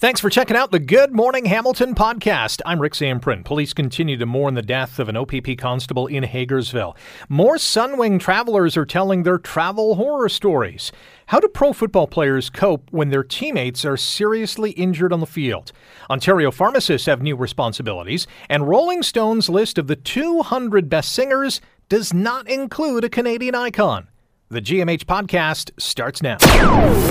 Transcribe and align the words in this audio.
Thanks 0.00 0.18
for 0.18 0.30
checking 0.30 0.56
out 0.56 0.70
the 0.70 0.78
Good 0.78 1.12
Morning 1.12 1.44
Hamilton 1.44 1.94
podcast. 1.94 2.62
I'm 2.64 2.80
Rick 2.80 2.94
Zamprogna. 2.94 3.44
Police 3.44 3.74
continue 3.74 4.16
to 4.16 4.24
mourn 4.24 4.54
the 4.54 4.62
death 4.62 4.98
of 4.98 5.10
an 5.10 5.16
OPP 5.18 5.58
constable 5.58 6.06
in 6.06 6.24
Hagersville. 6.24 6.96
More 7.28 7.56
Sunwing 7.56 8.18
travelers 8.18 8.78
are 8.78 8.86
telling 8.86 9.24
their 9.24 9.36
travel 9.36 9.96
horror 9.96 10.30
stories. 10.30 10.90
How 11.26 11.38
do 11.38 11.48
pro 11.48 11.74
football 11.74 12.06
players 12.06 12.48
cope 12.48 12.90
when 12.90 13.10
their 13.10 13.22
teammates 13.22 13.84
are 13.84 13.98
seriously 13.98 14.70
injured 14.70 15.12
on 15.12 15.20
the 15.20 15.26
field? 15.26 15.70
Ontario 16.08 16.50
pharmacists 16.50 17.06
have 17.06 17.20
new 17.20 17.36
responsibilities, 17.36 18.26
and 18.48 18.66
Rolling 18.66 19.02
Stone's 19.02 19.50
list 19.50 19.76
of 19.76 19.86
the 19.86 19.96
200 19.96 20.88
best 20.88 21.12
singers 21.12 21.60
does 21.90 22.14
not 22.14 22.48
include 22.48 23.04
a 23.04 23.10
Canadian 23.10 23.54
icon. 23.54 24.08
The 24.52 24.60
GMH 24.60 25.04
podcast 25.04 25.70
starts 25.78 26.22
now. 26.22 26.38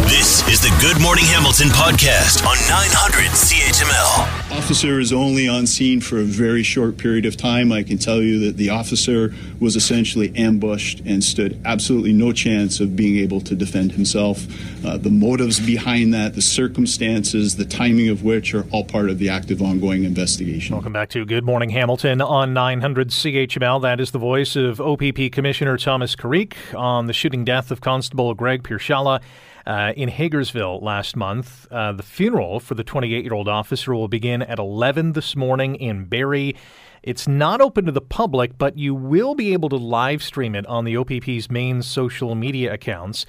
This 0.10 0.46
is 0.50 0.60
the 0.60 0.76
Good 0.82 1.02
Morning 1.02 1.24
Hamilton 1.24 1.70
podcast 1.70 2.46
on 2.46 2.58
900 2.68 3.30
CHML. 3.32 4.58
Officer 4.58 5.00
is 5.00 5.14
only 5.14 5.48
on 5.48 5.66
scene 5.66 6.02
for 6.02 6.18
a 6.18 6.24
very 6.24 6.64
short 6.64 6.98
period 6.98 7.26
of 7.26 7.38
time. 7.38 7.72
I 7.72 7.84
can 7.84 7.98
tell 7.98 8.22
you 8.22 8.40
that 8.40 8.58
the 8.58 8.72
officer 8.72 9.34
was 9.62 9.78
essentially 9.78 10.36
ambushed 10.36 11.00
and 11.06 11.24
stood 11.24 11.58
absolutely 11.64 12.12
no 12.12 12.34
chance 12.34 12.82
of 12.82 12.98
being 12.98 13.18
able 13.20 13.40
to 13.40 13.56
defend 13.56 13.94
himself. 13.94 14.46
Uh, 14.86 14.98
the 14.98 15.10
motives 15.10 15.62
behind 15.62 16.14
that, 16.14 16.36
the 16.36 16.42
circumstances, 16.42 17.56
the 17.56 17.64
timing 17.64 18.10
of 18.10 18.22
which 18.22 18.54
are 18.54 18.66
all 18.72 18.84
part 18.84 19.10
of 19.10 19.18
the 19.18 19.30
active 19.30 19.62
ongoing 19.62 20.04
investigation. 20.04 20.76
Welcome 20.76 20.92
back 20.92 21.08
to 21.12 21.24
Good 21.24 21.46
Morning 21.46 21.70
Hamilton 21.70 22.20
on 22.20 22.54
900 22.54 23.12
CHML. 23.12 23.82
That 23.82 24.02
is 24.02 24.12
the 24.12 24.20
voice 24.20 24.58
of 24.58 24.82
OPP 24.82 25.32
Commissioner 25.32 25.78
Thomas 25.78 26.18
Carrique 26.18 26.58
on 26.76 27.08
the 27.08 27.14
shooting 27.14 27.29
death 27.38 27.72
of 27.72 27.82
Constable 27.82 28.34
Greg 28.34 28.64
Pierzchala. 28.64 29.22
Uh, 29.68 29.94
in 29.96 30.10
Hagersville 30.10 30.82
last 30.82 31.16
month. 31.16 31.68
Uh, 31.70 31.92
the 31.92 32.02
funeral 32.02 32.60
for 32.60 32.74
the 32.74 32.84
28 32.84 33.24
year 33.24 33.34
old 33.34 33.48
officer 33.48 33.94
will 33.94 34.08
begin 34.08 34.42
at 34.42 34.58
11 34.58 35.12
this 35.12 35.36
morning 35.36 35.76
in 35.76 36.06
Barrie. 36.06 36.56
It's 37.04 37.28
not 37.28 37.62
open 37.62 37.86
to 37.86 37.92
the 37.92 38.02
public, 38.02 38.58
but 38.58 38.80
you 38.80 38.96
will 38.96 39.36
be 39.36 39.54
able 39.54 39.70
to 39.70 39.76
live 39.76 40.24
stream 40.24 40.56
it 40.56 40.66
on 40.66 40.86
the 40.86 40.98
OPP's 40.98 41.52
main 41.52 41.84
social 41.84 42.34
media 42.34 42.74
accounts. 42.74 43.28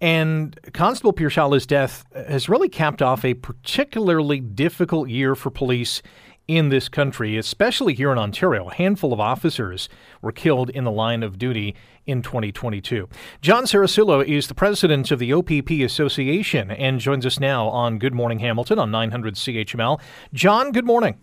And 0.00 0.58
Constable 0.72 1.12
Pierzchala's 1.12 1.66
death 1.66 2.04
has 2.14 2.48
really 2.48 2.68
capped 2.68 3.00
off 3.00 3.24
a 3.24 3.34
particularly 3.34 4.40
difficult 4.40 5.08
year 5.08 5.34
for 5.34 5.50
police 5.50 6.02
in 6.48 6.68
this 6.68 6.88
country, 6.88 7.36
especially 7.36 7.94
here 7.94 8.12
in 8.12 8.18
Ontario. 8.18 8.68
A 8.68 8.74
handful 8.74 9.12
of 9.12 9.20
officers 9.20 9.88
were 10.22 10.32
killed 10.32 10.70
in 10.70 10.84
the 10.84 10.90
line 10.90 11.22
of 11.22 11.38
duty 11.38 11.74
in 12.06 12.22
2022. 12.22 13.08
John 13.40 13.64
Cerasuolo 13.64 14.24
is 14.24 14.46
the 14.46 14.54
president 14.54 15.10
of 15.10 15.18
the 15.18 15.32
OPP 15.32 15.70
Association 15.84 16.70
and 16.70 17.00
joins 17.00 17.26
us 17.26 17.40
now 17.40 17.68
on 17.68 17.98
Good 17.98 18.14
Morning 18.14 18.38
Hamilton 18.38 18.78
on 18.78 18.90
900 18.90 19.34
CHML. 19.34 20.00
John, 20.32 20.72
good 20.72 20.86
morning. 20.86 21.18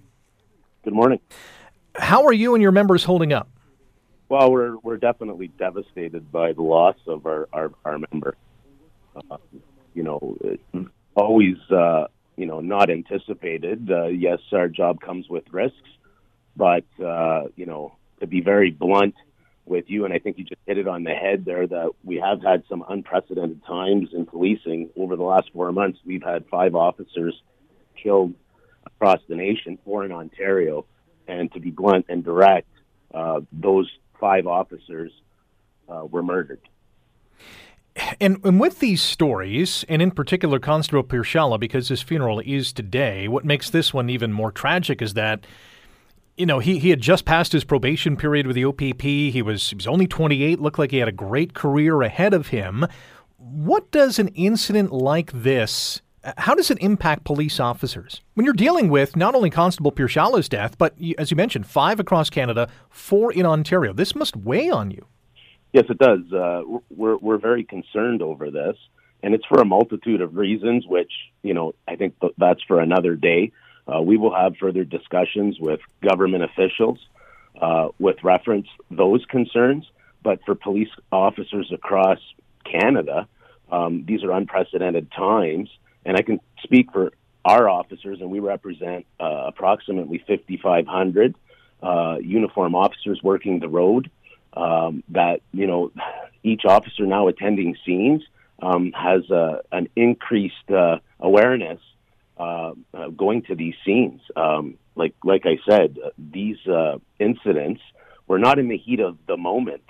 Good 0.83 0.93
morning. 0.93 1.19
How 1.95 2.25
are 2.25 2.33
you 2.33 2.55
and 2.55 2.61
your 2.61 2.71
members 2.71 3.05
holding 3.05 3.31
up? 3.31 3.49
Well, 4.29 4.51
we're 4.51 4.77
we're 4.77 4.97
definitely 4.97 5.49
devastated 5.59 6.31
by 6.31 6.53
the 6.53 6.63
loss 6.63 6.95
of 7.07 7.25
our 7.25 7.47
our, 7.53 7.71
our 7.85 7.99
member. 8.11 8.35
Uh, 9.15 9.37
you 9.93 10.01
know, 10.01 10.35
always 11.15 11.57
uh, 11.69 12.07
you 12.35 12.45
know 12.45 12.59
not 12.59 12.89
anticipated. 12.89 13.89
Uh, 13.89 14.05
yes, 14.05 14.39
our 14.51 14.67
job 14.67 15.01
comes 15.01 15.29
with 15.29 15.43
risks, 15.51 15.89
but 16.55 16.85
uh, 17.03 17.43
you 17.55 17.65
know 17.65 17.95
to 18.19 18.27
be 18.27 18.41
very 18.41 18.71
blunt 18.71 19.15
with 19.65 19.85
you, 19.89 20.05
and 20.05 20.13
I 20.13 20.19
think 20.19 20.37
you 20.37 20.43
just 20.43 20.61
hit 20.65 20.77
it 20.77 20.87
on 20.87 21.03
the 21.03 21.13
head 21.13 21.45
there. 21.45 21.67
That 21.67 21.91
we 22.03 22.17
have 22.17 22.41
had 22.41 22.63
some 22.69 22.83
unprecedented 22.87 23.63
times 23.65 24.09
in 24.13 24.25
policing 24.25 24.89
over 24.97 25.15
the 25.15 25.23
last 25.23 25.51
four 25.53 25.71
months. 25.71 25.99
We've 26.05 26.23
had 26.23 26.45
five 26.47 26.75
officers 26.75 27.41
killed 28.01 28.33
across 28.85 29.19
the 29.27 29.35
nation, 29.35 29.77
four 29.85 30.05
in 30.05 30.11
Ontario, 30.11 30.85
and 31.27 31.51
to 31.53 31.59
be 31.59 31.71
blunt 31.71 32.07
and 32.09 32.23
direct, 32.23 32.67
uh, 33.13 33.41
those 33.51 33.89
five 34.19 34.47
officers 34.47 35.11
uh, 35.87 36.05
were 36.05 36.23
murdered. 36.23 36.61
And, 38.19 38.39
and 38.43 38.59
with 38.59 38.79
these 38.79 39.01
stories, 39.01 39.85
and 39.87 40.01
in 40.01 40.11
particular 40.11 40.59
Constable 40.59 41.03
Pierzchala, 41.03 41.59
because 41.59 41.89
his 41.89 42.01
funeral 42.01 42.41
is 42.43 42.73
today, 42.73 43.27
what 43.27 43.45
makes 43.45 43.69
this 43.69 43.93
one 43.93 44.09
even 44.09 44.33
more 44.33 44.51
tragic 44.51 45.01
is 45.01 45.13
that, 45.13 45.45
you 46.35 46.45
know, 46.45 46.59
he, 46.59 46.79
he 46.79 46.89
had 46.89 47.01
just 47.01 47.25
passed 47.25 47.51
his 47.51 47.63
probation 47.63 48.17
period 48.17 48.47
with 48.47 48.55
the 48.55 48.65
OPP. 48.65 49.01
He 49.01 49.41
was 49.43 49.69
he 49.69 49.75
was 49.75 49.85
only 49.85 50.07
28, 50.07 50.59
looked 50.59 50.79
like 50.79 50.89
he 50.89 50.97
had 50.97 51.07
a 51.07 51.11
great 51.11 51.53
career 51.53 52.01
ahead 52.01 52.33
of 52.33 52.47
him. 52.47 52.87
What 53.37 53.91
does 53.91 54.17
an 54.17 54.29
incident 54.29 54.91
like 54.91 55.31
this 55.31 56.01
how 56.37 56.55
does 56.55 56.71
it 56.71 56.77
impact 56.79 57.25
police 57.25 57.59
officers 57.59 58.21
when 58.33 58.45
you're 58.45 58.53
dealing 58.53 58.89
with 58.89 59.15
not 59.15 59.35
only 59.35 59.49
Constable 59.49 59.91
Pierzchala's 59.91 60.47
death, 60.47 60.77
but 60.77 60.95
as 61.17 61.31
you 61.31 61.37
mentioned, 61.37 61.67
five 61.67 61.99
across 61.99 62.29
Canada, 62.29 62.69
four 62.89 63.31
in 63.31 63.45
Ontario? 63.45 63.93
This 63.93 64.15
must 64.15 64.35
weigh 64.37 64.69
on 64.69 64.89
you. 64.89 65.05
Yes, 65.73 65.85
it 65.89 65.97
does. 65.97 66.31
Uh, 66.31 66.61
we're 66.91 67.17
we're 67.17 67.39
very 67.39 67.63
concerned 67.63 68.21
over 68.21 68.51
this, 68.51 68.77
and 69.23 69.33
it's 69.33 69.45
for 69.47 69.59
a 69.59 69.65
multitude 69.65 70.21
of 70.21 70.37
reasons. 70.37 70.85
Which 70.87 71.11
you 71.41 71.55
know, 71.55 71.73
I 71.87 71.95
think 71.95 72.19
th- 72.19 72.33
that's 72.37 72.61
for 72.63 72.79
another 72.79 73.15
day. 73.15 73.51
Uh, 73.91 74.01
we 74.01 74.15
will 74.15 74.33
have 74.33 74.55
further 74.57 74.85
discussions 74.85 75.59
with 75.59 75.81
government 76.01 76.43
officials 76.43 76.99
uh, 77.59 77.89
with 77.99 78.23
reference 78.23 78.67
those 78.91 79.25
concerns. 79.25 79.85
But 80.21 80.39
for 80.45 80.55
police 80.55 80.91
officers 81.11 81.69
across 81.73 82.19
Canada, 82.63 83.27
um, 83.69 84.05
these 84.07 84.23
are 84.23 84.31
unprecedented 84.31 85.11
times, 85.11 85.69
and 86.05 86.15
I 86.15 86.21
can 86.21 86.39
speak 86.63 86.93
for 86.93 87.11
our 87.43 87.67
officers, 87.67 88.21
and 88.21 88.29
we 88.29 88.39
represent 88.39 89.05
uh, 89.19 89.45
approximately 89.47 90.23
5,500 90.25 91.35
uh, 91.81 92.17
uniform 92.21 92.75
officers 92.75 93.19
working 93.21 93.59
the 93.59 93.67
road 93.67 94.09
um, 94.55 95.03
that 95.09 95.41
you 95.51 95.67
know 95.67 95.91
each 96.43 96.65
officer 96.65 97.05
now 97.05 97.27
attending 97.27 97.75
scenes 97.85 98.23
um, 98.61 98.91
has 98.93 99.29
uh, 99.29 99.59
an 99.71 99.89
increased 99.95 100.69
uh, 100.69 100.97
awareness 101.19 101.79
uh, 102.37 102.73
uh, 102.93 103.09
going 103.09 103.43
to 103.43 103.55
these 103.55 103.75
scenes. 103.85 104.21
Um, 104.35 104.75
like 104.95 105.13
like 105.23 105.45
I 105.45 105.57
said, 105.69 105.97
uh, 106.03 106.09
these 106.17 106.57
uh, 106.67 106.97
incidents 107.19 107.81
were 108.27 108.39
not 108.39 108.59
in 108.59 108.69
the 108.69 108.77
heat 108.77 108.99
of 108.99 109.17
the 109.27 109.37
moment, 109.37 109.83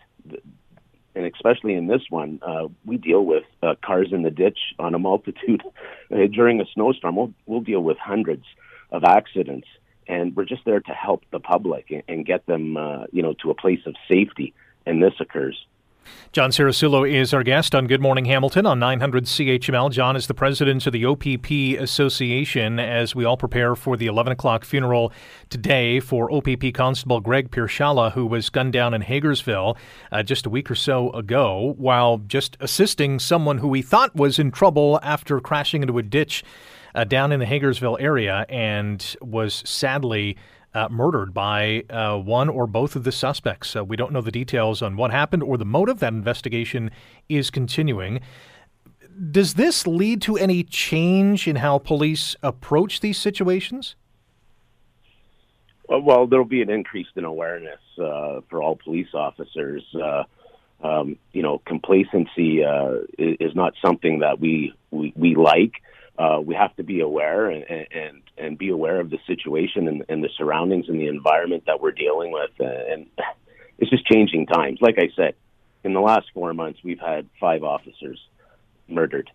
and 1.16 1.25
especially 1.25 1.75
in 1.75 1.88
this 1.88 2.02
one, 2.09 2.40
we 2.85 2.97
deal 2.97 3.23
with 3.23 3.44
cars 3.85 4.09
in 4.12 4.23
the 4.23 4.31
ditch 4.31 4.59
on 4.79 4.96
a 4.96 5.00
multitude 5.00 5.62
during 6.09 6.59
a 6.59 6.66
snowstorm. 6.73 7.16
We'll, 7.16 7.34
we'll 7.46 7.62
deal 7.62 7.81
with 7.81 7.97
hundreds 7.97 8.46
of 8.91 9.03
accidents 9.03 9.68
and 10.08 10.36
we're 10.36 10.46
just 10.46 10.66
there 10.66 10.80
to 10.80 10.91
help 10.91 11.24
the 11.31 11.40
public 11.40 11.91
and, 11.91 12.03
and 12.08 12.25
get 12.25 12.46
them, 12.46 12.78
uh, 12.78 13.06
you 13.12 13.22
know, 13.22 13.34
to 13.41 13.50
a 13.50 13.56
place 13.56 13.81
of 13.86 13.96
safety. 14.08 14.53
And 14.86 15.02
this 15.02 15.14
occurs. 15.19 15.66
John 16.31 16.50
Cerasuolo 16.50 17.09
is 17.09 17.34
our 17.34 17.44
guest 17.44 17.75
on 17.75 17.88
Good 17.88 18.02
Morning 18.02 18.25
Hamilton 18.25 18.66
on 18.66 18.80
900 18.80 19.25
CHML. 19.25 19.91
John 19.91 20.16
is 20.16 20.28
the 20.28 20.34
president 20.34 20.88
of 20.88 20.94
the 20.94 21.06
OPP 21.06 21.80
Association 21.80 22.80
as 22.80 23.14
we 23.16 23.24
all 23.24 23.38
prepare 23.38 23.75
for 23.75 23.96
the 23.96 24.08
11 24.08 24.34
o'clock 24.34 24.66
funeral 24.66 25.14
today 25.50 26.00
for 26.00 26.31
OPP 26.31 26.74
Constable 26.74 27.20
Greg 27.20 27.52
Pierzchala, 27.52 28.14
who 28.14 28.25
was 28.25 28.50
gunned 28.50 28.74
down 28.74 28.94
in 28.94 29.03
Hagersville 29.03 29.78
uh, 30.12 30.24
just 30.24 30.46
a 30.46 30.50
week 30.50 30.72
or 30.72 30.75
so 30.75 31.12
ago 31.12 31.75
while 31.78 32.18
just 32.18 32.58
assisting 32.59 33.20
someone 33.20 33.59
who 33.59 33.74
he 33.74 33.81
thought 33.81 34.16
was 34.16 34.40
in 34.40 34.52
trouble 34.52 35.00
after 35.03 35.40
crashing 35.40 35.84
into 35.84 35.97
a 36.00 36.03
ditch 36.03 36.44
uh, 36.95 37.03
down 37.03 37.31
in 37.31 37.39
the 37.39 37.45
Hagersville 37.45 37.97
area 37.99 38.45
and 38.49 39.15
was 39.21 39.63
sadly 39.65 40.37
uh, 40.73 40.87
murdered 40.89 41.33
by 41.33 41.83
uh, 41.89 42.17
one 42.17 42.49
or 42.49 42.65
both 42.67 42.95
of 42.95 43.03
the 43.03 43.11
suspects. 43.11 43.75
Uh, 43.75 43.83
we 43.83 43.95
don't 43.95 44.11
know 44.11 44.21
the 44.21 44.31
details 44.31 44.81
on 44.81 44.95
what 44.95 45.11
happened 45.11 45.43
or 45.43 45.57
the 45.57 45.65
motive. 45.65 45.99
That 45.99 46.13
investigation 46.13 46.91
is 47.29 47.49
continuing. 47.49 48.19
Does 49.31 49.53
this 49.53 49.85
lead 49.85 50.21
to 50.23 50.37
any 50.37 50.63
change 50.63 51.47
in 51.47 51.57
how 51.57 51.77
police 51.77 52.35
approach 52.41 53.01
these 53.01 53.17
situations? 53.17 53.96
Well, 55.87 56.01
well 56.01 56.28
there'll 56.28 56.46
be 56.46 56.63
an 56.63 56.72
increase 56.72 57.07
in 57.16 57.23
awareness 57.23 57.79
uh, 57.99 58.41
for 58.49 58.63
all 58.63 58.75
police 58.75 59.13
officers. 59.13 59.84
Uh, 59.93 60.23
um, 60.81 61.17
you 61.31 61.43
know, 61.43 61.59
complacency 61.59 62.61
is, 62.61 63.37
is 63.39 63.55
not 63.55 63.73
something 63.81 64.19
that 64.19 64.39
we, 64.39 64.73
we, 64.91 65.13
we 65.16 65.35
like 65.35 65.73
uh, 66.17 66.39
we 66.43 66.55
have 66.55 66.75
to 66.75 66.83
be 66.83 67.01
aware 67.01 67.49
and, 67.49 67.63
and 67.69 68.21
and 68.37 68.57
be 68.57 68.69
aware 68.69 68.99
of 68.99 69.09
the 69.09 69.19
situation 69.25 69.87
and, 69.87 70.05
and 70.09 70.23
the 70.23 70.29
surroundings 70.37 70.87
and 70.87 70.99
the 70.99 71.07
environment 71.07 71.63
that 71.65 71.81
we're 71.81 71.91
dealing 71.91 72.31
with. 72.31 72.51
And 72.59 73.07
it's 73.77 73.89
just 73.89 74.05
changing 74.05 74.45
times. 74.47 74.79
Like 74.81 74.95
I 74.97 75.09
said, 75.15 75.35
in 75.83 75.93
the 75.93 75.99
last 75.99 76.27
four 76.33 76.53
months, 76.53 76.79
we've 76.83 76.99
had 76.99 77.27
five 77.39 77.63
officers 77.63 78.19
murdered. 78.87 79.29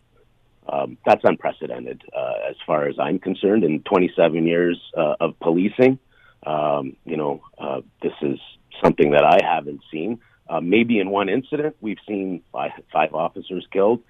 Um, 0.69 0.98
that's 1.04 1.22
unprecedented 1.25 2.02
uh, 2.14 2.50
as 2.50 2.56
far 2.66 2.86
as 2.88 2.96
I'm 2.98 3.19
concerned. 3.19 3.64
In 3.64 3.80
27 3.82 4.46
years 4.46 4.80
uh, 4.96 5.14
of 5.20 5.38
policing, 5.40 5.98
um, 6.46 6.96
you 7.04 7.16
know, 7.16 7.42
uh, 7.58 7.80
this 8.02 8.12
is 8.22 8.38
something 8.84 9.12
that 9.12 9.25
I 9.25 9.38
haven't 9.42 9.80
seen. 9.90 10.20
Uh, 10.48 10.60
maybe 10.60 10.98
in 10.98 11.10
one 11.10 11.28
incident, 11.28 11.76
we've 11.80 11.98
seen 12.06 12.42
five, 12.52 12.72
five 12.92 13.14
officers 13.14 13.66
killed 13.72 14.02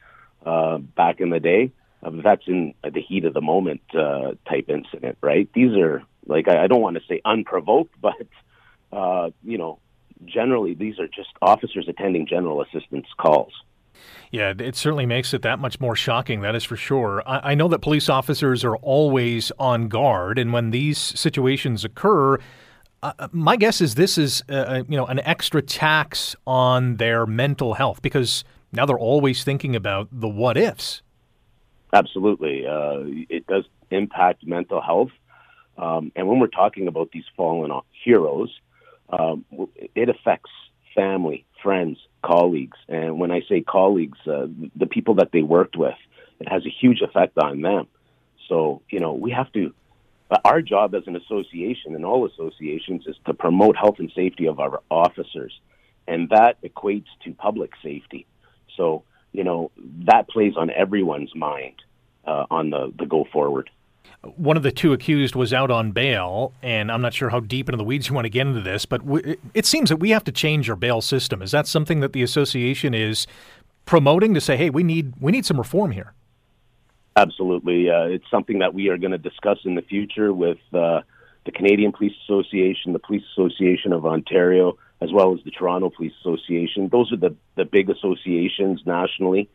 uh, 0.45 0.79
back 0.79 1.21
in 1.21 1.31
the 1.31 1.41
day. 1.41 1.73
Uh, 2.03 2.11
that's 2.23 2.47
in 2.47 2.75
the 2.83 3.01
heat 3.01 3.25
of 3.25 3.35
the 3.35 3.41
moment 3.41 3.83
uh, 3.95 4.33
type 4.49 4.69
incident, 4.69 5.19
right? 5.21 5.49
These 5.55 5.77
are 5.77 6.03
like 6.27 6.49
I, 6.49 6.65
I 6.65 6.67
don't 6.67 6.81
want 6.81 6.97
to 6.97 7.03
say 7.09 7.21
unprovoked, 7.25 7.95
but 8.01 8.15
uh, 8.93 9.31
you 9.43 9.59
know, 9.59 9.79
generally 10.25 10.75
these 10.75 10.99
are 10.99 11.09
just 11.09 11.31
officers 11.43 11.87
attending 11.89 12.27
general 12.27 12.63
assistance 12.63 13.07
calls. 13.17 13.53
Yeah, 14.31 14.53
it 14.57 14.77
certainly 14.77 15.07
makes 15.07 15.35
it 15.35 15.43
that 15.43 15.59
much 15.59 15.81
more 15.81 15.97
shocking. 15.97 16.43
That 16.43 16.55
is 16.55 16.63
for 16.63 16.77
sure. 16.77 17.23
I, 17.27 17.53
I 17.53 17.55
know 17.55 17.67
that 17.69 17.81
police 17.81 18.09
officers 18.09 18.65
are 18.65 18.77
always 18.77 19.51
on 19.59 19.89
guard, 19.89 20.39
and 20.39 20.53
when 20.53 20.71
these 20.71 20.99
situations 20.99 21.85
occur, 21.85 22.39
uh, 23.03 23.13
uh 23.19 23.29
my 23.33 23.57
guess 23.57 23.81
is 23.81 23.97
this 23.97 24.19
is 24.19 24.45
uh, 24.49 24.53
uh, 24.55 24.83
you 24.89 24.97
know 24.97 25.07
an 25.07 25.21
extra 25.21 25.63
tax 25.63 26.37
on 26.47 26.97
their 26.97 27.27
mental 27.27 27.75
health 27.75 28.03
because 28.03 28.45
now 28.71 28.87
they're 28.87 28.99
always 28.99 29.43
thinking 29.43 29.75
about 29.75 30.09
the 30.13 30.29
what 30.29 30.57
ifs. 30.57 31.03
Absolutely, 31.93 32.67
uh, 32.67 33.01
it 33.29 33.47
does 33.47 33.65
impact 33.91 34.47
mental 34.47 34.81
health, 34.81 35.11
um, 35.79 36.13
and 36.17 36.29
when 36.29 36.39
we're 36.39 36.49
talking 36.49 36.89
about 36.89 37.11
these 37.13 37.25
fallen 37.37 37.71
heroes, 38.05 38.51
um, 39.11 39.45
it 39.95 40.09
affects 40.09 40.51
family, 40.95 41.47
friends, 41.63 41.99
colleagues. 42.23 42.77
And 42.89 43.19
when 43.19 43.31
I 43.31 43.43
say 43.49 43.61
colleagues, 43.61 44.19
uh, 44.27 44.49
the 44.77 44.87
people 44.87 45.15
that 45.15 45.31
they 45.33 45.43
worked 45.43 45.77
with, 45.77 45.95
it 46.41 46.49
has 46.49 46.67
a 46.67 46.71
huge 46.71 47.01
effect 47.01 47.39
on 47.39 47.63
them. 47.63 47.87
So, 48.49 48.83
you 48.91 48.99
know, 48.99 49.13
we 49.13 49.31
have 49.31 49.53
to, 49.53 49.73
our 50.45 50.61
job 50.61 50.95
as 50.95 51.05
an 51.07 51.17
association 51.17 51.95
and 51.95 52.05
all 52.05 52.27
associations 52.27 53.07
is 53.07 53.17
to 53.27 53.35
promote 53.35 53.77
health 53.77 53.97
and 53.99 54.11
safety 54.15 54.47
of 54.47 54.59
our 54.61 54.83
officers. 54.91 55.59
And 56.07 56.31
that 56.31 56.61
equates 56.63 57.07
to 57.25 57.33
public 57.35 57.73
safety. 57.83 58.27
So, 58.77 59.05
you 59.33 59.45
know, 59.45 59.71
that 60.07 60.29
plays 60.29 60.55
on 60.57 60.71
everyone's 60.71 61.35
mind 61.35 61.75
uh, 62.27 62.47
on 62.51 62.71
the, 62.71 62.93
the 62.99 63.07
go 63.07 63.27
forward 63.33 63.71
one 64.23 64.57
of 64.57 64.63
the 64.63 64.73
two 64.73 64.93
accused 64.93 65.35
was 65.35 65.53
out 65.53 65.71
on 65.71 65.93
bail, 65.93 66.53
and 66.63 66.91
I'm 66.91 67.01
not 67.01 67.15
sure 67.15 67.31
how 67.31 67.41
deep 67.41 67.69
into 67.69 67.77
the 67.77 67.85
weeds 67.85 68.09
you 68.09 68.15
want 68.15 68.25
to 68.25 68.31
get 68.31 68.47
into 68.47 68.61
this, 68.61 68.85
but 68.85 69.07
w- 69.07 69.37
it 69.55 69.65
seems 69.65 69.91
that 69.91 69.99
we 69.99 70.11
have 70.11 70.25
to 70.25 70.33
change 70.33 70.69
our 70.69 70.77
bail 70.77 71.01
system. 71.01 71.41
Is 71.41 71.53
that 71.53 71.67
something 71.67 72.01
that 72.01 72.13
the 72.13 72.23
association 72.23 72.95
is 72.95 73.27
promoting 73.85 74.35
to 74.35 74.41
say, 74.41 74.57
hey, 74.57 74.71
we 74.71 74.83
need 74.83 75.15
we 75.21 75.31
need 75.31 75.47
some 75.47 75.57
reform 75.57 75.93
here? 75.93 76.13
Absolutely, 77.17 77.91
uh, 77.91 78.05
it's 78.05 78.29
something 78.31 78.59
that 78.59 78.75
we 78.75 78.89
are 78.89 78.99
going 78.99 79.13
to 79.13 79.19
discuss 79.19 79.59
in 79.65 79.75
the 79.77 79.83
future 79.83 80.33
with 80.33 80.59
uh, 80.73 81.03
the 81.45 81.53
Canadian 81.53 81.93
Police 81.93 82.15
Association, 82.25 82.93
the 82.93 82.99
Police 82.99 83.25
Association 83.33 83.93
of 83.93 84.05
Ontario, 84.05 84.77
as 85.01 85.13
well 85.13 85.35
as 85.35 85.43
the 85.45 85.51
Toronto 85.51 85.91
Police 85.91 86.13
Association. 86.21 86.89
Those 86.91 87.13
are 87.13 87.17
the 87.17 87.37
the 87.57 87.65
big 87.65 87.91
associations 87.91 88.83
nationally, 88.85 89.49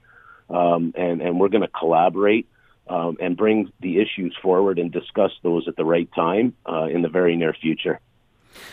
um, 0.50 0.94
and 0.96 1.22
and 1.22 1.40
we're 1.40 1.50
going 1.50 1.62
to 1.62 1.68
collaborate 1.68 2.48
um, 2.88 3.18
and 3.20 3.38
bring 3.38 3.72
the 3.80 4.00
issues 4.00 4.36
forward 4.42 4.80
and 4.80 4.92
discuss 4.92 5.32
those 5.42 5.68
at 5.68 5.76
the 5.76 5.86
right 5.86 6.10
time 6.14 6.54
uh, 6.66 6.86
in 6.86 7.02
the 7.02 7.10
very 7.10 7.36
near 7.36 7.54
future. 7.54 8.00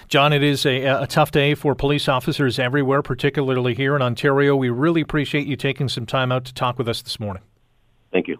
John, 0.09 0.33
it 0.33 0.43
is 0.43 0.67
a, 0.67 0.85
a, 0.85 1.07
tough 1.07 1.31
day 1.31 1.55
for 1.55 1.75
police 1.75 2.07
officers 2.07 2.59
everywhere, 2.59 3.01
particularly 3.01 3.75
here 3.75 3.97
in 3.97 4.03
Ontario. 4.03 4.55
We 4.55 4.69
really 4.69 5.01
appreciate 5.01 5.47
you 5.47 5.57
taking 5.57 5.89
some 5.89 6.05
time 6.05 6.31
out 6.31 6.45
to 6.47 6.55
talk 6.55 6.77
with 6.77 6.87
us 6.87 7.01
this 7.01 7.19
morning. 7.19 7.43
Thank 8.13 8.29
you. 8.29 8.39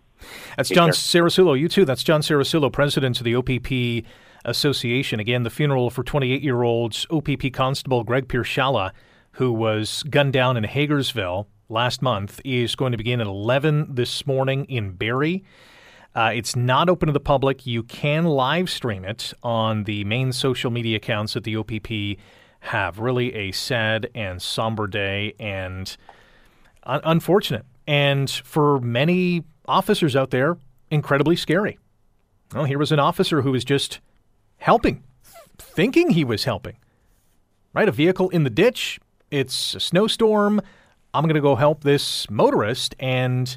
That's 0.57 0.69
Take 0.69 0.77
John 0.77 0.91
Cerasuolo. 0.91 1.59
You 1.59 1.69
too. 1.69 1.87
That's 1.87 2.03
John 2.03 2.21
Cerasuolo, 2.21 2.71
president 2.71 3.21
of 3.21 3.25
the 3.25 3.37
OPP 3.37 4.05
Association. 4.45 5.21
Again, 5.21 5.43
the 5.43 5.51
funeral 5.51 5.91
for 5.91 6.03
28 6.03 6.43
year 6.43 6.63
old 6.63 6.97
OPP 7.11 7.53
Constable 7.53 8.05
Greg 8.05 8.29
Pierzchala, 8.29 8.93
who 9.33 9.53
was 9.53 10.03
gunned 10.05 10.33
down 10.33 10.57
in 10.57 10.65
Hagersville 10.65 11.47
last 11.69 12.03
month 12.03 12.41
is 12.45 12.75
going 12.75 12.93
to 12.93 12.99
begin 12.99 13.21
at 13.21 13.27
11 13.27 13.95
this 13.95 14.27
morning 14.27 14.65
in 14.67 14.93
Barrie. 14.93 15.45
Uh, 16.15 16.33
it's 16.35 16.57
not 16.57 16.89
open 16.89 17.07
to 17.07 17.13
the 17.13 17.21
public. 17.21 17.67
You 17.67 17.85
can 17.85 18.25
live 18.25 18.69
stream 18.69 19.05
it 19.05 19.33
on 19.43 19.85
the 19.85 20.05
main 20.05 20.33
social 20.33 20.71
media 20.71 20.97
accounts 20.97 21.35
that 21.35 21.45
the 21.45 21.57
OPP 21.57 22.21
have. 22.61 22.99
Really 22.99 23.33
a 23.35 23.53
sad 23.53 24.11
and 24.15 24.43
somber 24.43 24.89
day 24.89 25.35
and 25.39 25.97
un- 26.83 27.01
unfortunate. 27.05 27.65
And 27.87 28.29
for 28.29 28.81
many 28.81 29.45
officers 29.67 30.17
out 30.17 30.31
there, 30.31 30.57
incredibly 30.91 31.37
scary. 31.37 31.79
Well, 32.53 32.65
here 32.65 32.79
was 32.79 32.91
an 32.91 32.99
officer 32.99 33.43
who 33.43 33.53
was 33.53 33.65
just 33.65 34.01
helping, 34.61 35.03
thinking 35.59 36.11
he 36.11 36.25
was 36.25 36.45
helping. 36.45 36.77
Right? 37.73 37.89
A 37.89 37.93
vehicle 37.93 38.29
in 38.31 38.45
the 38.45 38.51
ditch. 38.51 39.01
It's 39.31 39.75
a 39.75 39.81
snowstorm. 39.81 40.61
I'm 41.13 41.25
going 41.25 41.35
to 41.35 41.41
go 41.41 41.57
help 41.57 41.83
this 41.83 42.29
motorist, 42.31 42.95
and 43.01 43.57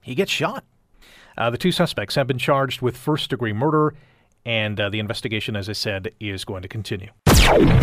he 0.00 0.14
gets 0.14 0.32
shot. 0.32 0.64
Uh, 1.38 1.50
the 1.50 1.58
two 1.58 1.70
suspects 1.70 2.14
have 2.14 2.26
been 2.26 2.38
charged 2.38 2.82
with 2.82 2.96
first 2.96 3.30
degree 3.30 3.52
murder, 3.52 3.94
and 4.44 4.80
uh, 4.80 4.88
the 4.88 4.98
investigation, 4.98 5.54
as 5.54 5.68
I 5.68 5.72
said, 5.72 6.12
is 6.18 6.44
going 6.44 6.62
to 6.62 6.68
continue. 6.68 7.10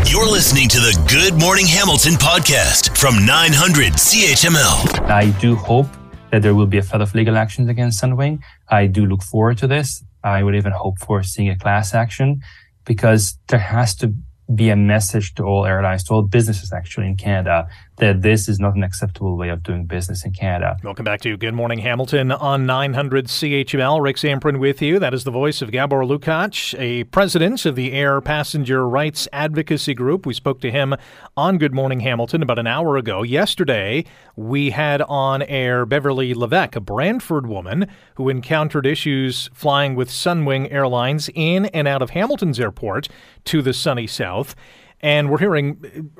You're 0.08 0.30
listening 0.30 0.70
to 0.70 0.78
the 0.78 1.06
Good 1.10 1.40
Morning 1.40 1.68
Hamilton 1.68 2.14
podcast 2.14 2.98
from 2.98 3.26
900 3.26 3.94
CHML. 3.94 5.10
I 5.10 5.30
do 5.40 5.56
hope 5.56 5.88
that 6.32 6.42
there 6.42 6.56
will 6.56 6.68
be 6.68 6.80
a 6.80 6.84
flood 6.84 7.02
of 7.02 7.14
legal 7.14 7.38
actions 7.38 7.70
against 7.70 8.02
Sunwing. 8.02 8.42
I 8.70 8.88
do 8.88 9.06
look 9.06 9.22
forward 9.22 9.58
to 9.60 9.68
this. 9.68 10.04
I 10.24 10.44
would 10.44 10.56
even 10.56 10.72
hope 10.72 11.00
for 11.00 11.24
seeing 11.24 11.50
a 11.50 11.58
class 11.58 11.94
action 11.94 12.42
because 12.86 13.38
there 13.48 13.60
has 13.60 13.96
to 13.96 14.14
be 14.54 14.70
a 14.70 14.76
message 14.76 15.34
to 15.36 15.44
all 15.44 15.66
airlines, 15.66 16.04
to 16.06 16.14
all 16.14 16.22
businesses 16.22 16.74
actually 16.74 17.08
in 17.08 17.16
Canada, 17.16 17.68
that 17.98 18.24
this 18.24 18.50
is 18.50 18.60
not 18.60 18.76
an 18.76 18.84
acceptable 18.84 19.38
way 19.38 19.50
of 19.50 19.62
doing 19.62 19.86
business 19.86 20.26
in 20.26 20.34
Canada. 20.34 20.76
Welcome 20.84 21.06
back 21.06 21.22
to 21.22 21.38
Good 21.38 21.54
Morning 21.54 21.80
Hamilton 21.80 22.32
on 22.32 22.66
900 22.66 23.28
CHML. 23.28 24.02
Rick 24.02 24.18
Zamprogna 24.18 24.60
with 24.60 24.82
you. 24.82 24.98
That 24.98 25.14
is 25.14 25.24
the 25.24 25.32
voice 25.32 25.62
of 25.62 25.72
Gabor 25.72 26.04
Lukacs, 26.04 26.78
a 26.80 27.04
president 27.06 27.66
of 27.68 27.76
the 27.76 27.92
Air 27.92 28.20
Passenger 28.20 28.88
Rights 28.88 29.28
Advocacy 29.32 29.94
Group. 29.94 30.26
We 30.26 30.34
spoke 30.34 30.60
to 30.62 30.72
him 30.72 30.96
on 31.38 31.60
Good 31.60 31.74
Morning 31.74 32.00
Hamilton 32.00 32.42
about 32.42 32.58
an 32.58 32.66
hour 32.66 32.98
ago. 32.98 33.22
Yesterday, 33.22 34.06
we 34.36 34.72
had 34.72 35.04
on 35.04 35.44
air 35.44 35.86
Beverly 35.86 36.34
Levesque, 36.34 36.76
a 36.76 36.82
Brantford 36.82 37.46
woman 37.46 37.88
who 38.16 38.28
encountered 38.28 38.88
issues 38.88 39.52
flying 39.54 39.94
with 39.94 40.10
Sunwing 40.10 40.72
Airlines 40.72 41.30
in 41.36 41.68
and 41.68 41.88
out 41.88 42.02
of 42.02 42.10
Hamilton's 42.10 42.60
airport 42.60 43.08
to 43.46 43.62
the 43.62 43.74
sunny 43.74 44.08
south. 44.08 44.56
And 45.00 45.30
we're 45.30 45.38
hearing 45.38 46.12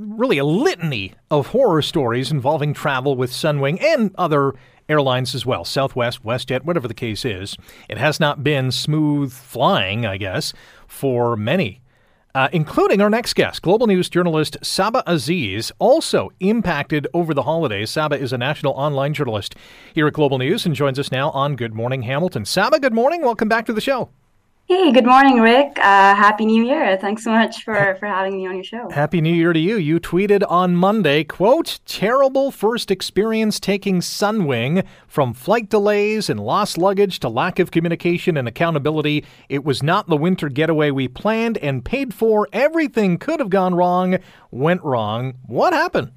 really 0.00 0.38
a 0.38 0.44
litany 0.44 1.14
of 1.30 1.48
horror 1.48 1.82
stories 1.82 2.30
involving 2.30 2.72
travel 2.72 3.16
with 3.16 3.30
Sunwing 3.30 3.82
and 3.82 4.14
other 4.16 4.54
airlines 4.88 5.34
as 5.34 5.44
well 5.44 5.64
Southwest, 5.64 6.24
WestJet, 6.24 6.64
whatever 6.64 6.88
the 6.88 6.94
case 6.94 7.24
is. 7.24 7.56
It 7.88 7.98
has 7.98 8.18
not 8.18 8.42
been 8.42 8.72
smooth 8.72 9.32
flying, 9.32 10.06
I 10.06 10.16
guess, 10.16 10.52
for 10.88 11.36
many. 11.36 11.82
Uh, 12.32 12.48
including 12.52 13.00
our 13.00 13.10
next 13.10 13.34
guest, 13.34 13.60
global 13.60 13.88
news 13.88 14.08
journalist 14.08 14.56
Saba 14.62 15.02
Aziz, 15.04 15.72
also 15.80 16.30
impacted 16.38 17.08
over 17.12 17.34
the 17.34 17.42
holidays. 17.42 17.90
Saba 17.90 18.16
is 18.16 18.32
a 18.32 18.38
national 18.38 18.72
online 18.74 19.14
journalist 19.14 19.56
here 19.94 20.06
at 20.06 20.12
Global 20.12 20.38
News 20.38 20.64
and 20.64 20.74
joins 20.74 21.00
us 21.00 21.10
now 21.10 21.30
on 21.30 21.56
Good 21.56 21.74
Morning 21.74 22.02
Hamilton. 22.02 22.44
Saba, 22.44 22.78
good 22.78 22.94
morning. 22.94 23.22
Welcome 23.22 23.48
back 23.48 23.66
to 23.66 23.72
the 23.72 23.80
show. 23.80 24.10
Hey, 24.70 24.92
good 24.92 25.04
morning, 25.04 25.40
Rick. 25.40 25.80
Uh, 25.80 26.14
Happy 26.14 26.46
New 26.46 26.64
Year. 26.64 26.96
Thanks 26.96 27.24
so 27.24 27.32
much 27.32 27.64
for, 27.64 27.96
for 27.98 28.06
having 28.06 28.36
me 28.36 28.46
on 28.46 28.54
your 28.54 28.62
show. 28.62 28.88
Happy 28.88 29.20
New 29.20 29.34
Year 29.34 29.52
to 29.52 29.58
you. 29.58 29.74
You 29.74 29.98
tweeted 29.98 30.44
on 30.48 30.76
Monday, 30.76 31.24
quote, 31.24 31.80
terrible 31.86 32.52
first 32.52 32.88
experience 32.88 33.58
taking 33.58 33.98
Sunwing 33.98 34.86
from 35.08 35.34
flight 35.34 35.68
delays 35.70 36.30
and 36.30 36.38
lost 36.38 36.78
luggage 36.78 37.18
to 37.18 37.28
lack 37.28 37.58
of 37.58 37.72
communication 37.72 38.36
and 38.36 38.46
accountability. 38.46 39.24
It 39.48 39.64
was 39.64 39.82
not 39.82 40.06
the 40.06 40.16
winter 40.16 40.48
getaway 40.48 40.92
we 40.92 41.08
planned 41.08 41.58
and 41.58 41.84
paid 41.84 42.14
for. 42.14 42.46
Everything 42.52 43.18
could 43.18 43.40
have 43.40 43.50
gone 43.50 43.74
wrong, 43.74 44.18
went 44.52 44.84
wrong. 44.84 45.34
What 45.46 45.72
happened? 45.72 46.12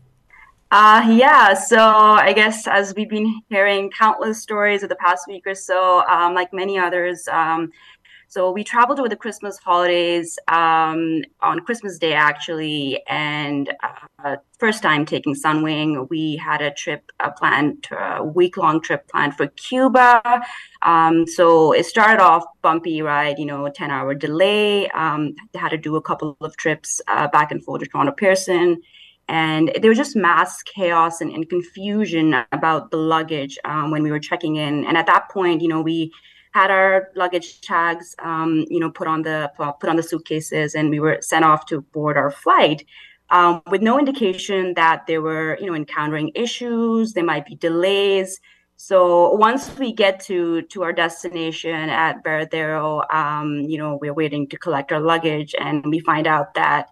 Uh, 0.76 1.06
yeah, 1.08 1.54
so 1.54 1.78
I 1.78 2.34
guess 2.34 2.68
as 2.68 2.96
we've 2.96 3.08
been 3.08 3.42
hearing 3.48 3.92
countless 3.92 4.42
stories 4.42 4.82
of 4.82 4.90
the 4.90 4.96
past 4.96 5.28
week 5.28 5.46
or 5.46 5.54
so, 5.54 6.04
um, 6.08 6.34
like 6.34 6.52
many 6.52 6.80
others, 6.80 7.28
um, 7.28 7.72
so 8.34 8.50
we 8.50 8.64
traveled 8.64 8.98
over 8.98 9.08
the 9.08 9.16
Christmas 9.16 9.60
holidays 9.60 10.40
um, 10.48 11.22
on 11.42 11.60
Christmas 11.60 12.00
Day, 12.00 12.14
actually, 12.14 13.00
and 13.08 13.72
uh, 14.26 14.38
first 14.58 14.82
time 14.82 15.06
taking 15.06 15.36
Sunwing. 15.36 16.10
We 16.10 16.38
had 16.38 16.60
a 16.60 16.72
trip 16.72 17.12
a 17.20 17.30
planned, 17.30 17.86
a 17.92 18.24
week 18.24 18.58
long 18.58 18.82
trip 18.82 19.08
planned 19.08 19.36
for 19.36 19.46
Cuba. 19.50 20.42
Um, 20.82 21.28
so 21.28 21.74
it 21.74 21.86
started 21.86 22.24
off 22.24 22.44
bumpy, 22.64 23.04
right? 23.04 23.38
You 23.38 23.46
know, 23.46 23.70
10 23.70 23.92
hour 23.92 24.16
delay. 24.16 24.90
Um, 24.90 25.36
had 25.54 25.70
to 25.70 25.78
do 25.78 25.96
a 25.96 26.02
couple 26.02 26.36
of 26.42 26.58
trips 26.58 27.02
uh, 27.08 27.28
back 27.28 27.52
and 27.52 27.64
forth 27.64 27.84
to 27.84 27.88
Toronto 27.88 28.14
Pearson 28.14 28.82
and 29.30 29.72
there 29.82 29.90
was 29.90 29.98
just 29.98 30.18
mass 30.18 30.62
chaos 30.64 31.22
and, 31.22 31.32
and 31.32 31.48
confusion 31.48 32.36
about 32.52 32.92
the 32.92 32.98
luggage 32.98 33.58
um, 33.64 33.90
when 33.90 34.04
we 34.04 34.12
were 34.12 34.20
checking 34.20 34.58
in. 34.58 34.84
And 34.86 34.98
at 34.98 35.06
that 35.06 35.30
point, 35.30 35.62
you 35.62 35.70
know, 35.70 35.82
we 35.82 36.12
had 36.54 36.70
our 36.70 37.10
luggage 37.16 37.62
tags, 37.62 38.16
um, 38.20 38.66
you 38.70 38.80
know, 38.80 38.92
put 38.92 39.08
on 39.08 39.24
the 39.24 39.52
put 39.58 39.90
on 39.90 39.96
the 39.96 40.04
suitcases, 40.04 40.76
and 40.76 40.90
we 40.90 41.00
were 41.00 41.18
sent 41.22 41.44
off 41.44 41.66
to 41.68 41.82
board 41.82 42.18
our 42.18 42.32
flight. 42.32 42.86
Um, 43.30 43.64
with 43.72 43.82
no 43.82 43.98
indication 43.98 44.76
that 44.76 45.08
they 45.08 45.18
were, 45.18 45.58
you 45.60 45.66
know, 45.66 45.74
encountering 45.74 46.32
issues. 46.36 47.14
There 47.14 47.24
might 47.24 47.46
be 47.48 47.56
delays. 47.56 48.40
So 48.76 49.32
once 49.32 49.76
we 49.80 49.94
get 49.94 50.20
to 50.26 50.62
to 50.64 50.84
our 50.84 50.94
destination 50.94 51.90
at 51.90 52.24
Varadero, 52.24 53.12
um, 53.14 53.62
you 53.62 53.78
know, 53.78 53.98
we're 54.02 54.14
waiting 54.14 54.48
to 54.50 54.58
collect 54.58 54.92
our 54.92 55.00
luggage, 55.00 55.56
and 55.60 55.84
we 55.86 56.00
find 56.00 56.28
out 56.28 56.54
that 56.54 56.90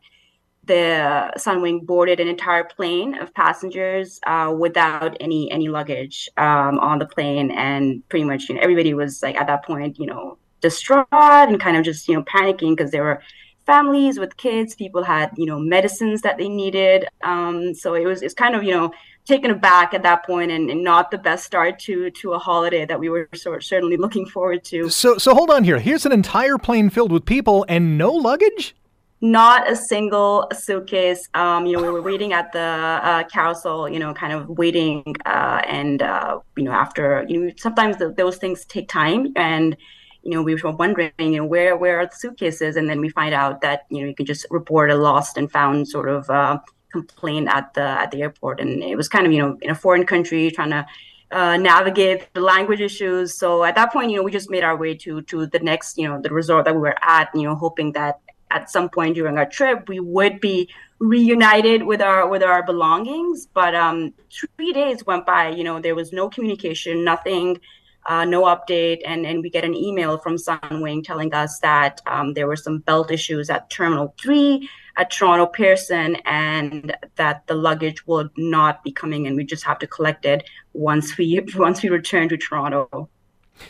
the 0.65 1.33
Sunwing 1.37 1.85
boarded 1.85 2.19
an 2.19 2.27
entire 2.27 2.63
plane 2.63 3.17
of 3.17 3.33
passengers 3.33 4.19
uh, 4.27 4.53
without 4.57 5.17
any 5.19 5.51
any 5.51 5.67
luggage 5.69 6.29
um, 6.37 6.79
on 6.79 6.99
the 6.99 7.05
plane, 7.05 7.51
and 7.51 8.07
pretty 8.09 8.25
much 8.25 8.47
you 8.47 8.55
know 8.55 8.61
everybody 8.61 8.93
was 8.93 9.21
like 9.23 9.35
at 9.35 9.47
that 9.47 9.65
point, 9.65 9.99
you 9.99 10.05
know, 10.05 10.37
distraught 10.61 11.07
and 11.11 11.59
kind 11.59 11.77
of 11.77 11.83
just 11.83 12.07
you 12.07 12.15
know 12.15 12.23
panicking 12.23 12.75
because 12.75 12.91
there 12.91 13.03
were 13.03 13.21
families 13.65 14.19
with 14.19 14.37
kids. 14.37 14.75
People 14.75 15.03
had 15.03 15.31
you 15.35 15.47
know 15.47 15.59
medicines 15.59 16.21
that 16.21 16.37
they 16.37 16.47
needed, 16.47 17.07
um, 17.23 17.73
so 17.73 17.95
it 17.95 18.05
was 18.05 18.21
it's 18.21 18.35
kind 18.35 18.55
of 18.55 18.63
you 18.63 18.71
know 18.71 18.91
taken 19.25 19.51
aback 19.51 19.93
at 19.93 20.01
that 20.01 20.25
point 20.25 20.51
and, 20.51 20.71
and, 20.71 20.83
not 20.83 21.11
the 21.11 21.17
best 21.17 21.45
start 21.45 21.77
to 21.77 22.09
to 22.09 22.33
a 22.33 22.39
holiday 22.39 22.85
that 22.85 22.99
we 22.99 23.07
were 23.07 23.29
sort 23.35 23.63
certainly 23.63 23.97
looking 23.97 24.25
forward 24.25 24.63
to. 24.63 24.89
So 24.89 25.17
so 25.17 25.33
hold 25.33 25.49
on 25.49 25.63
here. 25.63 25.79
Here's 25.79 26.05
an 26.05 26.11
entire 26.11 26.57
plane 26.57 26.89
filled 26.89 27.11
with 27.11 27.25
people 27.25 27.65
and 27.67 27.97
no 27.97 28.11
luggage. 28.11 28.75
Not 29.23 29.69
a 29.69 29.75
single 29.75 30.47
suitcase. 30.51 31.29
Um, 31.35 31.67
you 31.67 31.77
know, 31.77 31.83
we 31.83 31.89
were 31.89 32.01
waiting 32.01 32.33
at 32.33 32.51
the 32.53 32.59
uh, 32.59 33.23
carousel. 33.25 33.87
You 33.87 33.99
know, 33.99 34.15
kind 34.15 34.33
of 34.33 34.49
waiting, 34.49 35.15
uh, 35.25 35.61
and 35.67 36.01
uh, 36.01 36.39
you 36.57 36.63
know, 36.63 36.71
after 36.71 37.23
you 37.29 37.39
know, 37.39 37.51
sometimes 37.57 37.97
the, 37.97 38.11
those 38.11 38.37
things 38.37 38.65
take 38.65 38.89
time, 38.89 39.31
and 39.35 39.77
you 40.23 40.31
know, 40.31 40.41
we 40.41 40.55
were 40.55 40.71
wondering, 40.71 41.11
you 41.19 41.37
know, 41.37 41.45
where 41.45 41.77
where 41.77 41.99
are 41.99 42.07
the 42.07 42.15
suitcases, 42.15 42.77
and 42.77 42.89
then 42.89 42.99
we 42.99 43.09
find 43.09 43.35
out 43.35 43.61
that 43.61 43.85
you 43.91 44.01
know 44.01 44.07
you 44.07 44.15
can 44.15 44.25
just 44.25 44.47
report 44.49 44.89
a 44.89 44.95
lost 44.95 45.37
and 45.37 45.51
found 45.51 45.87
sort 45.87 46.09
of 46.09 46.27
uh, 46.31 46.57
complaint 46.91 47.47
at 47.47 47.75
the 47.75 47.83
at 47.83 48.09
the 48.09 48.23
airport, 48.23 48.59
and 48.59 48.81
it 48.81 48.95
was 48.95 49.07
kind 49.07 49.27
of 49.27 49.31
you 49.31 49.39
know 49.39 49.55
in 49.61 49.69
a 49.69 49.75
foreign 49.75 50.03
country 50.03 50.49
trying 50.49 50.71
to 50.71 50.83
uh, 51.31 51.57
navigate 51.57 52.33
the 52.33 52.41
language 52.41 52.81
issues. 52.81 53.35
So 53.35 53.63
at 53.63 53.75
that 53.75 53.93
point, 53.93 54.09
you 54.11 54.17
know, 54.17 54.23
we 54.23 54.31
just 54.31 54.49
made 54.49 54.63
our 54.63 54.75
way 54.75 54.95
to 54.95 55.21
to 55.23 55.45
the 55.45 55.59
next, 55.59 55.97
you 55.97 56.07
know, 56.07 56.19
the 56.19 56.33
resort 56.33 56.65
that 56.65 56.73
we 56.73 56.81
were 56.81 56.97
at, 57.03 57.29
you 57.35 57.43
know, 57.43 57.55
hoping 57.55 57.91
that 57.93 58.19
at 58.51 58.69
some 58.69 58.89
point 58.89 59.15
during 59.15 59.37
our 59.37 59.45
trip 59.45 59.87
we 59.89 59.99
would 59.99 60.39
be 60.39 60.69
reunited 61.01 61.83
with 61.83 62.01
our 62.01 62.27
with 62.29 62.43
our 62.43 62.63
belongings. 62.63 63.47
But 63.47 63.75
um, 63.75 64.13
three 64.31 64.71
days 64.71 65.05
went 65.05 65.25
by, 65.25 65.49
you 65.49 65.63
know, 65.63 65.81
there 65.81 65.95
was 65.95 66.13
no 66.13 66.29
communication, 66.29 67.03
nothing. 67.03 67.59
Uh, 68.07 68.25
no 68.25 68.45
update, 68.45 68.99
and, 69.05 69.27
and 69.27 69.43
we 69.43 69.49
get 69.51 69.63
an 69.63 69.75
email 69.75 70.17
from 70.17 70.35
Sunwing 70.35 71.03
telling 71.03 71.31
us 71.35 71.59
that 71.59 72.01
um, 72.07 72.33
there 72.33 72.47
were 72.47 72.55
some 72.55 72.79
belt 72.79 73.11
issues 73.11 73.47
at 73.47 73.69
Terminal 73.69 74.15
3 74.19 74.67
at 74.97 75.11
Toronto 75.11 75.45
Pearson 75.45 76.15
and 76.25 76.97
that 77.17 77.45
the 77.45 77.53
luggage 77.53 78.07
will 78.07 78.27
not 78.37 78.83
be 78.83 78.91
coming 78.91 79.27
and 79.27 79.37
We 79.37 79.43
just 79.43 79.63
have 79.65 79.77
to 79.77 79.85
collect 79.85 80.25
it 80.25 80.49
once 80.73 81.15
we 81.15 81.45
once 81.55 81.83
we 81.83 81.89
return 81.89 82.27
to 82.29 82.37
Toronto. 82.37 83.07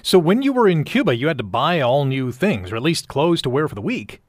So 0.02 0.18
when 0.18 0.42
you 0.44 0.54
were 0.54 0.70
in 0.70 0.86
Cuba, 0.86 1.14
you 1.14 1.28
had 1.28 1.38
to 1.38 1.44
buy 1.44 1.82
all 1.82 2.06
new 2.06 2.32
things, 2.32 2.72
or 2.72 2.78
at 2.78 2.84
least 2.84 3.10
clothes 3.10 3.42
to 3.42 3.50
wear 3.50 3.68
for 3.68 3.76
the 3.76 3.82
week. 3.82 4.22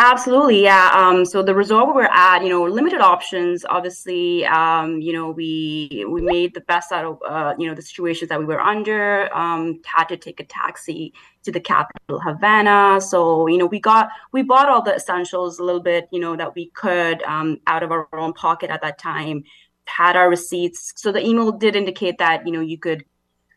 Absolutely, 0.00 0.60
yeah. 0.64 0.90
Um, 0.92 1.24
so 1.24 1.40
the 1.40 1.54
resort 1.54 1.94
we're 1.94 2.08
at, 2.12 2.42
you 2.42 2.48
know, 2.48 2.64
limited 2.64 3.00
options. 3.00 3.64
Obviously, 3.64 4.44
um, 4.46 5.00
you 5.00 5.12
know, 5.12 5.30
we 5.30 6.04
we 6.08 6.20
made 6.20 6.52
the 6.52 6.62
best 6.62 6.90
out 6.90 7.04
of 7.04 7.18
uh, 7.28 7.54
you 7.56 7.68
know 7.68 7.74
the 7.76 7.82
situations 7.82 8.28
that 8.28 8.40
we 8.40 8.44
were 8.44 8.60
under. 8.60 9.32
Um, 9.34 9.80
had 9.84 10.06
to 10.08 10.16
take 10.16 10.40
a 10.40 10.44
taxi 10.44 11.14
to 11.44 11.52
the 11.52 11.60
capital, 11.60 12.18
Havana. 12.20 13.00
So 13.00 13.46
you 13.46 13.56
know, 13.56 13.66
we 13.66 13.78
got 13.78 14.08
we 14.32 14.42
bought 14.42 14.68
all 14.68 14.82
the 14.82 14.94
essentials 14.96 15.60
a 15.60 15.62
little 15.62 15.80
bit, 15.82 16.08
you 16.10 16.18
know, 16.18 16.34
that 16.34 16.56
we 16.56 16.70
could 16.70 17.22
um, 17.22 17.60
out 17.68 17.84
of 17.84 17.92
our 17.92 18.08
own 18.14 18.32
pocket 18.32 18.70
at 18.70 18.82
that 18.82 18.98
time. 18.98 19.44
Had 19.86 20.16
our 20.16 20.28
receipts. 20.28 20.92
So 20.96 21.12
the 21.12 21.24
email 21.24 21.52
did 21.52 21.76
indicate 21.76 22.18
that 22.18 22.44
you 22.44 22.52
know 22.52 22.60
you 22.60 22.78
could 22.78 23.04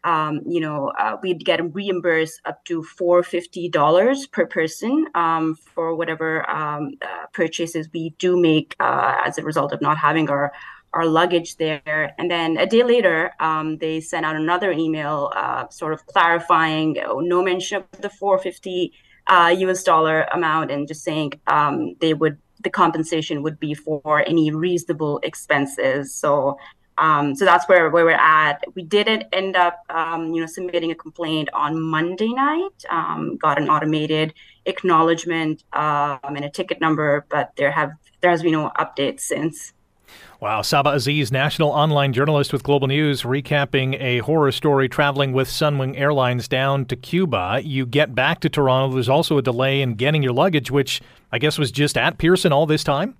um, 0.07 0.41
you 0.47 0.61
know, 0.61 0.93
uh, 0.97 1.17
we'd 1.21 1.43
get 1.43 1.59
reimbursed 1.75 2.39
up 2.45 2.63
to 2.65 2.81
four 2.81 3.23
fifty 3.23 3.67
dollars 3.67 4.25
per 4.25 4.45
person 4.45 5.05
um, 5.15 5.55
for 5.55 5.95
whatever 5.95 6.49
um, 6.49 6.91
uh, 7.01 7.25
purchases 7.33 7.89
we 7.93 8.11
do 8.17 8.39
make 8.39 8.73
uh, 8.79 9.15
as 9.25 9.37
a 9.37 9.43
result 9.43 9.73
of 9.73 9.81
not 9.81 9.97
having 9.97 10.29
our 10.29 10.53
our 10.93 11.05
luggage 11.05 11.57
there. 11.57 12.15
And 12.17 12.31
then 12.31 12.55
a 12.57 12.65
day 12.65 12.83
later, 12.83 13.31
um, 13.41 13.77
they 13.79 13.99
sent 13.99 14.25
out 14.25 14.37
another 14.37 14.71
email, 14.71 15.31
uh, 15.35 15.67
sort 15.67 15.91
of 15.91 16.05
clarifying 16.05 16.97
uh, 16.99 17.15
no 17.19 17.43
mention 17.43 17.83
of 17.91 18.01
the 18.01 18.09
four 18.09 18.39
fifty 18.39 18.93
U.S. 19.29 19.81
Uh, 19.81 19.85
dollar 19.85 20.21
amount, 20.31 20.71
and 20.71 20.87
just 20.87 21.03
saying 21.03 21.33
um, 21.47 21.95
they 21.99 22.13
would 22.13 22.37
the 22.63 22.69
compensation 22.69 23.43
would 23.43 23.59
be 23.59 23.73
for 23.73 24.23
any 24.25 24.51
reasonable 24.51 25.19
expenses. 25.21 26.15
So 26.15 26.57
um, 26.97 27.35
so 27.35 27.45
that's 27.45 27.67
where, 27.67 27.89
where 27.89 28.05
we're 28.05 28.11
at. 28.11 28.63
We 28.75 28.83
didn't 28.83 29.25
end 29.31 29.55
up, 29.55 29.83
um, 29.89 30.33
you 30.33 30.41
know, 30.41 30.47
submitting 30.47 30.91
a 30.91 30.95
complaint 30.95 31.49
on 31.53 31.79
Monday 31.81 32.33
night. 32.33 32.85
Um, 32.89 33.37
got 33.37 33.59
an 33.59 33.69
automated 33.69 34.33
acknowledgement 34.65 35.63
um, 35.73 36.19
and 36.23 36.43
a 36.43 36.49
ticket 36.49 36.81
number, 36.81 37.25
but 37.29 37.51
there 37.55 37.71
have 37.71 37.91
there 38.21 38.31
has 38.31 38.41
been 38.41 38.53
no 38.53 38.71
updates 38.79 39.21
since. 39.21 39.73
Wow, 40.39 40.61
Saba 40.61 40.91
Aziz, 40.91 41.31
national 41.31 41.69
online 41.69 42.13
journalist 42.13 42.53
with 42.53 42.63
Global 42.63 42.87
News, 42.87 43.23
recapping 43.23 43.99
a 43.99 44.19
horror 44.19 44.51
story 44.51 44.87
traveling 44.87 45.33
with 45.33 45.49
Sunwing 45.49 45.99
Airlines 45.99 46.47
down 46.47 46.85
to 46.85 46.95
Cuba. 46.95 47.61
You 47.63 47.85
get 47.85 48.13
back 48.13 48.39
to 48.41 48.49
Toronto. 48.49 48.93
There's 48.93 49.09
also 49.09 49.37
a 49.37 49.41
delay 49.41 49.81
in 49.81 49.95
getting 49.95 50.21
your 50.21 50.33
luggage, 50.33 50.69
which 50.69 51.01
I 51.31 51.39
guess 51.39 51.57
was 51.57 51.71
just 51.71 51.97
at 51.97 52.19
Pearson 52.19 52.53
all 52.53 52.67
this 52.67 52.83
time. 52.83 53.17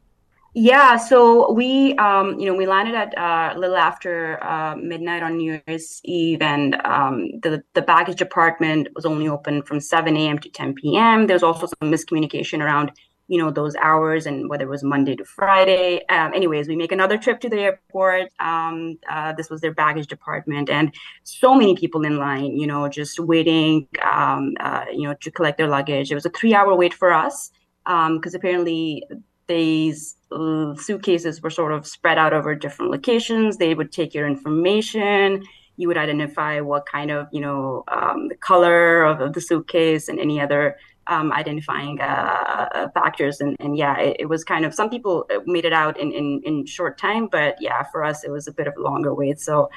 Yeah, 0.59 0.97
so 0.97 1.51
we, 1.51 1.93
um, 1.97 2.39
you 2.39 2.47
know, 2.47 2.55
we 2.55 2.65
landed 2.65 2.95
at 2.95 3.15
uh, 3.15 3.55
a 3.55 3.59
little 3.59 3.75
after 3.75 4.43
uh, 4.43 4.75
midnight 4.75 5.21
on 5.21 5.37
New 5.37 5.61
Year's 5.67 6.01
Eve, 6.03 6.41
and 6.41 6.73
um, 6.83 7.29
the 7.43 7.61
the 7.75 7.83
baggage 7.83 8.17
department 8.17 8.87
was 8.95 9.05
only 9.05 9.27
open 9.27 9.61
from 9.61 9.79
7 9.79 10.17
a.m. 10.17 10.39
to 10.39 10.49
10 10.49 10.73
p.m. 10.73 11.27
There 11.27 11.35
was 11.35 11.43
also 11.43 11.67
some 11.67 11.91
miscommunication 11.91 12.63
around, 12.63 12.91
you 13.27 13.37
know, 13.37 13.51
those 13.51 13.75
hours 13.75 14.25
and 14.25 14.49
whether 14.49 14.63
it 14.63 14.69
was 14.69 14.83
Monday 14.83 15.15
to 15.17 15.25
Friday. 15.25 16.03
Um, 16.09 16.33
anyways, 16.33 16.67
we 16.67 16.75
make 16.75 16.91
another 16.91 17.19
trip 17.19 17.39
to 17.41 17.49
the 17.49 17.59
airport. 17.59 18.31
Um, 18.39 18.97
uh, 19.07 19.33
this 19.33 19.51
was 19.51 19.61
their 19.61 19.75
baggage 19.75 20.07
department, 20.07 20.71
and 20.71 20.91
so 21.23 21.53
many 21.53 21.75
people 21.75 22.03
in 22.03 22.17
line, 22.17 22.57
you 22.57 22.65
know, 22.65 22.89
just 22.89 23.19
waiting, 23.19 23.87
um, 24.11 24.55
uh, 24.59 24.85
you 24.91 25.03
know, 25.03 25.13
to 25.21 25.29
collect 25.29 25.59
their 25.59 25.67
luggage. 25.67 26.11
It 26.11 26.15
was 26.15 26.25
a 26.25 26.31
three-hour 26.31 26.73
wait 26.75 26.95
for 26.95 27.13
us 27.13 27.51
because 27.85 28.33
um, 28.33 28.39
apparently 28.39 29.03
these 29.47 30.15
uh, 30.31 30.75
suitcases 30.75 31.41
were 31.41 31.49
sort 31.49 31.71
of 31.71 31.87
spread 31.87 32.17
out 32.17 32.33
over 32.33 32.55
different 32.55 32.91
locations. 32.91 33.57
They 33.57 33.73
would 33.73 33.91
take 33.91 34.13
your 34.13 34.27
information. 34.27 35.43
You 35.77 35.87
would 35.87 35.97
identify 35.97 36.59
what 36.59 36.85
kind 36.85 37.11
of, 37.11 37.27
you 37.31 37.41
know, 37.41 37.83
um, 37.87 38.27
the 38.29 38.35
color 38.35 39.03
of, 39.03 39.21
of, 39.21 39.33
the 39.33 39.41
suitcase 39.41 40.09
and 40.09 40.19
any 40.19 40.41
other 40.41 40.77
um, 41.05 41.31
identifying 41.31 42.01
uh, 42.01 42.69
uh, 42.73 42.89
factors. 42.89 43.39
And, 43.39 43.55
and 43.59 43.77
yeah, 43.77 43.97
it, 43.99 44.17
it, 44.21 44.25
was 44.25 44.43
kind 44.43 44.65
of 44.65 44.73
some 44.73 44.89
people 44.89 45.25
uh, 45.29 45.39
made 45.45 45.65
it 45.65 45.73
out 45.73 45.99
in, 45.99 46.11
in, 46.11 46.41
in 46.43 46.65
short 46.65 46.97
time, 46.97 47.27
but 47.27 47.55
yeah, 47.61 47.83
for 47.91 48.03
us 48.03 48.23
it 48.23 48.31
was 48.31 48.47
a 48.47 48.51
bit 48.51 48.67
of 48.67 48.73
a 48.77 48.81
longer 48.81 49.13
wait. 49.13 49.39
So 49.39 49.69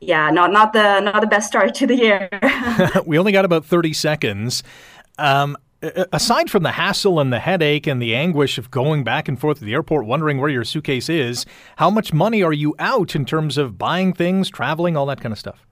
yeah, 0.00 0.30
not 0.30 0.50
not 0.50 0.72
the 0.72 1.00
not 1.00 1.20
the 1.20 1.26
best 1.26 1.48
start 1.48 1.74
to 1.74 1.86
the 1.86 1.94
year. 1.94 2.28
we 3.06 3.18
only 3.18 3.32
got 3.32 3.44
about 3.44 3.66
thirty 3.66 3.92
seconds. 3.92 4.62
Um, 5.18 5.58
aside 5.82 6.50
from 6.50 6.62
the 6.62 6.72
hassle 6.72 7.20
and 7.20 7.32
the 7.32 7.38
headache 7.38 7.86
and 7.86 8.00
the 8.00 8.14
anguish 8.14 8.58
of 8.58 8.70
going 8.70 9.04
back 9.04 9.28
and 9.28 9.40
forth 9.40 9.58
to 9.58 9.64
the 9.64 9.72
airport 9.72 10.06
wondering 10.06 10.38
where 10.38 10.50
your 10.50 10.64
suitcase 10.64 11.08
is, 11.08 11.46
how 11.76 11.90
much 11.90 12.12
money 12.12 12.42
are 12.42 12.52
you 12.52 12.74
out 12.78 13.14
in 13.14 13.24
terms 13.24 13.56
of 13.56 13.78
buying 13.78 14.12
things, 14.12 14.50
traveling, 14.50 14.96
all 14.96 15.06
that 15.06 15.20
kind 15.20 15.32
of 15.32 15.38
stuff? 15.38 15.66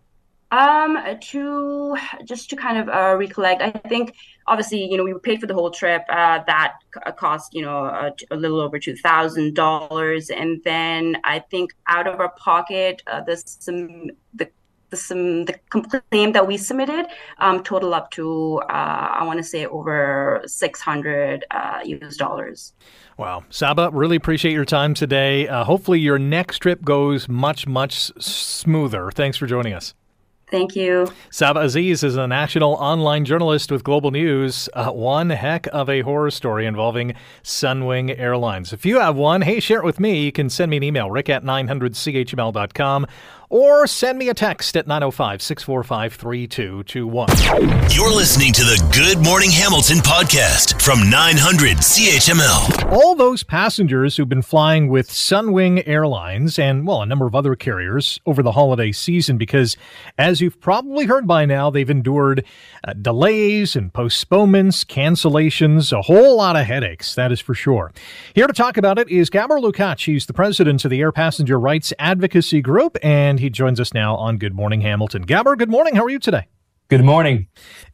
Um, 0.51 0.97
to 1.21 1.95
just 2.25 2.49
to 2.49 2.57
kind 2.57 2.79
of 2.79 2.89
uh, 2.89 3.15
recollect, 3.19 3.61
I 3.61 3.71
think 3.71 4.15
obviously 4.47 4.83
you 4.91 4.97
know 4.97 5.05
we 5.05 5.13
paid 5.23 5.41
for 5.41 5.47
the 5.47 5.53
whole 5.53 5.71
trip. 5.71 6.05
Uh, 6.09 6.43
that 6.47 6.79
cost 7.19 7.53
you 7.53 7.61
know 7.61 7.85
a, 7.85 8.13
a 8.31 8.37
little 8.37 8.59
over 8.59 8.79
two 8.79 8.97
thousand 8.97 9.55
dollars, 9.55 10.31
and 10.31 10.63
then 10.65 11.19
I 11.25 11.41
think 11.41 11.75
out 11.87 12.07
of 12.07 12.19
our 12.19 12.31
pocket, 12.31 13.03
uh, 13.07 13.21
the 13.21 13.37
some 13.37 14.11
the 14.33 14.49
the, 14.91 14.97
some, 14.97 15.45
the 15.45 15.55
complaint 15.71 16.33
that 16.33 16.47
we 16.47 16.57
submitted 16.57 17.07
um, 17.39 17.63
total 17.63 17.95
up 17.95 18.11
to 18.13 18.61
uh, 18.69 19.09
I 19.19 19.25
want 19.25 19.39
to 19.39 19.45
say 19.45 19.67
over 19.67 20.43
600 20.47 21.45
uh, 21.51 21.81
US 21.85 22.17
dollars. 22.17 22.73
Wow, 23.17 23.45
Saba, 23.51 23.91
really 23.93 24.17
appreciate 24.17 24.53
your 24.53 24.65
time 24.65 24.95
today. 24.95 25.49
Uh, 25.49 25.65
hopefully, 25.65 25.99
your 25.99 26.19
next 26.19 26.59
trip 26.59 26.85
goes 26.85 27.29
much 27.29 27.67
much 27.67 28.13
smoother. 28.21 29.11
Thanks 29.11 29.37
for 29.37 29.47
joining 29.47 29.73
us. 29.73 29.95
Thank 30.51 30.75
you. 30.77 31.13
Saba 31.31 31.61
Aziz 31.61 32.03
is 32.03 32.17
a 32.17 32.27
national 32.27 32.73
online 32.75 33.27
journalist 33.27 33.71
with 33.71 33.85
Global 33.85 34.11
News. 34.11 34.69
Uh, 34.73 34.91
one 34.91 35.31
heck 35.31 35.67
of 35.73 35.91
a 35.91 36.01
horror 36.01 36.31
story 36.31 36.65
involving 36.65 37.15
Sunwing 37.43 38.19
Airlines. 38.19 38.73
If 38.73 38.87
you 38.87 38.99
have 38.99 39.17
one, 39.17 39.43
hey, 39.43 39.61
share 39.61 39.79
it 39.81 39.85
with 39.85 40.01
me. 40.01 40.25
You 40.25 40.33
can 40.33 40.49
send 40.49 40.71
me 40.71 40.79
an 40.79 40.83
email, 40.83 41.11
rick 41.11 41.29
at 41.29 41.45
900chml.com 41.45 43.07
or 43.51 43.87
send 43.87 44.19
me 44.19 44.29
a 44.29 44.35
text 44.35 44.77
at 44.77 44.87
905 44.87 45.41
645 45.43 46.15
3221. 46.15 47.29
You're 47.91 48.15
listening 48.15 48.53
to 48.53 48.63
the 48.63 48.91
Good 48.93 49.25
Morning 49.25 49.51
Hamilton 49.51 49.99
podcast 49.99 50.81
from 50.83 51.09
900 51.09 51.79
CHML. 51.79 52.93
All 52.93 53.15
those 53.15 53.43
passengers 53.43 54.17
who've 54.17 54.29
been 54.29 54.43
flying 54.43 54.89
with 54.89 55.09
Sunwing 55.09 55.83
Airlines 55.87 56.59
and, 56.59 56.87
well, 56.87 57.03
a 57.03 57.07
number 57.07 57.27
of 57.27 57.35
other 57.35 57.57
carriers 57.57 58.21
over 58.27 58.43
the 58.43 58.53
holiday 58.53 58.93
season 58.93 59.39
because, 59.39 59.77
as 60.19 60.41
you've 60.41 60.61
probably 60.61 61.07
heard 61.07 61.27
by 61.27 61.47
now, 61.47 61.71
they've 61.71 61.89
endured 61.89 62.45
uh, 62.85 62.93
delays 62.93 63.75
and 63.75 63.93
postponements, 63.93 64.85
cancellations, 64.85 65.97
a 65.97 66.03
whole 66.03 66.37
lot 66.37 66.57
of 66.57 66.67
headaches, 66.67 67.15
that 67.15 67.33
is 67.33 67.41
for 67.41 67.55
sure. 67.55 67.93
Here 68.35 68.47
to 68.47 68.53
talk 68.53 68.77
about 68.77 68.99
it 68.99 69.09
is 69.09 69.31
Gabor 69.31 69.59
Lukacs. 69.59 70.05
He's 70.05 70.27
the 70.27 70.33
president 70.33 70.85
of 70.85 70.91
the 70.91 71.01
Air 71.01 71.13
Passenger 71.13 71.59
Rights 71.59 71.93
Advocacy 71.99 72.61
Group, 72.61 72.97
and 73.03 73.38
he 73.39 73.51
joins 73.51 73.81
us 73.81 73.95
now 73.95 74.17
on 74.17 74.39
Good 74.39 74.55
Morning 74.55 74.81
Hamilton. 74.81 75.23
Gabor, 75.23 75.57
good 75.57 75.71
morning. 75.71 75.95
How 75.95 76.05
are 76.05 76.11
you 76.11 76.19
today? 76.19 76.47
Good 76.89 77.05
morning. 77.05 77.49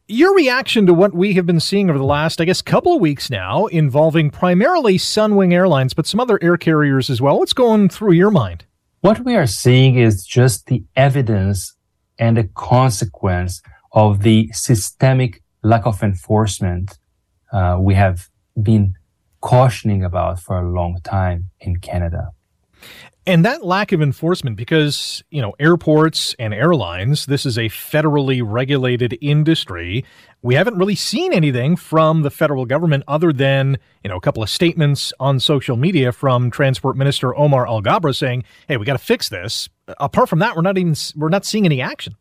Your 0.06 0.34
reaction 0.34 0.86
to 0.86 0.94
what 0.94 1.14
we 1.14 1.32
have 1.34 1.46
been 1.46 1.58
seeing 1.58 1.90
over 1.90 1.98
the 1.98 2.04
last, 2.04 2.40
I 2.40 2.44
guess, 2.44 2.62
couple 2.62 2.94
of 2.94 3.00
weeks 3.00 3.28
now, 3.28 3.66
involving 3.66 4.30
primarily 4.30 4.98
Sunwing 4.98 5.52
Airlines, 5.52 5.94
but 5.94 6.06
some 6.06 6.20
other 6.20 6.38
air 6.42 6.56
carriers 6.56 7.10
as 7.10 7.20
well. 7.20 7.38
What's 7.38 7.52
going 7.52 7.88
through 7.88 8.12
your 8.12 8.30
mind? 8.30 8.64
What 9.00 9.24
we 9.24 9.34
are 9.34 9.46
seeing 9.46 9.96
is 9.96 10.24
just 10.24 10.66
the 10.66 10.84
evidence 10.94 11.74
and 12.18 12.36
the 12.36 12.44
consequence 12.44 13.60
of 13.92 14.22
the 14.22 14.50
systemic 14.52 15.42
lack 15.62 15.86
of 15.86 16.02
enforcement 16.02 16.98
uh, 17.52 17.78
we 17.80 17.94
have 17.94 18.28
been 18.62 18.94
cautioning 19.40 20.04
about 20.04 20.40
for 20.40 20.58
a 20.58 20.70
long 20.70 20.98
time 21.04 21.50
in 21.60 21.76
Canada. 21.76 22.30
And 23.26 23.42
that 23.46 23.64
lack 23.64 23.92
of 23.92 24.02
enforcement, 24.02 24.56
because, 24.56 25.24
you 25.30 25.40
know, 25.40 25.54
airports 25.58 26.36
and 26.38 26.52
airlines, 26.52 27.24
this 27.24 27.46
is 27.46 27.56
a 27.56 27.70
federally 27.70 28.42
regulated 28.44 29.16
industry. 29.22 30.04
We 30.42 30.56
haven't 30.56 30.76
really 30.76 30.94
seen 30.94 31.32
anything 31.32 31.76
from 31.76 32.20
the 32.20 32.30
federal 32.30 32.66
government 32.66 33.04
other 33.08 33.32
than, 33.32 33.78
you 34.02 34.10
know, 34.10 34.16
a 34.16 34.20
couple 34.20 34.42
of 34.42 34.50
statements 34.50 35.10
on 35.18 35.40
social 35.40 35.76
media 35.78 36.12
from 36.12 36.50
Transport 36.50 36.98
Minister 36.98 37.34
Omar 37.34 37.64
Alghabra 37.66 38.14
saying, 38.14 38.44
hey, 38.68 38.76
we 38.76 38.84
got 38.84 38.92
to 38.92 38.98
fix 39.04 39.30
this. 39.30 39.70
Apart 39.98 40.28
from 40.28 40.40
that, 40.40 40.54
we're 40.54 40.60
not 40.60 40.76
even, 40.76 40.94
we're 41.16 41.30
not 41.30 41.46
seeing 41.46 41.64
any 41.64 41.80
action. 41.80 42.16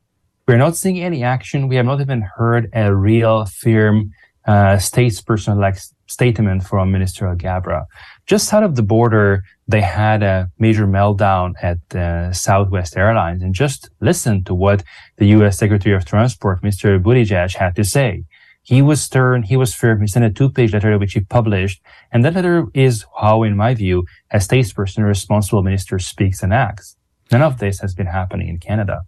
We're 0.48 0.58
not 0.58 0.78
seeing 0.78 1.02
any 1.02 1.22
action. 1.22 1.68
We 1.68 1.76
have 1.76 1.86
not 1.86 2.00
even 2.00 2.22
heard 2.22 2.70
a 2.74 2.96
real 2.96 3.46
firm 3.46 4.12
uh, 4.46 4.78
statesperson 4.78 5.58
like 5.58 5.78
statement 6.08 6.64
from 6.64 6.92
Minister 6.92 7.26
Alghabra. 7.26 7.86
Just 8.26 8.54
out 8.54 8.64
of 8.64 8.76
the 8.76 8.84
border, 8.84 9.44
they 9.68 9.82
had 9.82 10.24
a 10.24 10.50
major 10.60 10.88
meltdown 10.88 11.54
at 11.62 11.96
uh, 11.96 12.32
Southwest 12.32 12.98
Airlines 12.98 13.42
and 13.42 13.54
just 13.54 13.90
listen 14.00 14.44
to 14.46 14.54
what 14.54 14.84
the 15.18 15.28
U.S. 15.28 15.58
Secretary 15.58 15.96
of 15.96 16.06
Transport, 16.06 16.62
Mr. 16.62 17.02
Buttigieg, 17.02 17.56
had 17.56 17.76
to 17.76 17.84
say. 17.84 18.24
He 18.62 18.82
was 18.82 19.02
stern, 19.02 19.44
he 19.44 19.58
was 19.58 19.74
firm, 19.74 20.00
he 20.00 20.08
sent 20.08 20.24
a 20.24 20.30
two-page 20.30 20.74
letter 20.74 20.98
which 20.98 21.14
he 21.14 21.20
published, 21.20 21.82
and 22.14 22.24
that 22.24 22.34
letter 22.34 22.66
is 22.74 23.06
how, 23.20 23.44
in 23.44 23.58
my 23.58 23.74
view, 23.74 24.06
a 24.32 24.38
statesperson, 24.38 25.00
a 25.00 25.06
responsible 25.06 25.64
minister 25.64 26.00
speaks 26.00 26.42
and 26.42 26.54
acts. 26.54 26.96
None 27.30 27.42
of 27.42 27.58
this 27.58 27.82
has 27.82 27.94
been 27.94 28.08
happening 28.08 28.48
in 28.48 28.60
Canada 28.60 29.02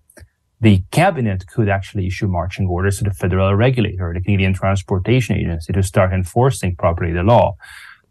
the 0.66 0.84
cabinet 0.90 1.46
could 1.46 1.70
actually 1.70 2.08
issue 2.08 2.28
marching 2.28 2.66
orders 2.66 2.98
to 2.98 3.04
the 3.04 3.12
federal 3.12 3.54
regulator, 3.54 4.12
the 4.12 4.20
Canadian 4.20 4.52
Transportation 4.52 5.38
Agency, 5.38 5.72
to 5.72 5.84
start 5.84 6.12
enforcing 6.12 6.76
properly 6.76 7.14
the 7.14 7.22
law. 7.22 7.56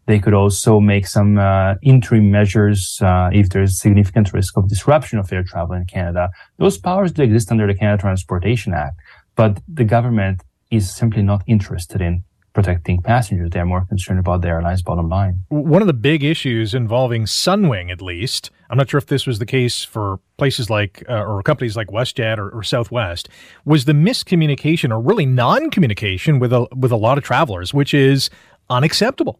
They 0.05 0.19
could 0.19 0.33
also 0.33 0.79
make 0.79 1.05
some 1.05 1.37
uh, 1.37 1.75
interim 1.81 2.31
measures 2.31 2.97
uh, 3.01 3.29
if 3.33 3.49
there's 3.49 3.81
significant 3.81 4.31
risk 4.31 4.55
of 4.55 4.69
disruption 4.69 5.19
of 5.19 5.33
air 5.33 5.43
travel 5.43 5.75
in 5.75 5.83
Canada. 5.83 6.29
Those 6.57 6.77
powers 6.77 7.11
do 7.11 7.23
exist 7.23 7.51
under 7.51 7.67
the 7.67 7.75
Canada 7.75 7.99
Transportation 7.99 8.73
Act, 8.73 9.01
but 9.35 9.59
the 9.67 9.83
government 9.83 10.41
is 10.71 10.95
simply 10.95 11.23
not 11.23 11.43
interested 11.47 11.99
in 11.99 12.23
protecting 12.55 13.01
passengers. 13.01 13.49
They're 13.51 13.65
more 13.65 13.85
concerned 13.85 14.17
about 14.17 14.41
the 14.41 14.47
airline's 14.47 14.81
bottom 14.81 15.09
line. 15.09 15.41
One 15.49 15.81
of 15.81 15.87
the 15.87 15.93
big 15.93 16.23
issues 16.23 16.73
involving 16.73 17.25
Sunwing, 17.25 17.91
at 17.91 18.01
least, 18.01 18.49
I'm 18.71 18.77
not 18.77 18.89
sure 18.89 18.97
if 18.97 19.05
this 19.05 19.27
was 19.27 19.37
the 19.37 19.45
case 19.45 19.83
for 19.83 20.19
places 20.37 20.69
like, 20.69 21.03
uh, 21.07 21.23
or 21.23 21.43
companies 21.43 21.75
like 21.75 21.89
WestJet 21.89 22.39
or, 22.39 22.49
or, 22.49 22.63
Southwest, 22.63 23.29
was 23.65 23.85
the 23.85 23.91
miscommunication 23.91 24.89
or 24.89 24.99
really 24.99 25.25
non-communication 25.25 26.39
with 26.39 26.51
a, 26.51 26.65
with 26.75 26.91
a 26.91 26.95
lot 26.95 27.19
of 27.19 27.23
travelers, 27.23 27.73
which 27.73 27.93
is 27.93 28.31
unacceptable. 28.69 29.39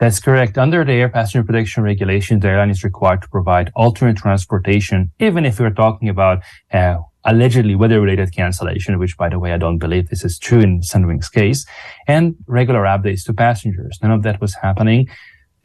That's 0.00 0.18
correct. 0.18 0.58
Under 0.58 0.84
the 0.84 0.92
air 0.92 1.08
passenger 1.08 1.44
protection 1.44 1.84
regulation, 1.84 2.40
the 2.40 2.48
airline 2.48 2.70
is 2.70 2.82
required 2.82 3.22
to 3.22 3.28
provide 3.28 3.70
alternate 3.76 4.16
transportation, 4.16 5.12
even 5.20 5.44
if 5.44 5.60
we're 5.60 5.70
talking 5.70 6.08
about 6.08 6.42
uh, 6.72 6.96
allegedly 7.24 7.74
weather-related 7.74 8.34
cancellation, 8.34 8.98
which, 8.98 9.16
by 9.16 9.28
the 9.28 9.38
way, 9.38 9.52
I 9.52 9.58
don't 9.58 9.78
believe 9.78 10.08
this 10.08 10.24
is 10.24 10.38
true 10.38 10.60
in 10.60 10.80
Sunwing's 10.80 11.28
case, 11.28 11.66
and 12.06 12.36
regular 12.46 12.84
updates 12.84 13.24
to 13.26 13.34
passengers. 13.34 13.98
None 14.02 14.12
of 14.12 14.22
that 14.22 14.40
was 14.40 14.54
happening. 14.54 15.08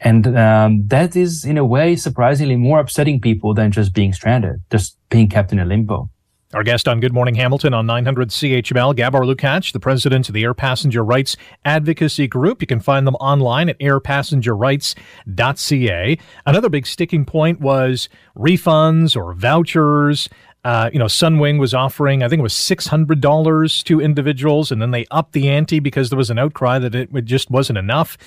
And 0.00 0.36
um, 0.36 0.86
that 0.86 1.14
is, 1.14 1.44
in 1.44 1.58
a 1.58 1.64
way, 1.64 1.94
surprisingly 1.96 2.56
more 2.56 2.80
upsetting 2.80 3.20
people 3.20 3.52
than 3.52 3.70
just 3.70 3.94
being 3.94 4.12
stranded, 4.12 4.62
just 4.70 4.96
being 5.10 5.28
kept 5.28 5.52
in 5.52 5.58
a 5.58 5.64
limbo. 5.64 6.10
Our 6.52 6.64
guest 6.64 6.88
on 6.88 6.98
Good 6.98 7.12
Morning 7.12 7.36
Hamilton 7.36 7.72
on 7.74 7.86
900 7.86 8.30
CHML, 8.30 8.96
Gabor 8.96 9.20
Lukacs, 9.20 9.70
the 9.70 9.78
president 9.78 10.28
of 10.28 10.34
the 10.34 10.42
Air 10.42 10.52
Passenger 10.52 11.04
Rights 11.04 11.36
Advocacy 11.64 12.26
Group. 12.26 12.60
You 12.60 12.66
can 12.66 12.80
find 12.80 13.06
them 13.06 13.14
online 13.16 13.68
at 13.68 13.78
airpassengerrights.ca. 13.78 16.18
Another 16.46 16.68
big 16.68 16.88
sticking 16.88 17.24
point 17.24 17.60
was 17.60 18.08
refunds 18.36 19.16
or 19.16 19.32
vouchers. 19.32 20.28
Uh, 20.62 20.90
you 20.92 20.98
know, 20.98 21.06
Sunwing 21.06 21.58
was 21.58 21.72
offering, 21.72 22.22
I 22.22 22.28
think 22.28 22.40
it 22.40 22.42
was 22.42 22.54
$600 22.54 23.84
to 23.84 24.00
individuals, 24.00 24.70
and 24.70 24.82
then 24.82 24.90
they 24.90 25.06
upped 25.10 25.32
the 25.32 25.48
ante 25.48 25.80
because 25.80 26.10
there 26.10 26.18
was 26.18 26.30
an 26.30 26.38
outcry 26.38 26.78
that 26.78 26.94
it 26.94 27.10
just 27.24 27.50
wasn't 27.50 27.78
enough. 27.78 28.18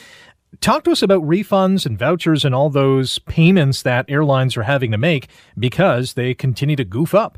Talk 0.59 0.83
to 0.85 0.91
us 0.91 1.01
about 1.01 1.21
refunds 1.23 1.85
and 1.85 1.97
vouchers 1.97 2.43
and 2.43 2.53
all 2.55 2.69
those 2.69 3.19
payments 3.19 3.83
that 3.83 4.05
airlines 4.09 4.57
are 4.57 4.63
having 4.63 4.91
to 4.91 4.97
make 4.97 5.27
because 5.57 6.13
they 6.13 6.33
continue 6.33 6.75
to 6.75 6.83
goof 6.83 7.13
up. 7.13 7.37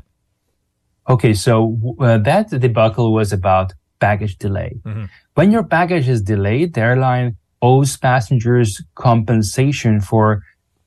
Okay, 1.08 1.34
so 1.34 1.78
uh, 2.00 2.18
that 2.18 2.50
debacle 2.50 3.12
was 3.12 3.32
about 3.32 3.72
baggage 3.98 4.36
delay. 4.36 4.76
Mm-hmm. 4.84 5.04
When 5.34 5.52
your 5.52 5.62
baggage 5.62 6.08
is 6.08 6.22
delayed, 6.22 6.74
the 6.74 6.80
airline 6.80 7.36
owes 7.62 7.96
passengers 7.96 8.82
compensation 8.94 10.00
for 10.00 10.42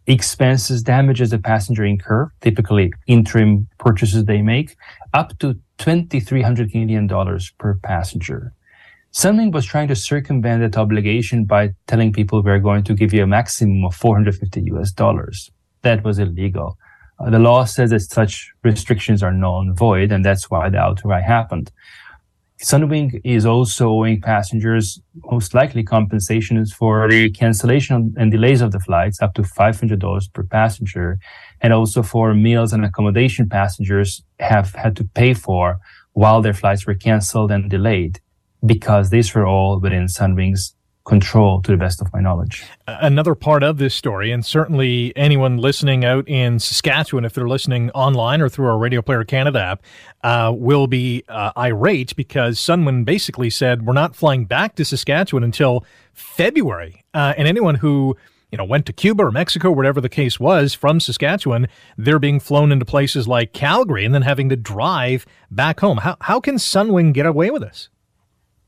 expenses, 0.09 0.81
damages 0.83 1.29
the 1.29 1.37
passenger 1.37 1.85
incur, 1.85 2.31
typically 2.41 2.91
interim 3.07 3.67
purchases 3.77 4.25
they 4.25 4.41
make, 4.41 4.75
up 5.13 5.37
to 5.39 5.53
2,300 5.77 6.71
Canadian 6.71 7.07
dollars 7.07 7.53
per 7.59 7.75
passenger. 7.75 8.53
Sunwing 9.13 9.51
was 9.51 9.65
trying 9.65 9.87
to 9.87 9.95
circumvent 9.95 10.61
that 10.61 10.79
obligation 10.79 11.45
by 11.45 11.69
telling 11.87 12.13
people 12.13 12.43
we're 12.43 12.59
going 12.59 12.83
to 12.83 12.93
give 12.93 13.13
you 13.13 13.23
a 13.23 13.27
maximum 13.27 13.85
of 13.85 13.95
450 13.95 14.61
US 14.73 14.91
dollars. 14.91 15.49
That 15.81 16.03
was 16.03 16.19
illegal. 16.19 16.77
Uh, 17.19 17.29
the 17.29 17.39
law 17.39 17.65
says 17.65 17.89
that 17.89 18.01
such 18.01 18.51
restrictions 18.63 19.23
are 19.23 19.31
null 19.31 19.61
and 19.61 19.77
void, 19.77 20.11
and 20.11 20.23
that's 20.23 20.49
why 20.49 20.69
the 20.69 20.77
outcry 20.77 21.21
happened. 21.21 21.71
Sunwing 22.61 23.21
is 23.23 23.45
also 23.45 23.87
owing 23.87 24.19
passengers 24.19 25.01
most 25.31 25.53
likely 25.53 25.81
compensations 25.81 26.73
for 26.73 27.09
the 27.09 27.31
cancellation 27.31 28.13
and 28.17 28.31
delays 28.31 28.59
of 28.59 28.73
the 28.73 28.81
flights 28.81 29.21
up 29.21 29.33
to 29.35 29.43
$500 29.43 30.33
per 30.33 30.43
passenger. 30.43 31.19
And 31.61 31.71
also 31.71 32.03
for 32.03 32.33
meals 32.33 32.73
and 32.73 32.83
accommodation 32.83 33.47
passengers 33.47 34.23
have 34.39 34.75
had 34.75 34.97
to 34.97 35.05
pay 35.05 35.33
for 35.33 35.77
while 36.11 36.41
their 36.41 36.53
flights 36.53 36.85
were 36.85 36.95
canceled 36.95 37.49
and 37.49 37.69
delayed 37.69 38.19
because 38.65 39.09
these 39.09 39.33
were 39.33 39.47
all 39.47 39.79
within 39.79 40.07
Sunwing's 40.07 40.75
control 41.09 41.61
to 41.63 41.71
the 41.71 41.77
best 41.77 42.01
of 42.01 42.13
my 42.13 42.21
knowledge. 42.21 42.63
Another 42.87 43.35
part 43.35 43.63
of 43.63 43.79
this 43.79 43.95
story, 43.95 44.31
and 44.31 44.45
certainly 44.45 45.11
anyone 45.15 45.57
listening 45.57 46.05
out 46.05 46.27
in 46.29 46.59
Saskatchewan, 46.59 47.25
if 47.25 47.33
they're 47.33 47.47
listening 47.47 47.89
online 47.91 48.39
or 48.41 48.47
through 48.47 48.67
our 48.67 48.77
Radio 48.77 49.01
Player 49.01 49.23
Canada 49.23 49.59
app, 49.59 49.83
uh, 50.23 50.53
will 50.55 50.87
be 50.87 51.23
uh, 51.27 51.51
irate 51.57 52.15
because 52.15 52.59
Sunwing 52.59 53.03
basically 53.03 53.49
said, 53.49 53.85
we're 53.85 53.93
not 53.93 54.15
flying 54.15 54.45
back 54.45 54.75
to 54.75 54.85
Saskatchewan 54.85 55.43
until 55.43 55.83
February. 56.13 57.03
Uh, 57.13 57.33
and 57.37 57.47
anyone 57.47 57.75
who 57.75 58.15
you 58.51 58.57
know, 58.57 58.65
went 58.65 58.85
to 58.85 58.93
Cuba 58.93 59.25
or 59.25 59.31
Mexico, 59.31 59.71
whatever 59.71 60.01
the 60.01 60.09
case 60.09 60.39
was, 60.39 60.73
from 60.73 60.99
Saskatchewan, 60.99 61.67
they're 61.97 62.19
being 62.19 62.39
flown 62.39 62.71
into 62.71 62.85
places 62.85 63.27
like 63.27 63.53
Calgary 63.53 64.05
and 64.05 64.13
then 64.13 64.23
having 64.23 64.49
to 64.49 64.55
drive 64.55 65.25
back 65.51 65.79
home. 65.79 65.97
How, 65.97 66.17
how 66.21 66.39
can 66.39 66.55
Sunwing 66.55 67.13
get 67.13 67.25
away 67.25 67.49
with 67.49 67.61
this? 67.61 67.89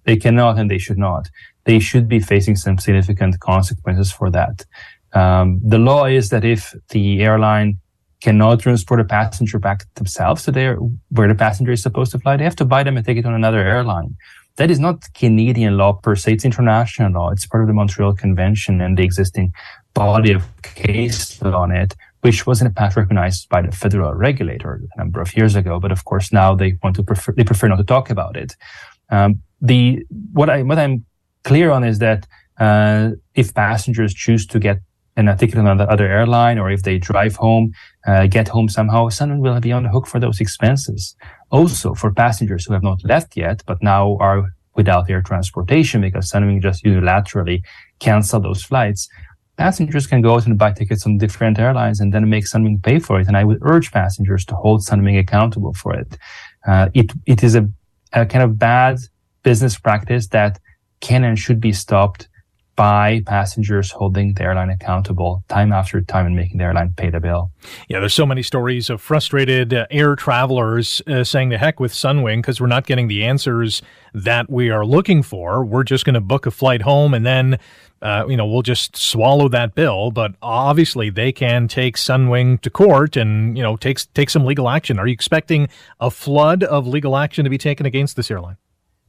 They 0.03 0.17
cannot 0.17 0.57
and 0.57 0.69
they 0.69 0.79
should 0.79 0.97
not 0.97 1.29
they 1.65 1.79
should 1.79 2.07
be 2.07 2.19
facing 2.19 2.55
some 2.55 2.77
significant 2.77 3.39
consequences 3.39 4.11
for 4.11 4.29
that. 4.31 4.65
Um, 5.13 5.59
the 5.63 5.77
law 5.77 6.05
is 6.05 6.29
that 6.29 6.45
if 6.45 6.73
the 6.89 7.21
airline 7.21 7.79
cannot 8.21 8.59
transport 8.59 8.99
a 8.99 9.03
passenger 9.03 9.59
back 9.59 9.83
themselves 9.95 10.43
to 10.43 10.51
there 10.51 10.75
where 11.09 11.27
the 11.27 11.35
passenger 11.35 11.71
is 11.71 11.81
supposed 11.81 12.11
to 12.11 12.19
fly, 12.19 12.37
they 12.37 12.43
have 12.43 12.55
to 12.55 12.65
buy 12.65 12.83
them 12.83 12.97
a 12.97 13.03
ticket 13.03 13.25
on 13.25 13.33
another 13.33 13.59
airline. 13.59 14.15
That 14.57 14.69
is 14.69 14.79
not 14.79 15.13
Canadian 15.13 15.77
law 15.77 15.93
per 15.93 16.15
se; 16.15 16.33
it's 16.33 16.45
international 16.45 17.11
law. 17.13 17.31
It's 17.31 17.47
part 17.47 17.63
of 17.63 17.67
the 17.67 17.73
Montreal 17.73 18.13
Convention 18.13 18.81
and 18.81 18.97
the 18.97 19.03
existing 19.03 19.53
body 19.93 20.33
of 20.33 20.43
case 20.61 21.41
law 21.41 21.63
on 21.63 21.71
it. 21.71 21.95
which 22.21 22.45
was 22.45 22.61
in 22.61 22.67
the 22.67 22.73
past 22.73 22.95
recognized 22.95 23.49
by 23.49 23.61
the 23.61 23.71
federal 23.71 24.13
regulator 24.13 24.81
a 24.93 24.97
number 24.97 25.19
of 25.21 25.35
years 25.35 25.55
ago. 25.55 25.79
But 25.79 25.91
of 25.91 26.05
course, 26.05 26.31
now 26.31 26.55
they 26.55 26.77
want 26.83 26.95
to 26.97 27.03
prefer, 27.03 27.33
they 27.33 27.43
prefer 27.43 27.67
not 27.67 27.77
to 27.77 27.83
talk 27.83 28.09
about 28.09 28.37
it. 28.37 28.55
Um, 29.09 29.41
the, 29.59 30.05
what 30.31 30.49
I, 30.49 30.61
what 30.61 30.79
I'm 30.79 31.05
clear 31.43 31.71
on 31.71 31.83
is 31.83 31.99
that, 31.99 32.27
uh, 32.59 33.11
if 33.33 33.53
passengers 33.53 34.13
choose 34.13 34.45
to 34.47 34.59
get 34.59 34.79
an 35.17 35.37
ticket 35.37 35.57
on 35.57 35.67
another 35.67 36.07
airline, 36.07 36.57
or 36.57 36.71
if 36.71 36.83
they 36.83 36.97
drive 36.97 37.35
home, 37.35 37.71
uh, 38.07 38.27
get 38.27 38.47
home 38.47 38.69
somehow, 38.69 39.09
Sunwing 39.09 39.39
will 39.39 39.59
be 39.59 39.71
on 39.71 39.83
the 39.83 39.89
hook 39.89 40.07
for 40.07 40.19
those 40.19 40.39
expenses. 40.39 41.15
Also, 41.49 41.93
for 41.93 42.13
passengers 42.13 42.65
who 42.65 42.73
have 42.73 42.83
not 42.83 43.03
left 43.03 43.35
yet, 43.35 43.61
but 43.65 43.81
now 43.81 44.17
are 44.19 44.45
without 44.75 45.09
air 45.09 45.21
transportation 45.21 46.01
because 46.01 46.31
Sunwing 46.31 46.61
just 46.61 46.83
unilaterally 46.83 47.61
canceled 47.99 48.43
those 48.43 48.63
flights, 48.63 49.09
passengers 49.57 50.07
can 50.07 50.21
go 50.21 50.35
out 50.35 50.45
and 50.45 50.57
buy 50.57 50.71
tickets 50.71 51.05
on 51.05 51.17
different 51.17 51.59
airlines 51.59 51.99
and 51.99 52.13
then 52.13 52.29
make 52.29 52.45
Sunwing 52.45 52.81
pay 52.81 52.99
for 52.99 53.19
it. 53.19 53.27
And 53.27 53.35
I 53.35 53.43
would 53.43 53.59
urge 53.61 53.91
passengers 53.91 54.45
to 54.45 54.55
hold 54.55 54.81
Sunwing 54.81 55.19
accountable 55.19 55.73
for 55.73 55.93
it. 55.93 56.17
Uh, 56.65 56.89
it, 56.93 57.11
it 57.25 57.43
is 57.43 57.55
a, 57.55 57.67
a 58.13 58.25
kind 58.25 58.43
of 58.43 58.57
bad 58.57 58.97
business 59.43 59.77
practice 59.77 60.27
that 60.27 60.59
can 61.01 61.23
and 61.23 61.37
should 61.37 61.59
be 61.59 61.73
stopped 61.73 62.27
by 62.75 63.21
passengers 63.25 63.91
holding 63.91 64.33
the 64.33 64.43
airline 64.43 64.69
accountable 64.69 65.43
time 65.49 65.71
after 65.71 66.01
time 66.01 66.25
and 66.25 66.35
making 66.35 66.57
the 66.57 66.63
airline 66.63 66.93
pay 66.95 67.09
the 67.09 67.19
bill. 67.19 67.51
Yeah, 67.89 67.99
there's 67.99 68.13
so 68.13 68.25
many 68.25 68.41
stories 68.41 68.89
of 68.89 69.01
frustrated 69.01 69.73
uh, 69.73 69.87
air 69.91 70.15
travelers 70.15 71.01
uh, 71.05 71.23
saying 71.23 71.49
the 71.49 71.57
heck 71.57 71.79
with 71.79 71.91
Sunwing 71.91 72.37
because 72.37 72.61
we're 72.61 72.67
not 72.67 72.87
getting 72.87 73.07
the 73.07 73.23
answers 73.23 73.81
that 74.13 74.49
we 74.49 74.69
are 74.69 74.85
looking 74.85 75.21
for. 75.21 75.63
We're 75.65 75.83
just 75.83 76.05
going 76.05 76.13
to 76.15 76.21
book 76.21 76.45
a 76.45 76.51
flight 76.51 76.81
home 76.81 77.13
and 77.13 77.25
then 77.25 77.59
uh, 78.01 78.25
you 78.27 78.35
know, 78.35 78.47
we'll 78.47 78.63
just 78.63 78.97
swallow 78.97 79.47
that 79.49 79.75
bill. 79.75 80.09
But 80.09 80.33
obviously, 80.41 81.11
they 81.11 81.31
can 81.31 81.67
take 81.67 81.97
Sunwing 81.97 82.59
to 82.61 82.69
court 82.71 83.15
and 83.15 83.55
you 83.55 83.61
know 83.61 83.77
take 83.77 83.99
take 84.13 84.29
some 84.29 84.43
legal 84.43 84.69
action. 84.69 84.97
Are 84.97 85.05
you 85.05 85.13
expecting 85.13 85.69
a 85.99 86.09
flood 86.09 86.63
of 86.63 86.87
legal 86.87 87.15
action 87.15 87.43
to 87.43 87.49
be 87.49 87.59
taken 87.59 87.85
against 87.85 88.15
this 88.15 88.31
airline? 88.31 88.57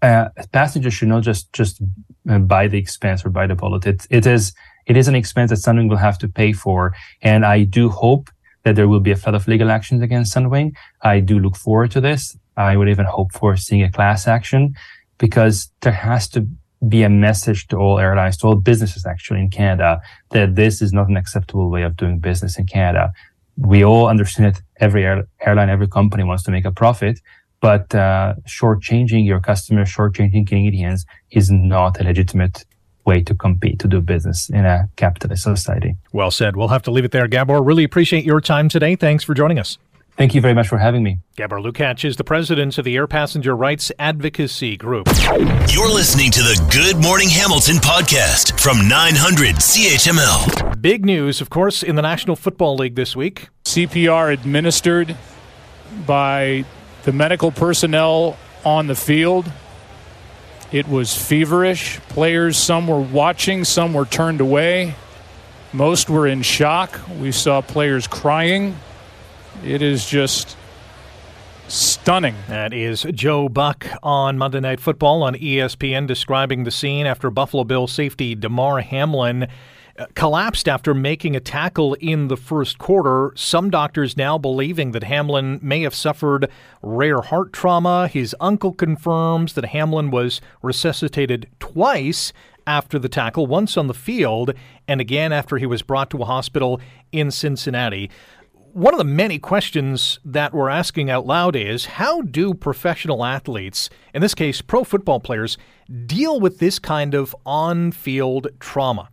Uh, 0.03 0.29
passengers 0.53 0.95
should 0.95 1.09
not 1.09 1.23
just 1.23 1.53
just 1.53 1.81
uh, 2.29 2.39
buy 2.39 2.69
the 2.69 2.79
expense 2.79 3.25
or 3.25 3.31
buy 3.31 3.47
the 3.47 3.55
bullet. 3.55 3.87
It 3.87 4.07
it 4.11 4.27
is 4.27 4.53
it 4.87 4.97
is 4.97 5.09
an 5.09 5.15
expense 5.15 5.51
that 5.51 5.59
Sunwing 5.59 5.89
will 5.89 5.97
have 5.97 6.19
to 6.19 6.29
pay 6.29 6.53
for, 6.53 6.95
and 7.23 7.45
I 7.47 7.65
do 7.65 7.89
hope 7.89 8.29
that 8.65 8.77
there 8.77 8.89
will 8.89 9.01
be 9.01 9.13
a 9.13 9.17
flood 9.17 9.35
of 9.35 9.49
legal 9.49 9.71
actions 9.71 10.03
against 10.03 10.35
Sunwing. 10.35 10.73
I 11.03 11.21
do 11.21 11.39
look 11.39 11.57
forward 11.57 11.91
to 11.93 12.01
this. 12.01 12.37
I 12.57 12.77
would 12.77 12.89
even 12.89 13.07
hope 13.07 13.33
for 13.33 13.57
seeing 13.57 13.83
a 13.83 13.91
class 13.91 14.29
action 14.29 14.75
because 15.19 15.71
there 15.81 15.93
has 15.93 16.29
to 16.29 16.47
be 16.89 17.03
a 17.03 17.09
message 17.09 17.69
to 17.69 17.77
all 17.77 17.99
airlines, 17.99 18.37
to 18.39 18.49
all 18.49 18.57
businesses 18.57 19.07
actually 19.07 19.41
in 19.41 19.51
Canada, 19.51 20.01
that 20.31 20.57
this 20.57 20.83
is 20.83 20.93
not 20.93 21.09
an 21.09 21.17
acceptable 21.17 21.71
way 21.71 21.83
of 21.83 21.97
doing 21.97 22.19
business 22.19 22.59
in 22.59 22.67
Canada. 22.67 23.13
We 23.57 23.85
all 23.85 24.09
understand 24.09 24.55
that 24.55 24.63
every 24.81 25.05
air, 25.05 25.25
airline, 25.41 25.71
every 25.71 25.87
company 25.89 26.25
wants 26.25 26.43
to 26.45 26.51
make 26.51 26.65
a 26.65 26.73
profit, 26.73 27.21
but 27.63 27.95
uh, 27.95 28.35
shortchanging 28.47 29.25
your 29.25 29.41
customers, 29.41 29.89
shortchanging 29.89 30.47
Canadians 30.47 31.07
is 31.31 31.51
not 31.51 31.99
a 31.99 32.05
legitimate 32.05 32.67
way 33.07 33.23
to 33.23 33.35
compete, 33.35 33.79
to 33.79 33.89
do 33.89 34.01
business 34.01 34.51
in 34.51 34.67
a 34.67 34.89
capitalist 34.97 35.45
society. 35.45 35.97
Well 36.13 36.31
said. 36.31 36.57
We'll 36.57 36.69
have 36.69 36.83
to 36.83 36.91
leave 36.91 37.05
it 37.05 37.13
there, 37.13 37.27
Gabor. 37.27 37.63
Really 37.63 37.85
appreciate 37.85 38.25
your 38.25 38.41
time 38.41 38.69
today. 38.69 38.97
Thanks 38.97 39.25
for 39.25 39.33
joining 39.33 39.59
us. 39.59 39.79
Thank 40.17 40.35
you 40.35 40.43
very 40.43 40.53
much 40.53 40.69
for 40.69 40.77
having 40.77 41.03
me. 41.03 41.21
Gabor 41.37 41.59
Lukacs 41.59 42.05
is 42.05 42.17
the 42.17 42.25
president 42.25 42.77
of 42.77 42.85
the 42.85 42.97
Air 42.97 43.07
Passenger 43.07 43.57
Rights 43.57 43.91
Advocacy 43.99 44.77
Group. 44.77 45.07
You're 45.69 45.89
listening 45.89 46.31
to 46.33 46.41
the 46.41 46.69
Good 46.71 47.03
Morning 47.03 47.31
Hamilton 47.31 47.77
podcast 47.77 48.61
from 48.61 48.89
900 48.89 49.57
CHML. 49.57 50.83
Big 50.83 51.07
news, 51.07 51.41
of 51.41 51.49
course, 51.49 51.83
in 51.83 51.97
the 51.97 52.03
National 52.03 52.37
Football 52.37 52.77
League 52.77 52.95
this 52.95 53.17
week. 53.17 53.49
CPR 53.65 54.33
administered 54.33 55.17
by 56.07 56.67
the 57.05 57.13
medical 57.13 57.51
personnel 57.51 58.37
on 58.65 58.87
the 58.87 58.95
field. 58.95 59.51
It 60.71 60.89
was 60.89 61.15
feverish. 61.15 62.01
Players, 62.09 62.57
some 62.57 62.87
were 62.87 63.01
watching, 63.01 63.65
some 63.65 63.93
were 63.93 64.07
turned 64.07 64.41
away. 64.41 64.95
Most 65.73 66.09
were 66.09 66.27
in 66.27 66.43
shock. 66.43 67.01
We 67.19 67.33
saw 67.33 67.61
players 67.61 68.07
crying. 68.07 68.77
It 69.65 69.83
is 69.83 70.07
just 70.07 70.57
stunning. 71.69 72.35
That 72.49 72.73
is 72.73 73.03
Joe 73.03 73.49
Buck 73.49 73.87
on 74.03 74.37
Monday 74.39 74.61
Night 74.61 74.81
Football 74.81 75.23
on 75.23 75.35
ESPN 75.35 76.07
describing 76.07 76.65
the 76.65 76.71
scene 76.71 77.07
after 77.07 77.31
Buffalo 77.31 77.65
Bill 77.65 77.87
safety 77.87 78.35
Damar 78.35 78.81
Hamlin 78.81 79.49
Uh, 79.99 80.07
collapsed 80.15 80.71
after 80.71 80.95
making 80.95 81.37
a 81.37 81.41
tackle 81.41 81.93
in 82.01 82.29
the 82.29 82.37
first 82.37 82.79
quarter. 82.79 83.31
Some 83.37 83.69
doctors 83.69 84.17
now 84.17 84.39
believing 84.39 84.93
that 84.93 85.05
Hamlin 85.05 85.61
may 85.61 85.83
have 85.83 85.95
suffered 85.95 86.49
rare 86.81 87.21
heart 87.21 87.53
trauma. 87.53 88.09
His 88.09 88.35
uncle 88.41 88.73
confirms 88.73 89.53
that 89.53 89.67
Hamlin 89.67 90.11
was 90.11 90.41
resuscitated 90.63 91.47
twice 91.61 92.33
after 92.67 92.99
the 92.99 93.09
tackle, 93.11 93.47
once 93.47 93.77
on 93.77 93.87
the 93.87 93.93
field 93.93 94.55
and 94.89 94.99
again 94.99 95.31
after 95.31 95.59
he 95.59 95.67
was 95.67 95.83
brought 95.83 96.09
to 96.11 96.23
a 96.23 96.25
hospital 96.25 96.81
in 97.11 97.31
Cincinnati. 97.31 98.11
One 98.73 98.95
of 98.95 98.99
the 98.99 99.05
many 99.05 99.39
questions 99.39 100.19
that 100.25 100.55
we're 100.55 100.71
asking 100.71 101.11
out 101.11 101.27
loud 101.27 101.55
is 101.55 101.85
how 101.85 102.23
do 102.23 102.55
professional 102.55 103.27
athletes, 103.27 103.91
in 104.15 104.23
this 104.23 104.35
case 104.35 104.63
pro 104.63 104.85
football 104.85 105.21
players, 105.21 105.59
deal 106.07 106.41
with 106.41 106.61
this 106.61 106.79
kind 106.79 107.13
of 107.13 107.37
on 107.45 107.93
field 107.93 108.49
trauma? 108.59 109.11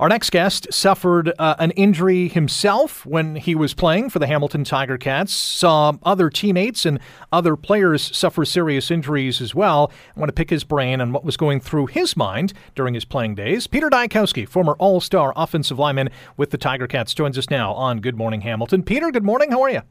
Our 0.00 0.08
next 0.08 0.30
guest 0.30 0.68
suffered 0.70 1.32
uh, 1.40 1.56
an 1.58 1.72
injury 1.72 2.28
himself 2.28 3.04
when 3.04 3.34
he 3.34 3.56
was 3.56 3.74
playing 3.74 4.10
for 4.10 4.20
the 4.20 4.28
Hamilton 4.28 4.62
Tiger 4.62 4.96
Cats, 4.96 5.32
saw 5.32 5.94
other 6.04 6.30
teammates 6.30 6.86
and 6.86 7.00
other 7.32 7.56
players 7.56 8.16
suffer 8.16 8.44
serious 8.44 8.92
injuries 8.92 9.40
as 9.40 9.56
well. 9.56 9.90
I 10.16 10.20
want 10.20 10.28
to 10.28 10.34
pick 10.34 10.50
his 10.50 10.62
brain 10.62 11.00
on 11.00 11.12
what 11.12 11.24
was 11.24 11.36
going 11.36 11.58
through 11.58 11.86
his 11.86 12.16
mind 12.16 12.52
during 12.76 12.94
his 12.94 13.04
playing 13.04 13.34
days. 13.34 13.66
Peter 13.66 13.90
Dyakowski, 13.90 14.48
former 14.48 14.76
All 14.78 15.00
Star 15.00 15.32
offensive 15.34 15.80
lineman 15.80 16.10
with 16.36 16.50
the 16.50 16.58
Tiger 16.58 16.86
Cats, 16.86 17.12
joins 17.12 17.36
us 17.36 17.50
now 17.50 17.72
on 17.72 18.00
Good 18.00 18.16
Morning 18.16 18.42
Hamilton. 18.42 18.84
Peter, 18.84 19.10
good 19.10 19.24
morning. 19.24 19.50
How 19.50 19.62
are 19.62 19.70
you? 19.70 19.82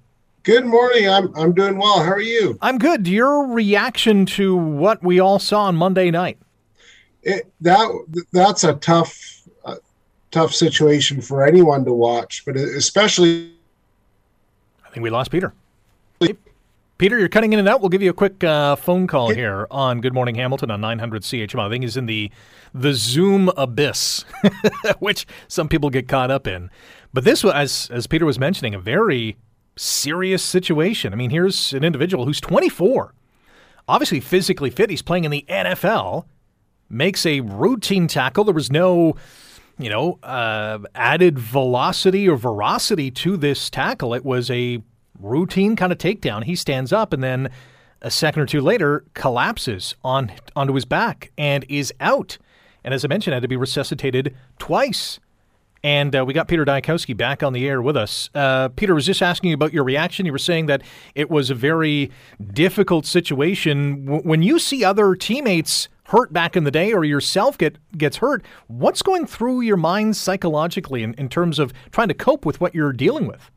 Good 0.43 0.65
morning. 0.65 1.09
I'm 1.09 1.35
I'm 1.35 1.53
doing 1.53 1.77
well. 1.77 2.01
How 2.01 2.11
are 2.11 2.21
you? 2.21 2.57
I'm 2.61 2.77
good. 2.77 3.09
Your 3.09 3.45
reaction 3.47 4.25
to 4.27 4.55
what 4.55 5.03
we 5.03 5.19
all 5.19 5.39
saw 5.39 5.63
on 5.63 5.75
Monday 5.75 6.11
night? 6.11 6.37
It, 7.23 7.51
that 7.59 7.89
that's 8.31 8.63
a 8.63 8.75
tough 8.75 9.36
tough 10.31 10.53
situation 10.53 11.21
for 11.21 11.45
anyone 11.45 11.85
to 11.85 11.93
watch, 11.93 12.43
but 12.45 12.55
especially. 12.55 13.53
I 14.85 14.89
think 14.89 15.03
we 15.03 15.09
lost 15.09 15.31
Peter. 15.31 15.53
Peter, 16.97 17.19
you're 17.19 17.29
cutting 17.29 17.53
in 17.53 17.59
and 17.59 17.67
out. 17.67 17.79
We'll 17.79 17.89
give 17.89 18.01
you 18.01 18.09
a 18.09 18.13
quick 18.13 18.43
uh, 18.43 18.75
phone 18.75 19.05
call 19.05 19.29
here 19.29 19.67
on 19.69 20.01
Good 20.01 20.15
Morning 20.15 20.33
Hamilton 20.33 20.71
on 20.71 20.81
900 20.81 21.21
CHML. 21.21 21.67
I 21.67 21.69
think 21.69 21.83
he's 21.83 21.95
in 21.95 22.07
the 22.07 22.31
the 22.73 22.93
Zoom 22.93 23.49
abyss, 23.55 24.25
which 24.99 25.27
some 25.47 25.69
people 25.69 25.91
get 25.91 26.07
caught 26.07 26.31
up 26.31 26.47
in. 26.47 26.71
But 27.13 27.23
this 27.23 27.43
was, 27.43 27.53
as 27.53 27.89
as 27.91 28.07
Peter 28.07 28.25
was 28.25 28.39
mentioning, 28.39 28.73
a 28.73 28.79
very 28.79 29.37
serious 29.75 30.41
situation. 30.41 31.13
I 31.13 31.17
mean, 31.17 31.29
here's 31.29 31.71
an 31.73 31.83
individual 31.83 32.25
who's 32.25 32.41
24, 32.41 33.13
obviously 33.87 34.19
physically 34.19 34.71
fit. 34.71 34.89
He's 34.89 35.03
playing 35.03 35.23
in 35.23 35.29
the 35.29 35.45
NFL, 35.47 36.25
makes 36.89 37.27
a 37.27 37.41
routine 37.41 38.07
tackle. 38.07 38.43
There 38.43 38.55
was 38.55 38.71
no 38.71 39.15
you 39.79 39.89
know, 39.89 40.19
uh, 40.23 40.79
added 40.95 41.37
velocity 41.37 42.27
or 42.27 42.37
veracity 42.37 43.11
to 43.11 43.37
this 43.37 43.69
tackle. 43.69 44.13
It 44.13 44.25
was 44.25 44.49
a 44.49 44.81
routine 45.19 45.75
kind 45.75 45.91
of 45.91 45.97
takedown. 45.97 46.43
He 46.43 46.55
stands 46.55 46.91
up 46.91 47.13
and 47.13 47.23
then 47.23 47.49
a 48.01 48.11
second 48.11 48.41
or 48.41 48.45
two 48.45 48.61
later 48.61 49.03
collapses 49.13 49.95
on 50.03 50.31
onto 50.55 50.73
his 50.73 50.85
back 50.85 51.31
and 51.37 51.65
is 51.69 51.93
out. 51.99 52.37
And 52.83 52.93
as 52.93 53.03
I 53.03 53.07
mentioned, 53.07 53.33
had 53.33 53.41
to 53.41 53.47
be 53.47 53.57
resuscitated 53.57 54.35
twice. 54.59 55.19
And 55.83 56.15
uh, 56.15 56.25
we 56.25 56.33
got 56.33 56.47
Peter 56.47 56.65
Dyakowski 56.65 57.15
back 57.15 57.43
on 57.43 57.53
the 57.53 57.67
air 57.67 57.81
with 57.81 57.95
us. 57.95 58.29
Uh, 58.33 58.69
Peter 58.69 58.95
was 58.95 59.05
just 59.05 59.21
asking 59.21 59.51
you 59.51 59.53
about 59.53 59.73
your 59.73 59.83
reaction. 59.83 60.25
You 60.25 60.31
were 60.31 60.37
saying 60.37 60.65
that 60.67 60.81
it 61.15 61.29
was 61.29 61.49
a 61.49 61.55
very 61.55 62.11
difficult 62.53 63.05
situation. 63.05 64.05
W- 64.05 64.23
when 64.23 64.41
you 64.41 64.59
see 64.59 64.83
other 64.83 65.15
teammates 65.15 65.87
hurt 66.07 66.31
back 66.31 66.55
in 66.55 66.63
the 66.63 66.71
day 66.71 66.93
or 66.93 67.03
yourself 67.03 67.57
get 67.57 67.77
gets 67.97 68.17
hurt, 68.17 68.43
what's 68.67 69.01
going 69.01 69.25
through 69.25 69.61
your 69.61 69.77
mind 69.77 70.15
psychologically 70.15 71.03
in, 71.03 71.13
in 71.15 71.29
terms 71.29 71.59
of 71.59 71.73
trying 71.91 72.07
to 72.07 72.13
cope 72.13 72.45
with 72.45 72.59
what 72.59 72.73
you're 72.73 72.93
dealing 72.93 73.27
with? 73.27 73.51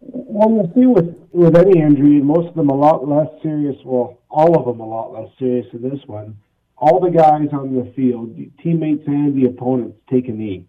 Well, 0.00 0.50
you 0.50 0.72
see 0.74 0.86
with 0.86 1.16
with 1.32 1.56
any 1.56 1.80
injury, 1.80 2.20
most 2.20 2.48
of 2.48 2.54
them 2.54 2.70
a 2.70 2.74
lot 2.74 3.06
less 3.06 3.28
serious. 3.42 3.76
Well, 3.84 4.18
all 4.30 4.58
of 4.58 4.64
them 4.64 4.80
a 4.80 4.86
lot 4.86 5.12
less 5.12 5.30
serious 5.38 5.66
than 5.72 5.88
this 5.88 6.00
one. 6.06 6.36
All 6.78 7.00
the 7.00 7.10
guys 7.10 7.48
on 7.52 7.74
the 7.74 7.92
field, 7.94 8.34
teammates 8.62 9.06
and 9.06 9.36
the 9.36 9.48
opponents, 9.48 9.98
take 10.10 10.28
a 10.28 10.32
knee, 10.32 10.66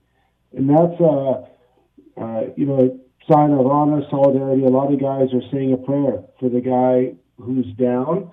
and 0.56 0.70
that's 0.70 1.00
a, 1.00 1.48
you 2.58 2.65
know 2.65 3.00
sign 3.32 3.52
of 3.52 3.65
honor, 3.67 4.02
solidarity. 4.10 4.63
A 4.63 4.70
lot 4.70 4.91
of 4.91 5.00
guys 5.00 5.34
are 5.34 5.48
saying 5.52 5.72
a 5.72 5.78
prayer 5.78 6.24
for 6.39 6.50
the 6.50 6.60
guy 6.60 7.13
who's 7.38 7.67
down 7.78 8.32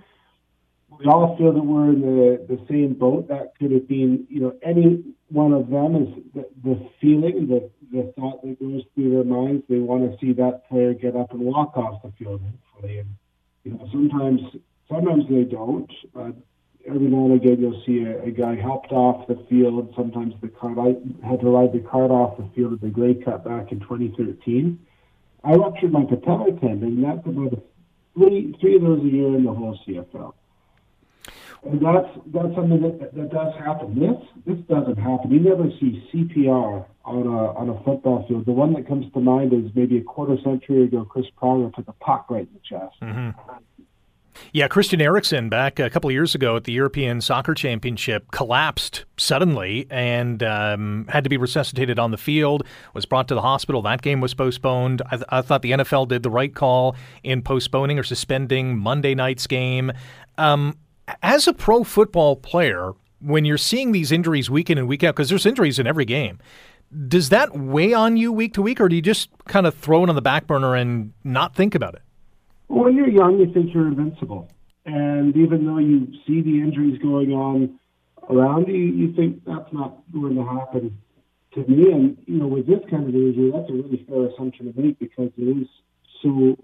we 0.98 1.06
all 1.06 1.36
feel 1.36 1.52
that 1.52 1.62
we're 1.62 1.90
in 1.90 2.00
the, 2.00 2.46
the 2.48 2.66
same 2.68 2.94
boat. 2.94 3.28
That 3.28 3.52
could 3.58 3.70
have 3.70 3.86
been, 3.86 4.26
you 4.28 4.40
know, 4.40 4.56
any 4.62 5.04
one 5.28 5.52
of 5.52 5.68
them 5.70 5.94
is 5.94 6.24
the, 6.34 6.48
the 6.64 6.90
feeling, 7.00 7.46
the, 7.46 7.70
the 7.92 8.12
thought 8.18 8.42
that 8.42 8.58
goes 8.58 8.82
through 8.94 9.10
their 9.10 9.24
minds. 9.24 9.62
They 9.68 9.78
want 9.78 10.10
to 10.10 10.18
see 10.18 10.32
that 10.34 10.68
player 10.68 10.94
get 10.94 11.14
up 11.14 11.30
and 11.32 11.40
walk 11.40 11.76
off 11.76 12.02
the 12.02 12.12
field, 12.18 12.42
hopefully. 12.72 12.98
And 12.98 13.10
you 13.64 13.72
know, 13.72 13.88
sometimes 13.92 14.40
sometimes 14.88 15.24
they 15.28 15.44
don't. 15.44 15.90
But 16.12 16.34
every 16.86 17.06
now 17.06 17.26
and 17.26 17.34
again, 17.34 17.60
you'll 17.60 17.82
see 17.86 18.02
a, 18.02 18.24
a 18.24 18.30
guy 18.30 18.56
helped 18.56 18.90
off 18.90 19.28
the 19.28 19.44
field. 19.48 19.92
Sometimes 19.96 20.34
the 20.40 20.48
cart 20.48 20.78
I 20.78 20.96
had 21.26 21.40
to 21.40 21.46
ride 21.46 21.72
the 21.72 21.86
cart 21.88 22.10
off 22.10 22.38
the 22.38 22.48
field 22.56 22.72
at 22.72 22.80
the 22.80 22.88
Grey 22.88 23.14
Cup 23.14 23.44
back 23.44 23.70
in 23.70 23.78
2013. 23.80 24.78
I 25.44 25.52
ruptured 25.52 25.92
my 25.92 26.04
patella 26.04 26.50
tendon. 26.58 27.02
That's 27.02 27.24
about 27.24 27.62
three 28.14 28.56
three 28.60 28.76
of 28.76 28.82
those 28.82 29.00
a 29.04 29.08
year 29.08 29.36
in 29.36 29.44
the 29.44 29.52
whole 29.52 29.78
CFL. 29.86 30.34
And 31.64 31.80
that's 31.80 32.08
that's 32.32 32.54
something 32.54 32.80
that, 32.82 33.14
that 33.14 33.30
does 33.30 33.54
happen. 33.58 33.98
This 33.98 34.16
this 34.46 34.58
doesn't 34.68 34.96
happen. 34.96 35.30
You 35.30 35.40
never 35.40 35.64
see 35.80 36.02
CPR 36.12 36.84
on 37.04 37.26
a 37.26 37.52
on 37.54 37.68
a 37.68 37.84
football 37.84 38.24
field. 38.28 38.46
The 38.46 38.52
one 38.52 38.72
that 38.74 38.86
comes 38.86 39.12
to 39.12 39.20
mind 39.20 39.52
is 39.52 39.70
maybe 39.74 39.98
a 39.98 40.02
quarter 40.02 40.36
century 40.44 40.84
ago. 40.84 41.04
Chris 41.04 41.26
Pronger 41.40 41.74
took 41.74 41.88
a 41.88 41.92
puck 41.94 42.26
right 42.30 42.46
in 42.46 42.54
the 42.54 42.60
chest. 42.60 42.94
Mm-hmm. 43.02 43.40
Yeah, 44.52 44.68
Christian 44.68 45.00
Eriksen 45.00 45.48
back 45.48 45.78
a 45.78 45.90
couple 45.90 46.08
of 46.08 46.12
years 46.12 46.34
ago 46.34 46.56
at 46.56 46.64
the 46.64 46.72
European 46.72 47.20
Soccer 47.20 47.54
Championship 47.54 48.30
collapsed 48.30 49.04
suddenly 49.16 49.86
and 49.90 50.42
um, 50.42 51.06
had 51.08 51.24
to 51.24 51.30
be 51.30 51.36
resuscitated 51.36 51.98
on 51.98 52.10
the 52.10 52.16
field. 52.16 52.64
Was 52.94 53.04
brought 53.04 53.28
to 53.28 53.34
the 53.34 53.42
hospital. 53.42 53.82
That 53.82 54.02
game 54.02 54.20
was 54.20 54.34
postponed. 54.34 55.02
I, 55.06 55.16
th- 55.16 55.26
I 55.28 55.42
thought 55.42 55.62
the 55.62 55.72
NFL 55.72 56.08
did 56.08 56.22
the 56.22 56.30
right 56.30 56.54
call 56.54 56.96
in 57.22 57.42
postponing 57.42 57.98
or 57.98 58.02
suspending 58.02 58.78
Monday 58.78 59.14
night's 59.14 59.46
game. 59.46 59.92
Um, 60.38 60.76
as 61.22 61.46
a 61.48 61.52
pro 61.52 61.84
football 61.84 62.36
player, 62.36 62.92
when 63.20 63.44
you're 63.44 63.58
seeing 63.58 63.92
these 63.92 64.12
injuries 64.12 64.48
week 64.48 64.70
in 64.70 64.78
and 64.78 64.88
week 64.88 65.02
out, 65.02 65.14
because 65.14 65.28
there's 65.28 65.46
injuries 65.46 65.78
in 65.78 65.86
every 65.86 66.04
game, 66.04 66.38
does 67.08 67.28
that 67.28 67.56
weigh 67.56 67.92
on 67.92 68.16
you 68.16 68.32
week 68.32 68.54
to 68.54 68.62
week, 68.62 68.80
or 68.80 68.88
do 68.88 68.96
you 68.96 69.02
just 69.02 69.30
kind 69.46 69.66
of 69.66 69.74
throw 69.74 70.04
it 70.04 70.08
on 70.08 70.14
the 70.14 70.22
back 70.22 70.46
burner 70.46 70.74
and 70.74 71.12
not 71.24 71.54
think 71.54 71.74
about 71.74 71.94
it? 71.94 72.02
When 72.68 72.94
you're 72.94 73.08
young, 73.08 73.38
you 73.38 73.52
think 73.52 73.74
you're 73.74 73.88
invincible. 73.88 74.50
And 74.86 75.36
even 75.36 75.66
though 75.66 75.78
you 75.78 76.06
see 76.26 76.40
the 76.40 76.60
injuries 76.60 76.98
going 77.02 77.32
on 77.32 77.78
around 78.30 78.68
you, 78.68 78.74
you 78.74 79.12
think 79.14 79.44
that's 79.44 79.70
not 79.72 79.98
going 80.12 80.34
to 80.36 80.44
happen 80.44 80.98
to 81.54 81.60
me. 81.66 81.92
And, 81.92 82.16
you 82.26 82.38
know, 82.38 82.46
with 82.46 82.66
this 82.66 82.80
kind 82.90 83.08
of 83.08 83.14
injury, 83.14 83.50
that's 83.50 83.68
a 83.68 83.72
really 83.72 84.04
fair 84.08 84.28
assumption 84.28 84.72
to 84.72 84.80
make 84.80 84.98
because 84.98 85.30
it 85.36 85.42
is 85.42 85.68
so 86.22 86.56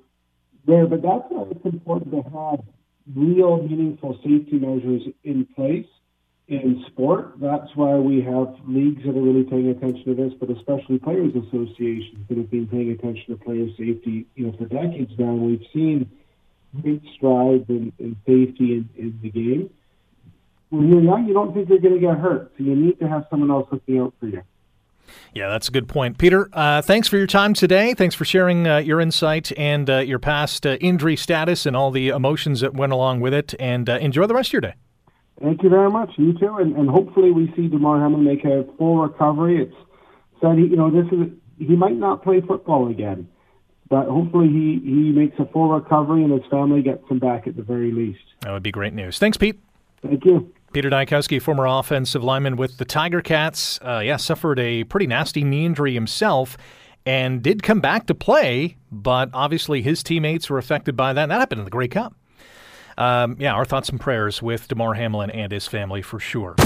rare. 0.66 0.86
But 0.86 1.02
that's 1.02 1.24
why 1.28 1.48
it's 1.50 1.64
important 1.64 2.12
to 2.12 2.22
have 2.30 2.60
real 3.14 3.62
meaningful 3.62 4.14
safety 4.22 4.58
measures 4.58 5.02
in 5.24 5.46
place 5.54 5.86
in 6.48 6.84
sport. 6.88 7.34
That's 7.40 7.74
why 7.74 7.94
we 7.94 8.20
have 8.22 8.54
leagues 8.66 9.02
that 9.04 9.16
are 9.16 9.20
really 9.20 9.44
paying 9.44 9.68
attention 9.68 10.04
to 10.04 10.14
this, 10.14 10.32
but 10.38 10.50
especially 10.50 10.98
players' 10.98 11.32
associations 11.34 12.26
that 12.28 12.36
have 12.36 12.50
been 12.50 12.66
paying 12.66 12.90
attention 12.90 13.24
to 13.28 13.44
player 13.44 13.68
safety, 13.70 14.26
you 14.34 14.46
know, 14.46 14.52
for 14.58 14.66
decades 14.66 15.12
now. 15.18 15.32
We've 15.32 15.64
seen 15.72 16.10
great 16.80 17.02
strides 17.16 17.64
in, 17.68 17.92
in 17.98 18.16
safety 18.26 18.74
in, 18.74 18.88
in 18.96 19.18
the 19.22 19.30
game. 19.30 19.70
When 20.70 20.88
you're 20.88 21.02
young, 21.02 21.26
you 21.26 21.34
don't 21.34 21.54
think 21.54 21.68
you're 21.68 21.78
going 21.78 21.94
to 21.94 22.00
get 22.00 22.18
hurt, 22.18 22.52
so 22.56 22.64
you 22.64 22.74
need 22.74 22.98
to 22.98 23.08
have 23.08 23.26
someone 23.30 23.50
else 23.50 23.68
looking 23.70 24.00
out 24.00 24.12
for 24.18 24.26
you. 24.26 24.42
Yeah, 25.34 25.48
that's 25.48 25.68
a 25.68 25.72
good 25.72 25.88
point. 25.88 26.18
Peter, 26.18 26.48
uh, 26.52 26.82
thanks 26.82 27.08
for 27.08 27.16
your 27.16 27.26
time 27.26 27.54
today. 27.54 27.94
Thanks 27.94 28.14
for 28.14 28.24
sharing 28.24 28.66
uh, 28.66 28.78
your 28.78 29.00
insight 29.00 29.52
and 29.58 29.88
uh, 29.90 29.98
your 29.98 30.18
past 30.18 30.66
uh, 30.66 30.76
injury 30.80 31.16
status 31.16 31.66
and 31.66 31.76
all 31.76 31.90
the 31.90 32.08
emotions 32.08 32.60
that 32.60 32.74
went 32.74 32.92
along 32.92 33.20
with 33.20 33.34
it. 33.34 33.54
And 33.58 33.88
uh, 33.88 33.98
enjoy 33.98 34.26
the 34.26 34.34
rest 34.34 34.50
of 34.50 34.52
your 34.54 34.60
day. 34.62 34.74
Thank 35.42 35.62
you 35.62 35.68
very 35.68 35.90
much. 35.90 36.10
You 36.16 36.38
too. 36.38 36.56
And, 36.58 36.76
and 36.76 36.88
hopefully 36.88 37.32
we 37.32 37.52
see 37.56 37.66
Damar 37.68 38.00
Hamlin 38.00 38.24
make 38.24 38.44
a 38.44 38.64
full 38.78 38.98
recovery. 38.98 39.62
It's 39.62 39.74
said, 40.40 40.58
he, 40.58 40.66
you 40.66 40.76
know, 40.76 40.90
this 40.90 41.10
is 41.12 41.32
he 41.58 41.76
might 41.76 41.96
not 41.96 42.22
play 42.22 42.40
football 42.40 42.88
again, 42.88 43.28
but 43.88 44.06
hopefully 44.06 44.48
he, 44.48 44.80
he 44.84 45.12
makes 45.12 45.38
a 45.38 45.46
full 45.46 45.68
recovery 45.68 46.22
and 46.22 46.32
his 46.32 46.48
family 46.50 46.82
gets 46.82 47.08
him 47.08 47.18
back 47.18 47.46
at 47.46 47.56
the 47.56 47.62
very 47.62 47.92
least. 47.92 48.24
That 48.40 48.52
would 48.52 48.62
be 48.62 48.72
great 48.72 48.92
news. 48.92 49.18
Thanks, 49.18 49.36
Pete. 49.36 49.58
Thank 50.02 50.24
you. 50.24 50.52
Peter 50.74 50.90
Dyakowski, 50.90 51.40
former 51.40 51.66
offensive 51.66 52.24
lineman 52.24 52.56
with 52.56 52.78
the 52.78 52.84
Tiger 52.84 53.20
Cats, 53.20 53.78
uh, 53.80 54.02
yeah, 54.04 54.16
suffered 54.16 54.58
a 54.58 54.82
pretty 54.82 55.06
nasty 55.06 55.44
knee 55.44 55.64
injury 55.64 55.94
himself 55.94 56.58
and 57.06 57.42
did 57.42 57.62
come 57.62 57.78
back 57.78 58.06
to 58.08 58.14
play, 58.14 58.76
but 58.90 59.30
obviously 59.32 59.82
his 59.82 60.02
teammates 60.02 60.50
were 60.50 60.58
affected 60.58 60.96
by 60.96 61.12
that. 61.12 61.22
And 61.22 61.30
That 61.30 61.38
happened 61.38 61.60
in 61.60 61.64
the 61.64 61.70
Grey 61.70 61.86
Cup. 61.86 62.16
Um, 62.98 63.36
yeah, 63.38 63.54
our 63.54 63.64
thoughts 63.64 63.88
and 63.88 64.00
prayers 64.00 64.42
with 64.42 64.66
Damar 64.66 64.94
Hamlin 64.94 65.30
and 65.30 65.52
his 65.52 65.68
family 65.68 66.02
for 66.02 66.18
sure. 66.18 66.56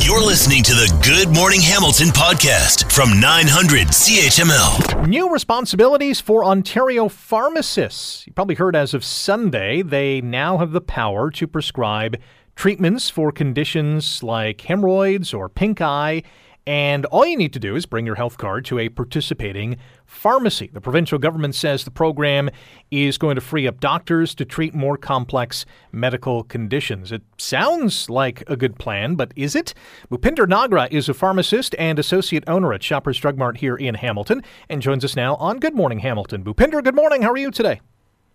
You're 0.00 0.24
listening 0.24 0.64
to 0.64 0.72
the 0.72 1.00
Good 1.04 1.32
Morning 1.32 1.60
Hamilton 1.60 2.08
podcast 2.08 2.90
from 2.90 3.20
900 3.20 3.88
CHML. 3.88 5.06
New 5.06 5.32
responsibilities 5.32 6.20
for 6.20 6.44
Ontario 6.44 7.08
pharmacists. 7.08 8.26
You 8.26 8.32
probably 8.32 8.56
heard 8.56 8.74
as 8.74 8.94
of 8.94 9.04
Sunday, 9.04 9.82
they 9.82 10.20
now 10.20 10.58
have 10.58 10.72
the 10.72 10.80
power 10.80 11.30
to 11.32 11.46
prescribe 11.46 12.16
treatments 12.56 13.10
for 13.10 13.32
conditions 13.32 14.22
like 14.22 14.60
hemorrhoids 14.62 15.34
or 15.34 15.48
pink 15.48 15.80
eye. 15.80 16.22
And 16.66 17.04
all 17.06 17.26
you 17.26 17.36
need 17.36 17.52
to 17.52 17.58
do 17.58 17.76
is 17.76 17.84
bring 17.84 18.06
your 18.06 18.14
health 18.14 18.38
card 18.38 18.64
to 18.66 18.78
a 18.78 18.88
participating 18.88 19.76
pharmacy. 20.06 20.70
The 20.72 20.80
provincial 20.80 21.18
government 21.18 21.54
says 21.54 21.84
the 21.84 21.90
program 21.90 22.48
is 22.90 23.18
going 23.18 23.34
to 23.34 23.42
free 23.42 23.68
up 23.68 23.80
doctors 23.80 24.34
to 24.36 24.46
treat 24.46 24.74
more 24.74 24.96
complex 24.96 25.66
medical 25.92 26.42
conditions. 26.44 27.12
It 27.12 27.22
sounds 27.36 28.08
like 28.08 28.48
a 28.48 28.56
good 28.56 28.78
plan, 28.78 29.14
but 29.14 29.32
is 29.36 29.54
it? 29.54 29.74
Bhupinder 30.10 30.46
Nagra 30.46 30.90
is 30.90 31.08
a 31.08 31.14
pharmacist 31.14 31.74
and 31.78 31.98
associate 31.98 32.44
owner 32.46 32.72
at 32.72 32.82
Shoppers 32.82 33.18
Drug 33.18 33.36
Mart 33.36 33.58
here 33.58 33.76
in 33.76 33.96
Hamilton 33.96 34.42
and 34.70 34.80
joins 34.80 35.04
us 35.04 35.16
now 35.16 35.36
on 35.36 35.58
Good 35.58 35.74
Morning 35.74 35.98
Hamilton. 35.98 36.42
Bhupinder, 36.42 36.82
good 36.82 36.94
morning. 36.94 37.20
How 37.20 37.32
are 37.32 37.36
you 37.36 37.50
today? 37.50 37.80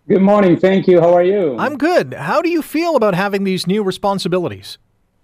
Good 0.08 0.22
morning. 0.22 0.58
Thank 0.58 0.86
you. 0.88 1.00
How 1.00 1.14
are 1.14 1.22
you? 1.22 1.56
I'm 1.58 1.76
good. 1.76 2.14
How 2.14 2.42
do 2.42 2.48
you 2.48 2.62
feel 2.62 2.96
about 2.96 3.14
having 3.14 3.44
these 3.44 3.66
new 3.66 3.82
responsibilities? 3.82 4.78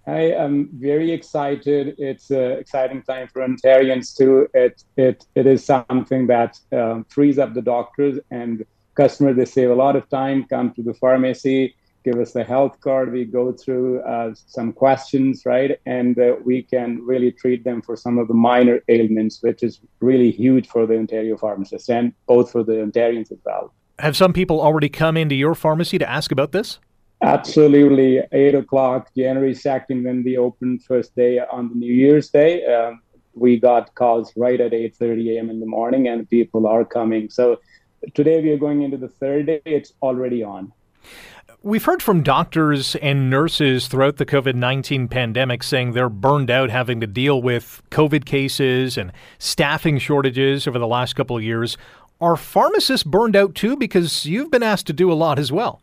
I 0.05 0.31
am 0.31 0.69
very 0.73 1.11
excited. 1.11 1.95
It's 1.97 2.29
an 2.29 2.53
exciting 2.53 3.01
time 3.01 3.27
for 3.27 3.45
Ontarians 3.45 4.15
too. 4.15 4.47
It 4.53 4.83
it 4.95 5.25
it 5.35 5.45
is 5.45 5.65
something 5.65 6.27
that 6.27 6.57
um, 6.71 7.05
frees 7.09 7.37
up 7.37 7.53
the 7.53 7.61
doctors 7.61 8.17
and 8.31 8.65
customers. 8.95 9.35
They 9.35 9.45
save 9.45 9.71
a 9.71 9.75
lot 9.75 9.97
of 9.97 10.07
time. 10.09 10.45
Come 10.45 10.71
to 10.75 10.83
the 10.83 10.93
pharmacy, 10.93 11.75
give 12.05 12.17
us 12.21 12.31
the 12.31 12.45
health 12.45 12.79
card. 12.79 13.11
We 13.11 13.25
go 13.25 13.51
through 13.51 13.99
uh, 14.03 14.35
some 14.35 14.71
questions, 14.71 15.45
right, 15.45 15.77
and 15.85 16.17
uh, 16.17 16.35
we 16.45 16.63
can 16.63 17.03
really 17.03 17.33
treat 17.33 17.65
them 17.65 17.81
for 17.81 17.97
some 17.97 18.17
of 18.17 18.29
the 18.29 18.33
minor 18.33 18.79
ailments, 18.87 19.43
which 19.43 19.63
is 19.63 19.81
really 19.99 20.31
huge 20.31 20.69
for 20.69 20.85
the 20.85 20.97
Ontario 20.97 21.35
pharmacists 21.35 21.89
and 21.89 22.13
both 22.27 22.51
for 22.51 22.63
the 22.63 22.73
Ontarians 22.73 23.33
as 23.33 23.39
well. 23.43 23.73
Have 23.99 24.15
some 24.15 24.31
people 24.31 24.61
already 24.61 24.89
come 24.89 25.17
into 25.17 25.35
your 25.35 25.55
pharmacy 25.55 25.97
to 25.97 26.07
ask 26.09 26.31
about 26.31 26.51
this? 26.51 26.79
Absolutely. 27.21 28.21
Eight 28.31 28.53
o'clock, 28.53 29.09
January 29.17 29.55
2nd, 29.55 30.03
when 30.03 30.23
we 30.23 30.37
opened 30.37 30.83
first 30.83 31.15
day 31.15 31.39
on 31.39 31.69
the 31.69 31.75
New 31.75 31.93
Year's 31.93 32.29
Day, 32.29 32.63
um, 32.65 33.01
we 33.33 33.59
got 33.59 33.93
calls 33.95 34.31
right 34.35 34.59
at 34.61 34.71
8.30 34.71 35.35
a.m. 35.35 35.49
in 35.49 35.59
the 35.59 35.65
morning 35.65 36.07
and 36.07 36.29
people 36.29 36.67
are 36.67 36.85
coming. 36.85 37.29
So 37.29 37.59
today 38.13 38.41
we 38.41 38.51
are 38.51 38.57
going 38.57 38.83
into 38.83 38.97
the 38.97 39.07
third 39.07 39.47
day. 39.47 39.61
It's 39.65 39.93
already 40.01 40.43
on. 40.43 40.71
We've 41.63 41.83
heard 41.83 42.03
from 42.03 42.21
doctors 42.21 42.95
and 42.97 43.31
nurses 43.31 43.87
throughout 43.87 44.17
the 44.17 44.25
COVID 44.27 44.53
19 44.53 45.07
pandemic 45.07 45.63
saying 45.63 45.93
they're 45.93 46.07
burned 46.07 46.51
out 46.51 46.69
having 46.69 47.01
to 47.01 47.07
deal 47.07 47.41
with 47.41 47.81
COVID 47.89 48.25
cases 48.25 48.95
and 48.95 49.11
staffing 49.39 49.97
shortages 49.97 50.67
over 50.67 50.77
the 50.77 50.87
last 50.87 51.15
couple 51.15 51.35
of 51.35 51.43
years. 51.43 51.75
Are 52.19 52.35
pharmacists 52.35 53.03
burned 53.03 53.35
out 53.35 53.55
too? 53.55 53.75
Because 53.77 54.25
you've 54.25 54.51
been 54.51 54.63
asked 54.63 54.87
to 54.87 54.93
do 54.93 55.11
a 55.11 55.13
lot 55.13 55.37
as 55.37 55.51
well. 55.51 55.81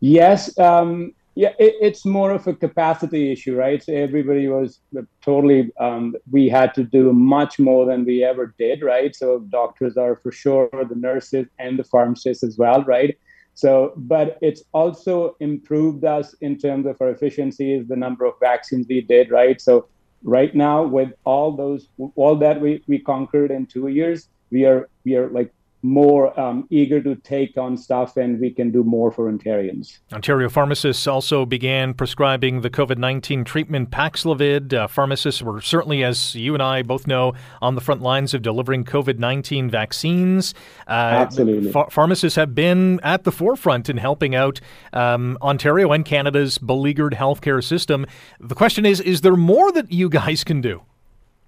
Yes. 0.00 0.56
Um, 0.58 1.14
yeah, 1.34 1.52
it, 1.58 1.74
it's 1.80 2.04
more 2.04 2.30
of 2.32 2.46
a 2.46 2.54
capacity 2.54 3.32
issue, 3.32 3.56
right? 3.56 3.82
So 3.82 3.94
everybody 3.94 4.48
was 4.48 4.80
totally, 5.22 5.70
um, 5.80 6.14
we 6.30 6.48
had 6.48 6.74
to 6.74 6.84
do 6.84 7.12
much 7.12 7.58
more 7.58 7.86
than 7.86 8.04
we 8.04 8.22
ever 8.22 8.54
did, 8.58 8.82
right? 8.82 9.16
So 9.16 9.40
doctors 9.48 9.96
are 9.96 10.16
for 10.16 10.30
sure, 10.30 10.68
the 10.72 10.94
nurses 10.94 11.46
and 11.58 11.78
the 11.78 11.84
pharmacists 11.84 12.44
as 12.44 12.58
well, 12.58 12.84
right? 12.84 13.16
So, 13.54 13.92
but 13.96 14.38
it's 14.42 14.62
also 14.72 15.36
improved 15.40 16.04
us 16.04 16.34
in 16.40 16.58
terms 16.58 16.86
of 16.86 17.00
our 17.00 17.10
efficiencies, 17.10 17.86
the 17.86 17.96
number 17.96 18.24
of 18.24 18.34
vaccines 18.40 18.86
we 18.88 19.00
did, 19.02 19.30
right? 19.30 19.60
So, 19.60 19.88
right 20.24 20.54
now, 20.54 20.84
with 20.84 21.12
all 21.24 21.52
those, 21.52 21.88
all 22.14 22.36
that 22.36 22.60
we, 22.60 22.82
we 22.86 22.98
conquered 22.98 23.50
in 23.50 23.66
two 23.66 23.88
years, 23.88 24.28
we 24.52 24.64
are 24.66 24.88
we 25.04 25.16
are 25.16 25.28
like 25.30 25.52
more 25.82 26.38
um, 26.38 26.66
eager 26.70 27.02
to 27.02 27.16
take 27.16 27.56
on 27.58 27.76
stuff 27.76 28.16
and 28.16 28.40
we 28.40 28.50
can 28.50 28.70
do 28.70 28.84
more 28.84 29.10
for 29.10 29.30
Ontarians. 29.30 29.98
Ontario 30.12 30.48
pharmacists 30.48 31.06
also 31.06 31.44
began 31.44 31.92
prescribing 31.92 32.60
the 32.60 32.70
COVID 32.70 32.98
19 32.98 33.44
treatment 33.44 33.90
Paxlovid. 33.90 34.72
Uh, 34.72 34.86
pharmacists 34.86 35.42
were 35.42 35.60
certainly, 35.60 36.04
as 36.04 36.36
you 36.36 36.54
and 36.54 36.62
I 36.62 36.82
both 36.82 37.06
know, 37.06 37.34
on 37.60 37.74
the 37.74 37.80
front 37.80 38.00
lines 38.00 38.32
of 38.32 38.42
delivering 38.42 38.84
COVID 38.84 39.18
19 39.18 39.68
vaccines. 39.68 40.54
Uh, 40.86 40.90
Absolutely. 41.26 41.72
Ph- 41.72 41.86
pharmacists 41.90 42.36
have 42.36 42.54
been 42.54 43.00
at 43.02 43.24
the 43.24 43.32
forefront 43.32 43.88
in 43.88 43.96
helping 43.96 44.34
out 44.34 44.60
um, 44.92 45.36
Ontario 45.42 45.90
and 45.90 46.04
Canada's 46.04 46.58
beleaguered 46.58 47.14
healthcare 47.14 47.62
system. 47.62 48.06
The 48.38 48.54
question 48.54 48.86
is 48.86 49.00
is 49.00 49.22
there 49.22 49.36
more 49.36 49.72
that 49.72 49.90
you 49.90 50.08
guys 50.08 50.44
can 50.44 50.60
do? 50.60 50.82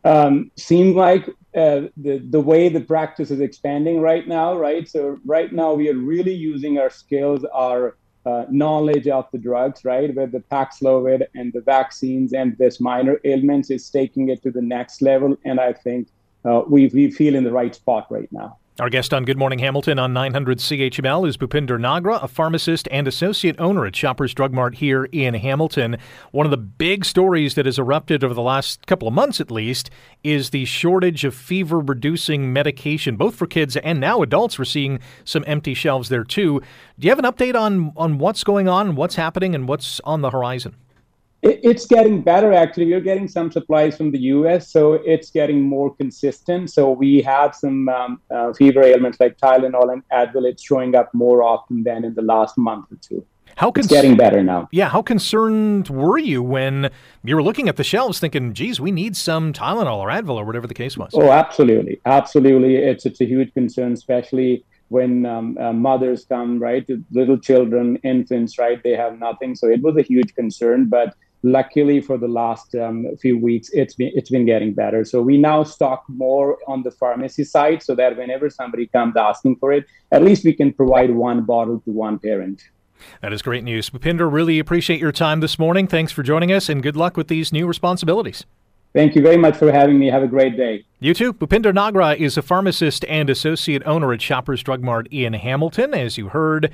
Um, 0.04 0.50
seemed 0.56 0.96
like 0.96 1.30
uh, 1.54 1.82
the 1.96 2.18
the 2.30 2.40
way 2.40 2.68
the 2.68 2.80
practice 2.80 3.30
is 3.30 3.40
expanding 3.40 4.00
right 4.00 4.26
now, 4.26 4.56
right? 4.56 4.88
So 4.88 5.18
right 5.24 5.52
now 5.52 5.72
we 5.74 5.88
are 5.88 5.96
really 5.96 6.34
using 6.34 6.78
our 6.78 6.90
skills, 6.90 7.44
our 7.54 7.96
uh, 8.26 8.44
knowledge 8.50 9.06
of 9.06 9.26
the 9.32 9.38
drugs, 9.38 9.84
right? 9.84 10.14
With 10.14 10.32
the 10.32 10.40
Paxlovid 10.40 11.26
and 11.34 11.52
the 11.52 11.60
vaccines 11.60 12.32
and 12.32 12.56
this 12.58 12.80
minor 12.80 13.20
ailments 13.24 13.70
is 13.70 13.88
taking 13.90 14.30
it 14.30 14.42
to 14.42 14.50
the 14.50 14.62
next 14.62 15.02
level, 15.02 15.36
and 15.44 15.60
I 15.60 15.72
think 15.72 16.08
uh, 16.44 16.62
we 16.68 16.88
we 16.88 17.10
feel 17.10 17.34
in 17.34 17.44
the 17.44 17.52
right 17.52 17.74
spot 17.74 18.06
right 18.10 18.30
now. 18.32 18.58
Our 18.80 18.90
guest 18.90 19.14
on 19.14 19.24
Good 19.24 19.38
Morning 19.38 19.60
Hamilton 19.60 20.00
on 20.00 20.12
900 20.12 20.58
CHML 20.58 21.28
is 21.28 21.36
Bhupinder 21.36 21.78
Nagra, 21.78 22.20
a 22.20 22.26
pharmacist 22.26 22.88
and 22.90 23.06
associate 23.06 23.54
owner 23.60 23.86
at 23.86 23.94
Shoppers 23.94 24.34
Drug 24.34 24.52
Mart 24.52 24.74
here 24.74 25.04
in 25.12 25.34
Hamilton. 25.34 25.96
One 26.32 26.44
of 26.44 26.50
the 26.50 26.56
big 26.56 27.04
stories 27.04 27.54
that 27.54 27.66
has 27.66 27.78
erupted 27.78 28.24
over 28.24 28.34
the 28.34 28.42
last 28.42 28.84
couple 28.88 29.06
of 29.06 29.14
months, 29.14 29.40
at 29.40 29.52
least, 29.52 29.90
is 30.24 30.50
the 30.50 30.64
shortage 30.64 31.24
of 31.24 31.36
fever 31.36 31.78
reducing 31.78 32.52
medication, 32.52 33.14
both 33.14 33.36
for 33.36 33.46
kids 33.46 33.76
and 33.76 34.00
now 34.00 34.22
adults. 34.22 34.58
We're 34.58 34.64
seeing 34.64 34.98
some 35.22 35.44
empty 35.46 35.74
shelves 35.74 36.08
there 36.08 36.24
too. 36.24 36.60
Do 36.98 37.06
you 37.06 37.12
have 37.12 37.20
an 37.20 37.26
update 37.26 37.54
on, 37.54 37.92
on 37.96 38.18
what's 38.18 38.42
going 38.42 38.66
on, 38.66 38.96
what's 38.96 39.14
happening, 39.14 39.54
and 39.54 39.68
what's 39.68 40.00
on 40.00 40.20
the 40.20 40.30
horizon? 40.30 40.74
It's 41.44 41.86
getting 41.86 42.22
better 42.22 42.52
actually 42.52 42.86
we're 42.86 43.00
getting 43.00 43.28
some 43.28 43.52
supplies 43.52 43.96
from 43.96 44.10
the 44.10 44.18
us 44.18 44.70
so 44.70 44.94
it's 44.94 45.30
getting 45.30 45.60
more 45.60 45.94
consistent 45.96 46.70
so 46.70 46.90
we 46.90 47.20
have 47.20 47.54
some 47.54 47.88
um, 47.88 48.20
uh, 48.34 48.52
fever 48.54 48.82
ailments 48.82 49.18
like 49.20 49.36
tylenol 49.36 49.92
and 49.92 50.02
advil 50.12 50.48
it's 50.48 50.62
showing 50.62 50.94
up 50.94 51.12
more 51.12 51.42
often 51.42 51.82
than 51.84 52.04
in 52.04 52.14
the 52.14 52.22
last 52.22 52.56
month 52.56 52.90
or 52.90 52.98
two 53.00 53.24
how 53.56 53.70
con- 53.70 53.84
it's 53.84 53.88
getting 53.88 54.16
better 54.16 54.42
now. 54.42 54.68
Yeah, 54.72 54.88
how 54.88 55.00
concerned 55.00 55.88
were 55.88 56.18
you 56.18 56.42
when 56.42 56.90
you 57.22 57.36
were 57.36 57.42
looking 57.42 57.68
at 57.68 57.76
the 57.76 57.84
shelves, 57.84 58.18
thinking, 58.18 58.52
"Geez, 58.52 58.80
we 58.80 58.90
need 58.90 59.16
some 59.16 59.52
Tylenol 59.52 59.98
or 59.98 60.08
Advil 60.08 60.36
or 60.36 60.44
whatever 60.44 60.66
the 60.66 60.74
case 60.74 60.98
was"? 60.98 61.12
Oh, 61.14 61.30
absolutely, 61.30 62.00
absolutely. 62.04 62.76
It's 62.76 63.06
it's 63.06 63.20
a 63.20 63.24
huge 63.24 63.54
concern, 63.54 63.92
especially 63.92 64.64
when 64.88 65.24
um, 65.24 65.56
uh, 65.58 65.72
mothers 65.72 66.24
come, 66.24 66.58
right, 66.58 66.88
little 67.12 67.38
children, 67.38 67.96
infants, 68.02 68.58
right, 68.58 68.82
they 68.82 68.92
have 68.92 69.18
nothing. 69.18 69.54
So 69.54 69.68
it 69.68 69.82
was 69.82 69.96
a 69.96 70.02
huge 70.02 70.34
concern, 70.34 70.88
but 70.88 71.14
luckily 71.44 72.00
for 72.00 72.16
the 72.16 72.26
last 72.26 72.74
um, 72.74 73.06
few 73.20 73.38
weeks 73.38 73.68
it's 73.74 73.94
been 73.94 74.10
it's 74.14 74.30
been 74.30 74.46
getting 74.46 74.72
better 74.72 75.04
so 75.04 75.20
we 75.20 75.36
now 75.36 75.62
stock 75.62 76.02
more 76.08 76.56
on 76.66 76.82
the 76.82 76.90
pharmacy 76.90 77.44
side 77.44 77.82
so 77.82 77.94
that 77.94 78.16
whenever 78.16 78.48
somebody 78.48 78.86
comes 78.86 79.14
asking 79.14 79.54
for 79.56 79.70
it 79.70 79.84
at 80.10 80.24
least 80.24 80.42
we 80.42 80.54
can 80.54 80.72
provide 80.72 81.10
one 81.10 81.44
bottle 81.44 81.78
to 81.80 81.90
one 81.90 82.18
parent 82.18 82.62
that 83.20 83.30
is 83.30 83.42
great 83.42 83.62
news 83.62 83.90
Bhupinder 83.90 84.32
really 84.32 84.58
appreciate 84.58 84.98
your 84.98 85.12
time 85.12 85.40
this 85.40 85.58
morning 85.58 85.86
thanks 85.86 86.10
for 86.10 86.22
joining 86.22 86.50
us 86.50 86.70
and 86.70 86.82
good 86.82 86.96
luck 86.96 87.14
with 87.14 87.28
these 87.28 87.52
new 87.52 87.66
responsibilities 87.66 88.46
Thank 88.94 89.16
you 89.16 89.22
very 89.22 89.36
much 89.36 89.56
for 89.56 89.72
having 89.72 89.98
me. 89.98 90.06
Have 90.06 90.22
a 90.22 90.28
great 90.28 90.56
day. 90.56 90.84
You 91.00 91.14
too. 91.14 91.32
Bhupinder 91.32 91.74
Nagra 91.74 92.16
is 92.16 92.36
a 92.36 92.42
pharmacist 92.42 93.04
and 93.06 93.28
associate 93.28 93.82
owner 93.84 94.12
at 94.12 94.22
Shoppers 94.22 94.62
Drug 94.62 94.84
Mart 94.84 95.08
in 95.10 95.32
Hamilton. 95.32 95.94
As 95.94 96.16
you 96.16 96.28
heard, 96.28 96.70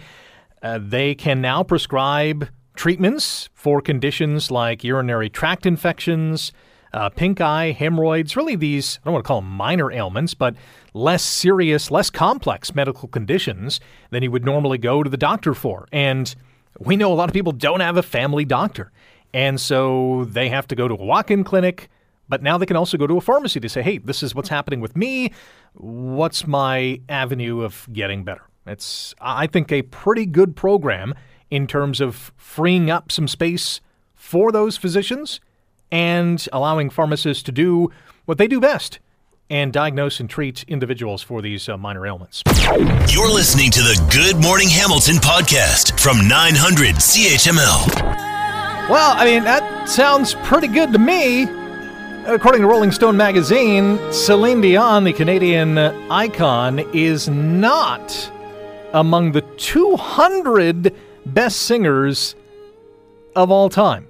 uh, 0.63 0.79
they 0.83 1.15
can 1.15 1.41
now 1.41 1.63
prescribe 1.63 2.51
treatments 2.81 3.51
for 3.53 3.83
conditions 3.83 4.51
like 4.51 4.83
urinary 4.83 5.29
tract 5.29 5.67
infections, 5.67 6.51
uh, 6.95 7.11
pink 7.11 7.39
eye, 7.39 7.73
hemorrhoids, 7.73 8.39
really 8.39 8.57
these, 8.57 8.99
I 9.03 9.05
don't 9.05 9.13
want 9.13 9.23
to 9.23 9.29
call 9.29 9.43
them 9.43 9.51
minor 9.51 9.93
ailments, 9.93 10.33
but 10.33 10.57
less 10.95 11.23
serious, 11.23 11.91
less 11.91 12.09
complex 12.09 12.75
medical 12.75 13.07
conditions 13.07 13.81
than 14.09 14.23
you 14.23 14.31
would 14.31 14.47
normally 14.47 14.79
go 14.79 15.03
to 15.03 15.11
the 15.11 15.19
doctor 15.19 15.53
for. 15.53 15.89
And 15.93 16.35
we 16.79 16.97
know 16.97 17.13
a 17.13 17.17
lot 17.17 17.29
of 17.29 17.35
people 17.35 17.53
don't 17.53 17.81
have 17.81 17.99
a 17.99 18.03
family 18.03 18.47
doctor. 18.47 18.93
And 19.35 19.61
so 19.61 20.25
they 20.31 20.49
have 20.49 20.67
to 20.69 20.75
go 20.75 20.89
to 20.89 20.95
a 20.95 21.05
walk 21.05 21.31
in 21.31 21.45
clinic, 21.45 21.91
but 22.31 22.43
now 22.43 22.57
they 22.57 22.65
can 22.65 22.77
also 22.77 22.97
go 22.97 23.07
to 23.07 23.19
a 23.19 23.21
pharmacy 23.21 23.61
to 23.61 23.69
say, 23.69 23.83
hey, 23.83 23.99
this 23.99 24.23
is 24.23 24.35
what's 24.35 24.49
happening 24.49 24.81
with 24.81 24.97
me. 24.97 25.33
What's 25.75 26.47
my 26.47 27.03
avenue 27.11 27.61
of 27.61 27.87
getting 27.93 28.25
better? 28.25 28.49
It's, 28.67 29.15
I 29.21 29.49
think, 29.49 29.71
a 29.71 29.83
pretty 29.83 30.25
good 30.25 30.57
program 30.57 31.13
in 31.51 31.67
terms 31.67 32.01
of 32.01 32.33
freeing 32.37 32.91
up 32.91 33.11
some 33.11 33.29
space 33.29 33.81
for 34.15 34.53
those 34.53 34.77
physicians 34.77 35.41
and 35.91 36.49
allowing 36.53 36.91
pharmacists 36.91 37.43
to 37.43 37.53
do 37.53 37.91
what 38.25 38.39
they 38.39 38.47
do 38.47 38.61
best 38.61 39.01
and 39.51 39.73
diagnose 39.73 40.21
and 40.21 40.31
treat 40.31 40.65
individuals 40.69 41.23
for 41.23 41.43
these 41.43 41.69
uh, 41.69 41.77
minor 41.77 42.07
ailments. 42.07 42.43
You're 43.09 43.33
listening 43.33 43.73
to 43.73 43.81
the 43.81 44.09
Good 44.13 44.41
Morning 44.41 44.69
Hamilton 44.69 45.17
podcast 45.17 45.99
from 45.99 46.29
900 46.29 46.95
CHML. 46.95 48.89
Well, 48.89 49.15
I 49.17 49.25
mean, 49.25 49.43
that 49.45 49.89
sounds 49.89 50.35
pretty 50.45 50.69
good 50.69 50.93
to 50.93 50.99
me. 50.99 51.49
According 52.27 52.61
to 52.61 52.69
Rolling 52.69 52.93
Stone 52.93 53.17
magazine, 53.17 53.99
Celine 54.13 54.61
Dion, 54.61 55.03
the 55.05 55.13
Canadian 55.13 55.79
icon, 55.79 56.79
is 56.95 57.29
not 57.29 58.31
among 58.93 59.33
the 59.33 59.41
200 59.43 60.95
best 61.35 61.63
singers 61.63 62.35
of 63.37 63.51
all 63.51 63.69
time. 63.69 64.07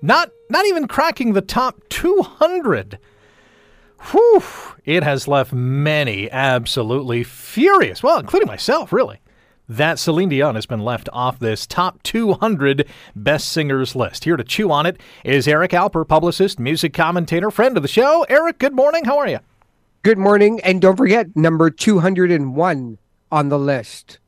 Not 0.00 0.30
not 0.48 0.66
even 0.66 0.88
cracking 0.88 1.32
the 1.32 1.40
top 1.40 1.80
200. 1.88 2.98
Whew, 4.10 4.42
it 4.84 5.02
has 5.04 5.28
left 5.28 5.52
many 5.52 6.30
absolutely 6.30 7.24
furious. 7.24 8.02
Well, 8.02 8.18
including 8.18 8.48
myself, 8.48 8.92
really. 8.92 9.20
That 9.68 9.98
Celine 9.98 10.28
Dion 10.28 10.56
has 10.56 10.66
been 10.66 10.80
left 10.80 11.08
off 11.12 11.38
this 11.38 11.66
top 11.66 12.02
200 12.02 12.86
best 13.14 13.52
singers 13.52 13.94
list. 13.94 14.24
Here 14.24 14.36
to 14.36 14.44
chew 14.44 14.70
on 14.72 14.86
it 14.86 15.00
is 15.24 15.46
Eric 15.46 15.70
Alper, 15.70 16.06
publicist, 16.06 16.58
music 16.58 16.92
commentator, 16.92 17.50
friend 17.50 17.76
of 17.76 17.82
the 17.82 17.88
show. 17.88 18.26
Eric, 18.28 18.58
good 18.58 18.74
morning. 18.74 19.04
How 19.04 19.18
are 19.18 19.28
you? 19.28 19.38
Good 20.02 20.18
morning. 20.18 20.60
And 20.62 20.82
don't 20.82 20.96
forget 20.96 21.34
number 21.36 21.70
201 21.70 22.98
on 23.30 23.48
the 23.48 23.58
list. 23.58 24.18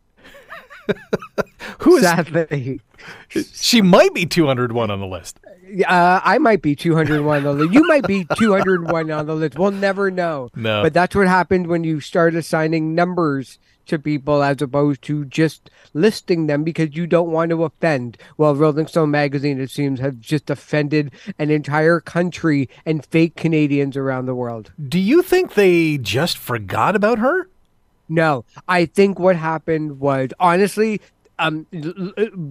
Who 1.78 1.96
is 1.96 2.02
sadly? 2.02 2.80
She 3.28 3.82
might 3.82 4.14
be 4.14 4.26
201 4.26 4.90
on 4.90 5.00
the 5.00 5.06
list. 5.06 5.40
Uh, 5.86 6.20
I 6.22 6.38
might 6.38 6.62
be 6.62 6.76
201 6.76 7.38
on 7.38 7.42
the 7.42 7.64
list. 7.64 7.74
You 7.74 7.86
might 7.86 8.06
be 8.06 8.26
201 8.36 9.10
on 9.10 9.26
the 9.26 9.34
list. 9.34 9.58
We'll 9.58 9.70
never 9.70 10.10
know. 10.10 10.50
No. 10.54 10.82
But 10.82 10.94
that's 10.94 11.14
what 11.14 11.26
happened 11.26 11.66
when 11.66 11.84
you 11.84 12.00
start 12.00 12.34
assigning 12.34 12.94
numbers 12.94 13.58
to 13.86 13.98
people 13.98 14.42
as 14.42 14.62
opposed 14.62 15.02
to 15.02 15.24
just 15.26 15.70
listing 15.92 16.46
them 16.46 16.64
because 16.64 16.96
you 16.96 17.06
don't 17.06 17.30
want 17.30 17.50
to 17.50 17.64
offend. 17.64 18.16
Well, 18.36 18.54
Rolling 18.54 18.86
Stone 18.86 19.10
magazine, 19.10 19.60
it 19.60 19.70
seems, 19.70 20.00
has 20.00 20.14
just 20.20 20.50
offended 20.50 21.12
an 21.38 21.50
entire 21.50 22.00
country 22.00 22.68
and 22.86 23.04
fake 23.04 23.36
Canadians 23.36 23.96
around 23.96 24.26
the 24.26 24.34
world. 24.34 24.72
Do 24.88 24.98
you 24.98 25.22
think 25.22 25.54
they 25.54 25.98
just 25.98 26.38
forgot 26.38 26.96
about 26.96 27.18
her? 27.18 27.48
No, 28.08 28.44
I 28.68 28.86
think 28.86 29.18
what 29.18 29.36
happened 29.36 29.98
was 29.98 30.30
honestly, 30.38 31.00
um, 31.38 31.66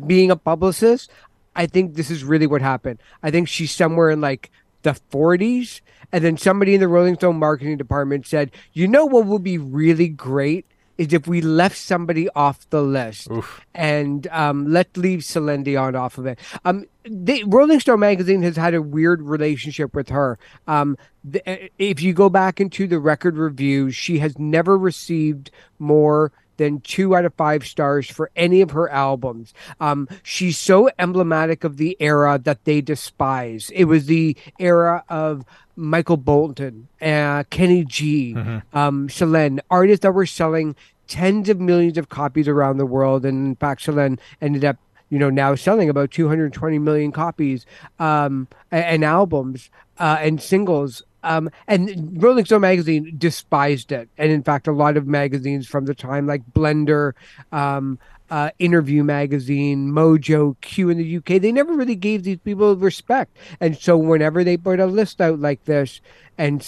being 0.08 0.32
a 0.32 0.36
publicist, 0.36 1.12
I 1.56 1.68
think 1.68 1.96
this 1.96 2.10
is 2.10 2.24
really 2.24 2.48
what 2.48 2.62
happened. 2.62 3.00
I 3.22 3.32
think 3.32 3.48
she's 3.48 3.72
somewhere 3.72 4.10
in 4.10 4.22
like 4.22 4.52
the 4.82 4.98
40s, 5.12 5.82
and 6.12 6.24
then 6.24 6.38
somebody 6.38 6.74
in 6.74 6.82
the 6.82 6.88
Rolling 6.88 7.16
Stone 7.16 7.38
marketing 7.38 7.78
department 7.78 8.28
said, 8.28 8.52
"You 8.74 8.88
know 8.88 9.06
what 9.06 9.26
would 9.26 9.44
be 9.44 9.58
really 9.58 10.10
great 10.10 10.66
is 10.98 11.14
if 11.14 11.28
we 11.28 11.42
left 11.42 11.78
somebody 11.78 12.30
off 12.30 12.70
the 12.70 12.82
list 12.82 13.30
Oof. 13.32 13.62
and 13.74 14.28
um, 14.28 14.68
let's 14.68 14.96
leave 14.98 15.24
Celine 15.24 15.64
Dion 15.64 15.96
off 15.96 16.18
of 16.18 16.26
it. 16.26 16.40
Um, 16.66 16.86
the 17.06 17.44
Rolling 17.46 17.80
Stone 17.80 18.00
magazine 18.00 18.44
has 18.44 18.56
had 18.56 18.74
a 18.74 18.82
weird 18.82 19.22
relationship 19.22 19.94
with 19.96 20.10
her. 20.10 20.38
Um, 20.68 20.98
the, 21.24 21.42
uh, 21.50 21.68
if 21.78 22.02
you 22.02 22.14
go 22.14 22.30
back 22.30 22.60
into 22.60 22.88
the 22.88 23.00
record 23.00 23.38
reviews, 23.38 23.96
she 23.96 24.20
has 24.20 24.38
never 24.38 24.78
received 24.78 25.52
more 25.80 26.32
than 26.58 26.80
two 26.82 27.16
out 27.16 27.26
of 27.26 27.34
five 27.34 27.66
stars 27.66 28.10
for 28.10 28.30
any 28.36 28.62
of 28.62 28.72
her 28.72 28.88
albums. 28.90 29.54
Um, 29.80 30.08
she's 30.22 30.58
so 30.58 30.90
emblematic 31.00 31.64
of 31.64 31.78
the 31.78 31.98
era 32.00 32.40
that 32.44 32.64
they 32.66 32.80
despise. 32.80 33.72
It 33.74 33.86
was 33.86 34.06
the 34.06 34.38
era 34.60 35.04
of 35.10 35.46
Michael 35.76 36.18
Bolton, 36.18 36.88
uh, 37.02 37.44
Kenny 37.50 37.84
G, 37.84 38.36
mm-hmm. 38.36 38.78
um, 38.78 39.10
Celine, 39.10 39.62
artists 39.72 40.04
that 40.04 40.14
were 40.14 40.28
selling 40.28 40.76
tens 41.08 41.50
of 41.50 41.60
millions 41.60 41.98
of 41.98 42.10
copies 42.10 42.48
around 42.48 42.78
the 42.78 42.86
world. 42.86 43.26
And 43.26 43.48
in 43.48 43.56
fact, 43.56 43.82
Celine 43.82 44.20
ended 44.40 44.64
up, 44.64 44.78
you 45.14 45.20
know, 45.20 45.30
now 45.30 45.54
selling 45.54 45.92
about 45.92 46.10
220 46.10 46.80
million 46.80 47.12
copies 47.12 47.68
um, 48.00 48.48
and, 48.72 49.06
albums 49.06 49.70
uh, 50.00 50.18
and 50.20 50.42
singles. 50.42 51.04
Um, 51.22 51.52
and 51.68 52.20
Rolling 52.22 52.46
Stone 52.46 52.62
magazine 52.62 53.14
despised 53.20 53.92
it. 53.92 54.10
And 54.18 54.32
in 54.32 54.42
fact, 54.42 54.68
a 54.68 54.72
lot 54.72 54.98
of 54.98 55.06
magazines 55.06 55.68
from 55.68 55.86
the 55.86 55.94
time, 55.94 56.26
like 56.26 56.42
Blender, 56.52 57.14
um, 57.52 58.00
uh, 58.32 58.50
Interview 58.58 59.04
Magazine, 59.04 59.92
Mojo, 59.92 60.60
Q 60.62 60.90
in 60.90 60.98
the 60.98 61.18
UK, 61.18 61.40
they 61.40 61.52
never 61.52 61.74
really 61.74 61.96
gave 61.96 62.24
these 62.24 62.40
people 62.40 62.76
respect. 62.76 63.38
And 63.60 63.78
so 63.78 63.96
whenever 63.96 64.44
they 64.44 64.58
put 64.58 64.80
a 64.80 64.88
list 64.88 65.22
out 65.22 65.40
like 65.40 65.64
this, 65.66 66.02
and 66.40 66.68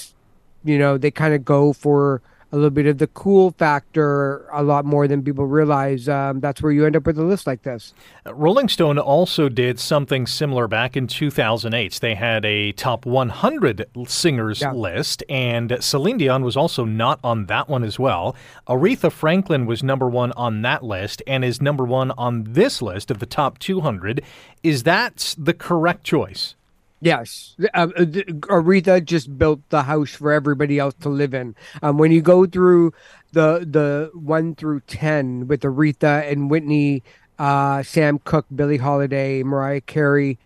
you 0.64 0.78
know 0.78 1.00
they 1.00 1.10
kind 1.10 1.34
of 1.34 1.44
go 1.44 1.74
for 1.74 2.22
a 2.52 2.56
little 2.56 2.70
bit 2.70 2.86
of 2.86 2.98
the 3.00 3.08
cool 3.08 3.52
factor 3.52 4.48
a 4.54 4.64
lot 4.64 4.86
more 4.86 5.08
than 5.08 5.24
people 5.24 5.46
realize. 5.46 6.08
Um, 6.08 6.40
that's 6.40 6.62
where 6.62 6.72
you 6.72 6.86
end 6.86 6.96
up 6.96 7.06
with 7.06 7.18
a 7.18 7.24
list 7.24 7.48
like 7.48 7.64
this. 7.64 7.94
Rolling 8.26 8.70
Stone 8.70 9.00
also 9.00 9.50
did 9.50 9.80
something 9.80 10.26
similar 10.28 10.68
back 10.68 10.96
in 10.96 11.08
2008. 11.08 12.00
They 12.02 12.16
had 12.16 12.46
a 12.46 12.72
top 12.74 13.06
100 13.06 13.86
singers 14.08 14.62
yeah. 14.62 14.72
list, 14.72 15.24
and 15.30 15.78
Celine 15.80 16.18
Dion 16.18 16.44
was 16.44 16.56
also 16.56 16.86
not 16.86 17.20
on 17.24 17.48
that 17.48 17.68
one 17.68 17.84
as 17.84 18.00
well. 18.00 18.36
Aretha 18.68 19.12
Franklin 19.12 19.66
was 19.66 19.84
number 19.84 20.08
one 20.08 20.32
on 20.34 20.62
that 20.62 20.84
list 20.84 21.22
and 21.28 21.44
is 21.44 21.62
number 21.62 21.84
one 21.84 22.12
on 22.12 22.44
this 22.48 22.82
list 22.82 23.12
of 23.12 23.20
the 23.20 23.26
top 23.26 23.60
200. 23.60 24.24
Is 24.64 24.84
that 24.84 25.36
the 25.38 25.54
correct 25.54 26.04
choice? 26.04 26.56
Yes, 27.06 27.56
um, 27.76 27.94
uh, 27.96 28.02
Aretha 28.50 29.06
just 29.06 29.38
built 29.38 29.62
the 29.70 29.84
house 29.84 30.10
for 30.10 30.32
everybody 30.32 30.80
else 30.80 30.96
to 31.02 31.10
live 31.10 31.36
in. 31.36 31.56
Um, 31.84 32.00
when 32.00 32.12
you 32.12 32.20
go 32.20 32.48
through 32.48 32.94
the 33.32 33.60
the 33.60 34.10
one 34.16 34.56
through 34.56 34.80
ten 34.88 35.48
with 35.48 35.62
Aretha 35.62 36.28
and 36.32 36.50
Whitney, 36.50 37.04
uh, 37.38 37.84
Sam 37.84 38.18
Cooke, 38.18 38.48
Billie 38.56 38.78
Holiday, 38.78 39.44
Mariah 39.44 39.82
Carey, 39.82 40.40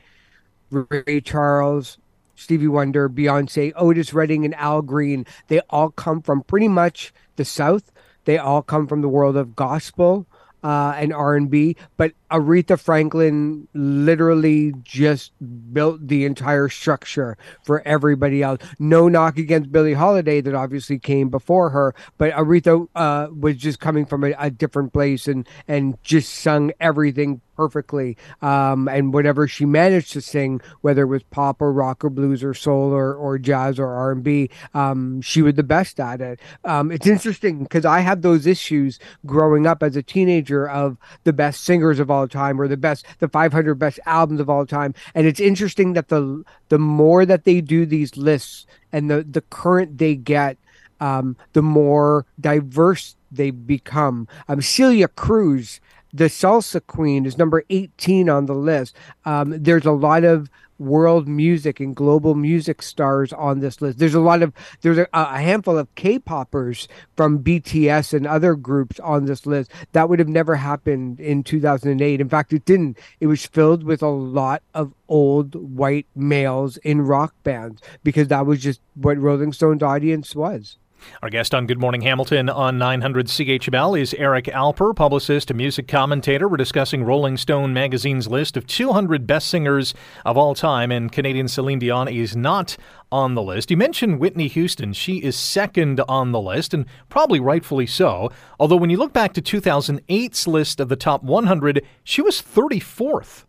Ray 0.69 1.21
Charles, 1.21 1.97
Stevie 2.35 2.67
Wonder, 2.67 3.07
Beyonce, 3.07 3.71
Otis 3.77 4.13
Redding, 4.13 4.43
and 4.43 4.53
Al 4.55 4.81
Green, 4.81 5.25
they 5.47 5.61
all 5.69 5.91
come 5.91 6.21
from 6.21 6.43
pretty 6.43 6.67
much 6.67 7.13
the 7.37 7.45
South. 7.45 7.89
They 8.25 8.37
all 8.37 8.63
come 8.63 8.85
from 8.85 8.99
the 9.01 9.07
world 9.07 9.37
of 9.37 9.55
gospel 9.55 10.27
uh, 10.61 10.93
and 10.97 11.13
R&B, 11.13 11.77
but 11.95 12.11
Aretha 12.31 12.79
Franklin 12.79 13.67
literally 13.73 14.73
just 14.83 15.31
built 15.73 16.07
the 16.07 16.25
entire 16.25 16.69
structure 16.69 17.37
for 17.63 17.81
everybody 17.87 18.43
else. 18.43 18.61
No 18.77 19.07
knock 19.07 19.37
against 19.37 19.71
Billie 19.71 19.93
Holiday 19.93 20.41
that 20.41 20.53
obviously 20.53 20.99
came 20.99 21.29
before 21.29 21.69
her, 21.69 21.95
but 22.17 22.31
Aretha 22.33 22.87
uh, 22.95 23.27
was 23.37 23.57
just 23.57 23.79
coming 23.79 24.05
from 24.05 24.23
a, 24.23 24.33
a, 24.37 24.49
different 24.49 24.93
place 24.93 25.27
and 25.27 25.47
and 25.67 25.97
just 26.03 26.33
sung 26.33 26.71
everything 26.79 27.41
perfectly. 27.59 28.15
Um, 28.41 28.87
and 28.87 29.13
whatever 29.13 29.45
she 29.45 29.65
managed 29.65 30.13
to 30.13 30.21
sing, 30.21 30.61
whether 30.79 31.01
it 31.01 31.07
was 31.07 31.23
pop 31.23 31.61
or 31.61 31.73
rock 31.73 32.05
or 32.05 32.09
blues 32.09 32.41
or 32.41 32.53
soul 32.53 32.93
or, 32.93 33.13
or 33.13 33.37
jazz 33.37 33.77
or 33.79 33.87
R 33.87 34.13
and 34.13 34.23
B, 34.23 34.49
um, 34.73 35.19
she 35.19 35.41
was 35.41 35.55
the 35.55 35.63
best 35.63 35.99
at 35.99 36.21
it. 36.21 36.39
Um, 36.63 36.89
it's 36.89 37.05
interesting 37.05 37.63
because 37.63 37.83
I 37.83 37.99
had 37.99 38.21
those 38.21 38.47
issues 38.47 38.97
growing 39.25 39.67
up 39.67 39.83
as 39.83 39.97
a 39.97 40.03
teenager 40.03 40.69
of 40.69 40.97
the 41.25 41.33
best 41.33 41.65
singers 41.65 41.99
of 41.99 42.09
all 42.09 42.18
time 42.27 42.59
or 42.59 42.67
the 42.67 42.77
best, 42.77 43.05
the 43.19 43.27
500 43.27 43.75
best 43.75 43.99
albums 44.05 44.39
of 44.39 44.49
all 44.49 44.65
time. 44.65 44.93
And 45.15 45.27
it's 45.27 45.39
interesting 45.39 45.93
that 45.93 46.09
the 46.09 46.43
the 46.69 46.79
more 46.79 47.25
that 47.25 47.45
they 47.45 47.61
do 47.61 47.85
these 47.85 48.17
lists 48.17 48.65
and 48.91 49.09
the 49.09 49.23
the 49.23 49.41
current 49.41 49.97
they 49.97 50.15
get, 50.15 50.57
um, 50.99 51.37
the 51.53 51.61
more 51.61 52.25
diverse 52.39 53.15
they 53.31 53.51
become. 53.51 54.27
Um, 54.47 54.61
Celia 54.61 55.07
Cruz 55.07 55.79
the 56.13 56.25
salsa 56.25 56.81
queen 56.87 57.25
is 57.25 57.37
number 57.37 57.63
18 57.69 58.29
on 58.29 58.45
the 58.47 58.55
list. 58.55 58.95
Um, 59.25 59.61
there's 59.61 59.85
a 59.85 59.91
lot 59.91 60.23
of 60.23 60.49
world 60.79 61.27
music 61.27 61.79
and 61.79 61.95
global 61.95 62.35
music 62.35 62.81
stars 62.81 63.33
on 63.33 63.59
this 63.59 63.81
list. 63.81 63.99
There's 63.99 64.15
a 64.15 64.19
lot 64.19 64.41
of 64.41 64.53
there's 64.81 64.97
a, 64.97 65.07
a, 65.13 65.39
handful 65.39 65.77
of 65.77 65.93
K-poppers 65.95 66.87
from 67.15 67.43
BTS 67.43 68.13
and 68.13 68.25
other 68.25 68.55
groups 68.55 68.99
on 69.01 69.25
this 69.25 69.45
list 69.45 69.71
that 69.91 70.09
would 70.09 70.19
have 70.19 70.29
never 70.29 70.55
happened 70.55 71.19
in 71.19 71.43
2008. 71.43 72.21
In 72.21 72.29
fact, 72.29 72.53
it 72.53 72.65
didn't. 72.65 72.97
It 73.19 73.27
was 73.27 73.45
filled 73.45 73.83
with 73.83 74.01
a 74.01 74.07
lot 74.07 74.63
of 74.73 74.93
old 75.07 75.55
white 75.55 76.07
males 76.15 76.77
in 76.77 77.01
rock 77.01 77.33
bands 77.43 77.81
because 78.03 78.29
that 78.29 78.45
was 78.45 78.61
just 78.61 78.81
what 78.95 79.17
Rolling 79.17 79.53
Stone's 79.53 79.83
audience 79.83 80.35
was. 80.35 80.77
Our 81.21 81.29
guest 81.29 81.53
on 81.53 81.67
Good 81.67 81.79
Morning 81.79 82.01
Hamilton 82.01 82.49
on 82.49 82.77
900 82.77 83.27
CHML 83.27 83.99
is 83.99 84.13
Eric 84.15 84.45
Alper, 84.45 84.95
publicist 84.95 85.49
and 85.49 85.57
music 85.57 85.87
commentator. 85.87 86.47
We're 86.47 86.57
discussing 86.57 87.03
Rolling 87.03 87.37
Stone 87.37 87.73
magazine's 87.73 88.27
list 88.27 88.55
of 88.57 88.67
200 88.67 89.27
best 89.27 89.47
singers 89.47 89.93
of 90.25 90.37
all 90.37 90.55
time, 90.55 90.91
and 90.91 91.11
Canadian 91.11 91.47
Celine 91.47 91.79
Dion 91.79 92.07
is 92.07 92.35
not 92.35 92.77
on 93.11 93.35
the 93.35 93.41
list. 93.41 93.71
You 93.71 93.77
mentioned 93.77 94.19
Whitney 94.19 94.47
Houston. 94.47 94.93
She 94.93 95.17
is 95.17 95.35
second 95.35 96.01
on 96.07 96.31
the 96.31 96.41
list, 96.41 96.73
and 96.73 96.85
probably 97.09 97.39
rightfully 97.39 97.87
so. 97.87 98.31
Although, 98.59 98.77
when 98.77 98.89
you 98.89 98.97
look 98.97 99.13
back 99.13 99.33
to 99.33 99.41
2008's 99.41 100.47
list 100.47 100.79
of 100.79 100.89
the 100.89 100.95
top 100.95 101.23
100, 101.23 101.85
she 102.03 102.21
was 102.21 102.41
34th. 102.41 103.45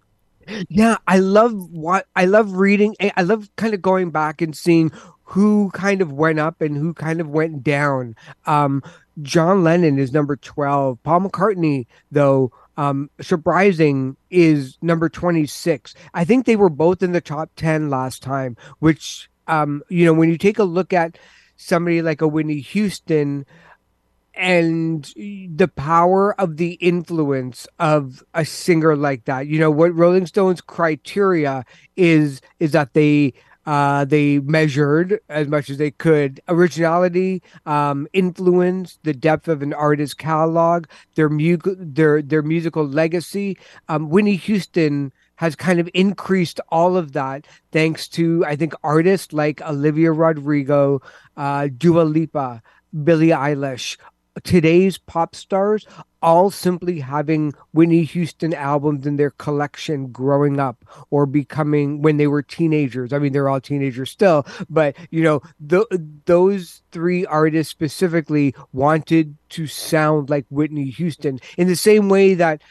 Yeah, 0.68 0.96
I 1.06 1.18
love 1.18 1.70
what 1.70 2.06
I 2.16 2.24
love 2.24 2.54
reading. 2.54 2.96
I 3.16 3.22
love 3.22 3.48
kind 3.56 3.74
of 3.74 3.82
going 3.82 4.10
back 4.10 4.42
and 4.42 4.56
seeing 4.56 4.90
who 5.30 5.70
kind 5.70 6.02
of 6.02 6.10
went 6.12 6.40
up 6.40 6.60
and 6.60 6.76
who 6.76 6.92
kind 6.92 7.20
of 7.20 7.28
went 7.28 7.62
down. 7.62 8.16
Um, 8.46 8.82
John 9.22 9.62
Lennon 9.62 9.96
is 9.96 10.12
number 10.12 10.34
12. 10.34 11.00
Paul 11.04 11.20
McCartney, 11.20 11.86
though, 12.10 12.50
um, 12.76 13.10
surprising, 13.20 14.16
is 14.28 14.76
number 14.82 15.08
26. 15.08 15.94
I 16.14 16.24
think 16.24 16.46
they 16.46 16.56
were 16.56 16.68
both 16.68 17.00
in 17.00 17.12
the 17.12 17.20
top 17.20 17.50
10 17.54 17.90
last 17.90 18.24
time, 18.24 18.56
which, 18.80 19.30
um, 19.46 19.84
you 19.88 20.04
know, 20.04 20.14
when 20.14 20.30
you 20.30 20.36
take 20.36 20.58
a 20.58 20.64
look 20.64 20.92
at 20.92 21.16
somebody 21.56 22.02
like 22.02 22.22
a 22.22 22.28
Whitney 22.28 22.58
Houston, 22.58 23.46
and 24.34 25.12
the 25.16 25.68
power 25.68 26.40
of 26.40 26.56
the 26.56 26.72
influence 26.74 27.66
of 27.78 28.24
a 28.32 28.44
singer 28.44 28.96
like 28.96 29.24
that 29.24 29.48
you 29.48 29.58
know 29.58 29.72
what 29.72 29.92
rolling 29.94 30.24
stones 30.24 30.60
criteria 30.60 31.64
is 31.96 32.40
is 32.60 32.70
that 32.70 32.94
they 32.94 33.34
uh, 33.66 34.04
they 34.04 34.38
measured 34.40 35.20
as 35.28 35.48
much 35.48 35.68
as 35.70 35.78
they 35.78 35.90
could 35.90 36.40
originality, 36.48 37.42
um, 37.66 38.06
influence, 38.12 38.98
the 39.02 39.12
depth 39.12 39.48
of 39.48 39.62
an 39.62 39.72
artist's 39.74 40.14
catalog, 40.14 40.86
their 41.14 41.28
mu- 41.28 41.58
their 41.64 42.22
their 42.22 42.42
musical 42.42 42.86
legacy. 42.86 43.58
Um, 43.88 44.08
Whitney 44.08 44.36
Houston 44.36 45.12
has 45.36 45.56
kind 45.56 45.80
of 45.80 45.88
increased 45.94 46.60
all 46.68 46.96
of 46.96 47.12
that 47.12 47.46
thanks 47.72 48.08
to 48.08 48.44
I 48.46 48.56
think 48.56 48.74
artists 48.82 49.32
like 49.32 49.62
Olivia 49.62 50.12
Rodrigo, 50.12 51.00
uh, 51.36 51.68
Dua 51.76 52.02
Lipa, 52.02 52.62
Billie 53.04 53.28
Eilish, 53.28 53.96
today's 54.42 54.98
pop 54.98 55.34
stars 55.34 55.86
all 56.22 56.50
simply 56.50 57.00
having 57.00 57.54
Whitney 57.72 58.04
Houston 58.04 58.52
albums 58.52 59.06
in 59.06 59.16
their 59.16 59.30
collection 59.30 60.12
growing 60.12 60.60
up 60.60 60.84
or 61.10 61.26
becoming 61.26 62.02
when 62.02 62.18
they 62.18 62.26
were 62.26 62.42
teenagers. 62.42 63.12
I 63.12 63.18
mean, 63.18 63.32
they're 63.32 63.48
all 63.48 63.60
teenagers 63.60 64.10
still, 64.10 64.46
but 64.68 64.96
you 65.10 65.22
know, 65.22 65.40
those 66.26 66.82
three 66.92 67.24
artists 67.26 67.70
specifically 67.70 68.54
wanted 68.72 69.36
to 69.50 69.66
sound 69.66 70.30
like 70.30 70.46
Whitney 70.50 70.90
Houston 70.90 71.40
in 71.56 71.68
the 71.68 71.76
same 71.76 72.08
way 72.08 72.34
that 72.34 72.62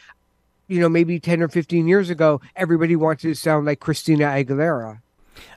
you 0.70 0.80
know, 0.80 0.88
maybe 0.88 1.20
10 1.20 1.42
or 1.42 1.48
15 1.48 1.88
years 1.88 2.12
ago, 2.12 2.40
everybody 2.56 2.96
wanted 2.96 3.22
to 3.22 3.34
sound 3.34 3.66
like 3.66 3.80
Christina 3.80 4.26
Aguilera. 4.26 5.02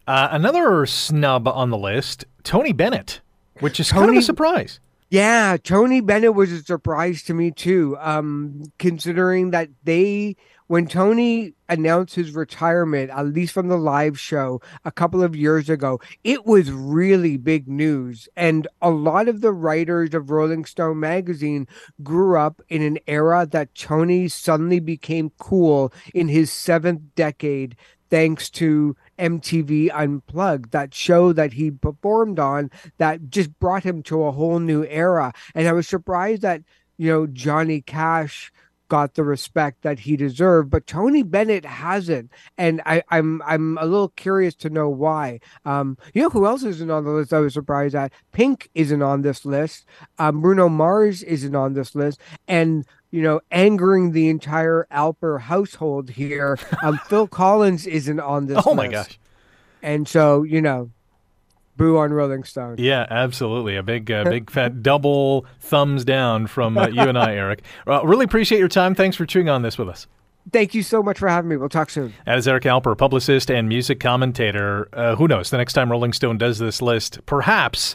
Uh, 0.06 0.28
another 0.30 0.86
snub 0.86 1.46
on 1.46 1.70
the 1.70 1.76
list, 1.76 2.24
Tony 2.42 2.72
Bennett, 2.72 3.20
which 3.60 3.78
is 3.78 3.90
Tony, 3.90 4.06
kind 4.06 4.16
of 4.16 4.22
a 4.22 4.24
surprise. 4.24 4.80
Yeah, 5.12 5.58
Tony 5.62 6.00
Bennett 6.00 6.34
was 6.34 6.50
a 6.52 6.62
surprise 6.62 7.22
to 7.24 7.34
me 7.34 7.50
too. 7.50 7.98
Um, 8.00 8.62
considering 8.78 9.50
that 9.50 9.68
they, 9.84 10.36
when 10.68 10.86
Tony 10.86 11.52
announced 11.68 12.14
his 12.14 12.34
retirement, 12.34 13.10
at 13.10 13.26
least 13.26 13.52
from 13.52 13.68
the 13.68 13.76
live 13.76 14.18
show 14.18 14.62
a 14.86 14.90
couple 14.90 15.22
of 15.22 15.36
years 15.36 15.68
ago, 15.68 16.00
it 16.24 16.46
was 16.46 16.70
really 16.70 17.36
big 17.36 17.68
news. 17.68 18.26
And 18.36 18.66
a 18.80 18.88
lot 18.88 19.28
of 19.28 19.42
the 19.42 19.52
writers 19.52 20.14
of 20.14 20.30
Rolling 20.30 20.64
Stone 20.64 21.00
magazine 21.00 21.68
grew 22.02 22.38
up 22.38 22.62
in 22.70 22.80
an 22.80 22.98
era 23.06 23.46
that 23.50 23.74
Tony 23.74 24.28
suddenly 24.28 24.80
became 24.80 25.30
cool 25.38 25.92
in 26.14 26.28
his 26.28 26.50
seventh 26.50 27.02
decade 27.16 27.76
thanks 28.12 28.50
to 28.50 28.94
MTV 29.18 29.90
Unplugged, 29.90 30.70
that 30.72 30.92
show 30.92 31.32
that 31.32 31.54
he 31.54 31.70
performed 31.70 32.38
on 32.38 32.70
that 32.98 33.30
just 33.30 33.58
brought 33.58 33.84
him 33.84 34.02
to 34.02 34.24
a 34.24 34.32
whole 34.32 34.58
new 34.58 34.84
era. 34.84 35.32
And 35.54 35.66
I 35.66 35.72
was 35.72 35.88
surprised 35.88 36.42
that, 36.42 36.60
you 36.98 37.10
know, 37.10 37.26
Johnny 37.26 37.80
Cash 37.80 38.52
got 38.92 39.14
the 39.14 39.24
respect 39.24 39.80
that 39.80 40.00
he 40.00 40.18
deserved, 40.18 40.68
but 40.68 40.86
Tony 40.86 41.22
Bennett 41.22 41.64
hasn't, 41.64 42.30
and 42.58 42.82
I, 42.84 42.96
am 43.10 43.40
I'm, 43.40 43.42
I'm 43.46 43.78
a 43.78 43.86
little 43.86 44.10
curious 44.10 44.54
to 44.56 44.68
know 44.68 44.90
why. 44.90 45.40
Um, 45.64 45.96
you 46.12 46.20
know 46.20 46.28
who 46.28 46.44
else 46.44 46.62
isn't 46.62 46.90
on 46.90 47.04
the 47.04 47.10
list? 47.10 47.32
I 47.32 47.38
was 47.38 47.54
surprised 47.54 47.94
at 47.94 48.12
Pink 48.32 48.68
isn't 48.74 49.00
on 49.00 49.22
this 49.22 49.46
list. 49.46 49.86
Um, 50.18 50.42
Bruno 50.42 50.68
Mars 50.68 51.22
isn't 51.22 51.56
on 51.56 51.72
this 51.72 51.94
list, 51.94 52.20
and 52.46 52.84
you 53.10 53.22
know, 53.22 53.40
angering 53.50 54.12
the 54.12 54.28
entire 54.28 54.86
Alper 54.92 55.40
household 55.40 56.10
here. 56.10 56.58
Um, 56.82 57.00
Phil 57.06 57.26
Collins 57.40 57.86
isn't 57.86 58.20
on 58.20 58.44
this. 58.44 58.62
Oh 58.66 58.74
my 58.74 58.88
gosh! 58.88 59.18
And 59.82 60.06
so 60.06 60.42
you 60.42 60.60
know, 60.60 60.90
boo 61.76 61.98
on 61.98 62.12
Rolling 62.12 62.44
Stone. 62.44 62.76
Yeah, 62.78 63.06
absolutely. 63.10 63.76
A 63.76 63.82
big, 63.82 64.10
uh, 64.10 64.24
big 64.24 64.50
fat 64.50 64.82
double 64.82 65.46
thumbs 65.60 66.04
down 66.04 66.46
from 66.46 66.78
uh, 66.78 66.88
you 66.88 67.02
and 67.02 67.18
I, 67.18 67.34
Eric. 67.34 67.62
Well, 67.86 68.04
really 68.04 68.24
appreciate 68.24 68.58
your 68.58 68.68
time. 68.68 68.94
Thanks 68.94 69.16
for 69.16 69.26
chewing 69.26 69.48
on 69.48 69.62
this 69.62 69.78
with 69.78 69.88
us. 69.88 70.06
Thank 70.52 70.74
you 70.74 70.82
so 70.82 71.02
much 71.02 71.18
for 71.18 71.28
having 71.28 71.48
me. 71.50 71.56
We'll 71.56 71.68
talk 71.68 71.88
soon. 71.88 72.14
That 72.26 72.36
is 72.36 72.48
Eric 72.48 72.64
Alper, 72.64 72.98
publicist 72.98 73.50
and 73.50 73.68
music 73.68 74.00
commentator. 74.00 74.88
Uh, 74.92 75.14
who 75.14 75.28
knows? 75.28 75.50
The 75.50 75.58
next 75.58 75.74
time 75.74 75.90
Rolling 75.90 76.12
Stone 76.12 76.38
does 76.38 76.58
this 76.58 76.82
list, 76.82 77.24
perhaps 77.26 77.94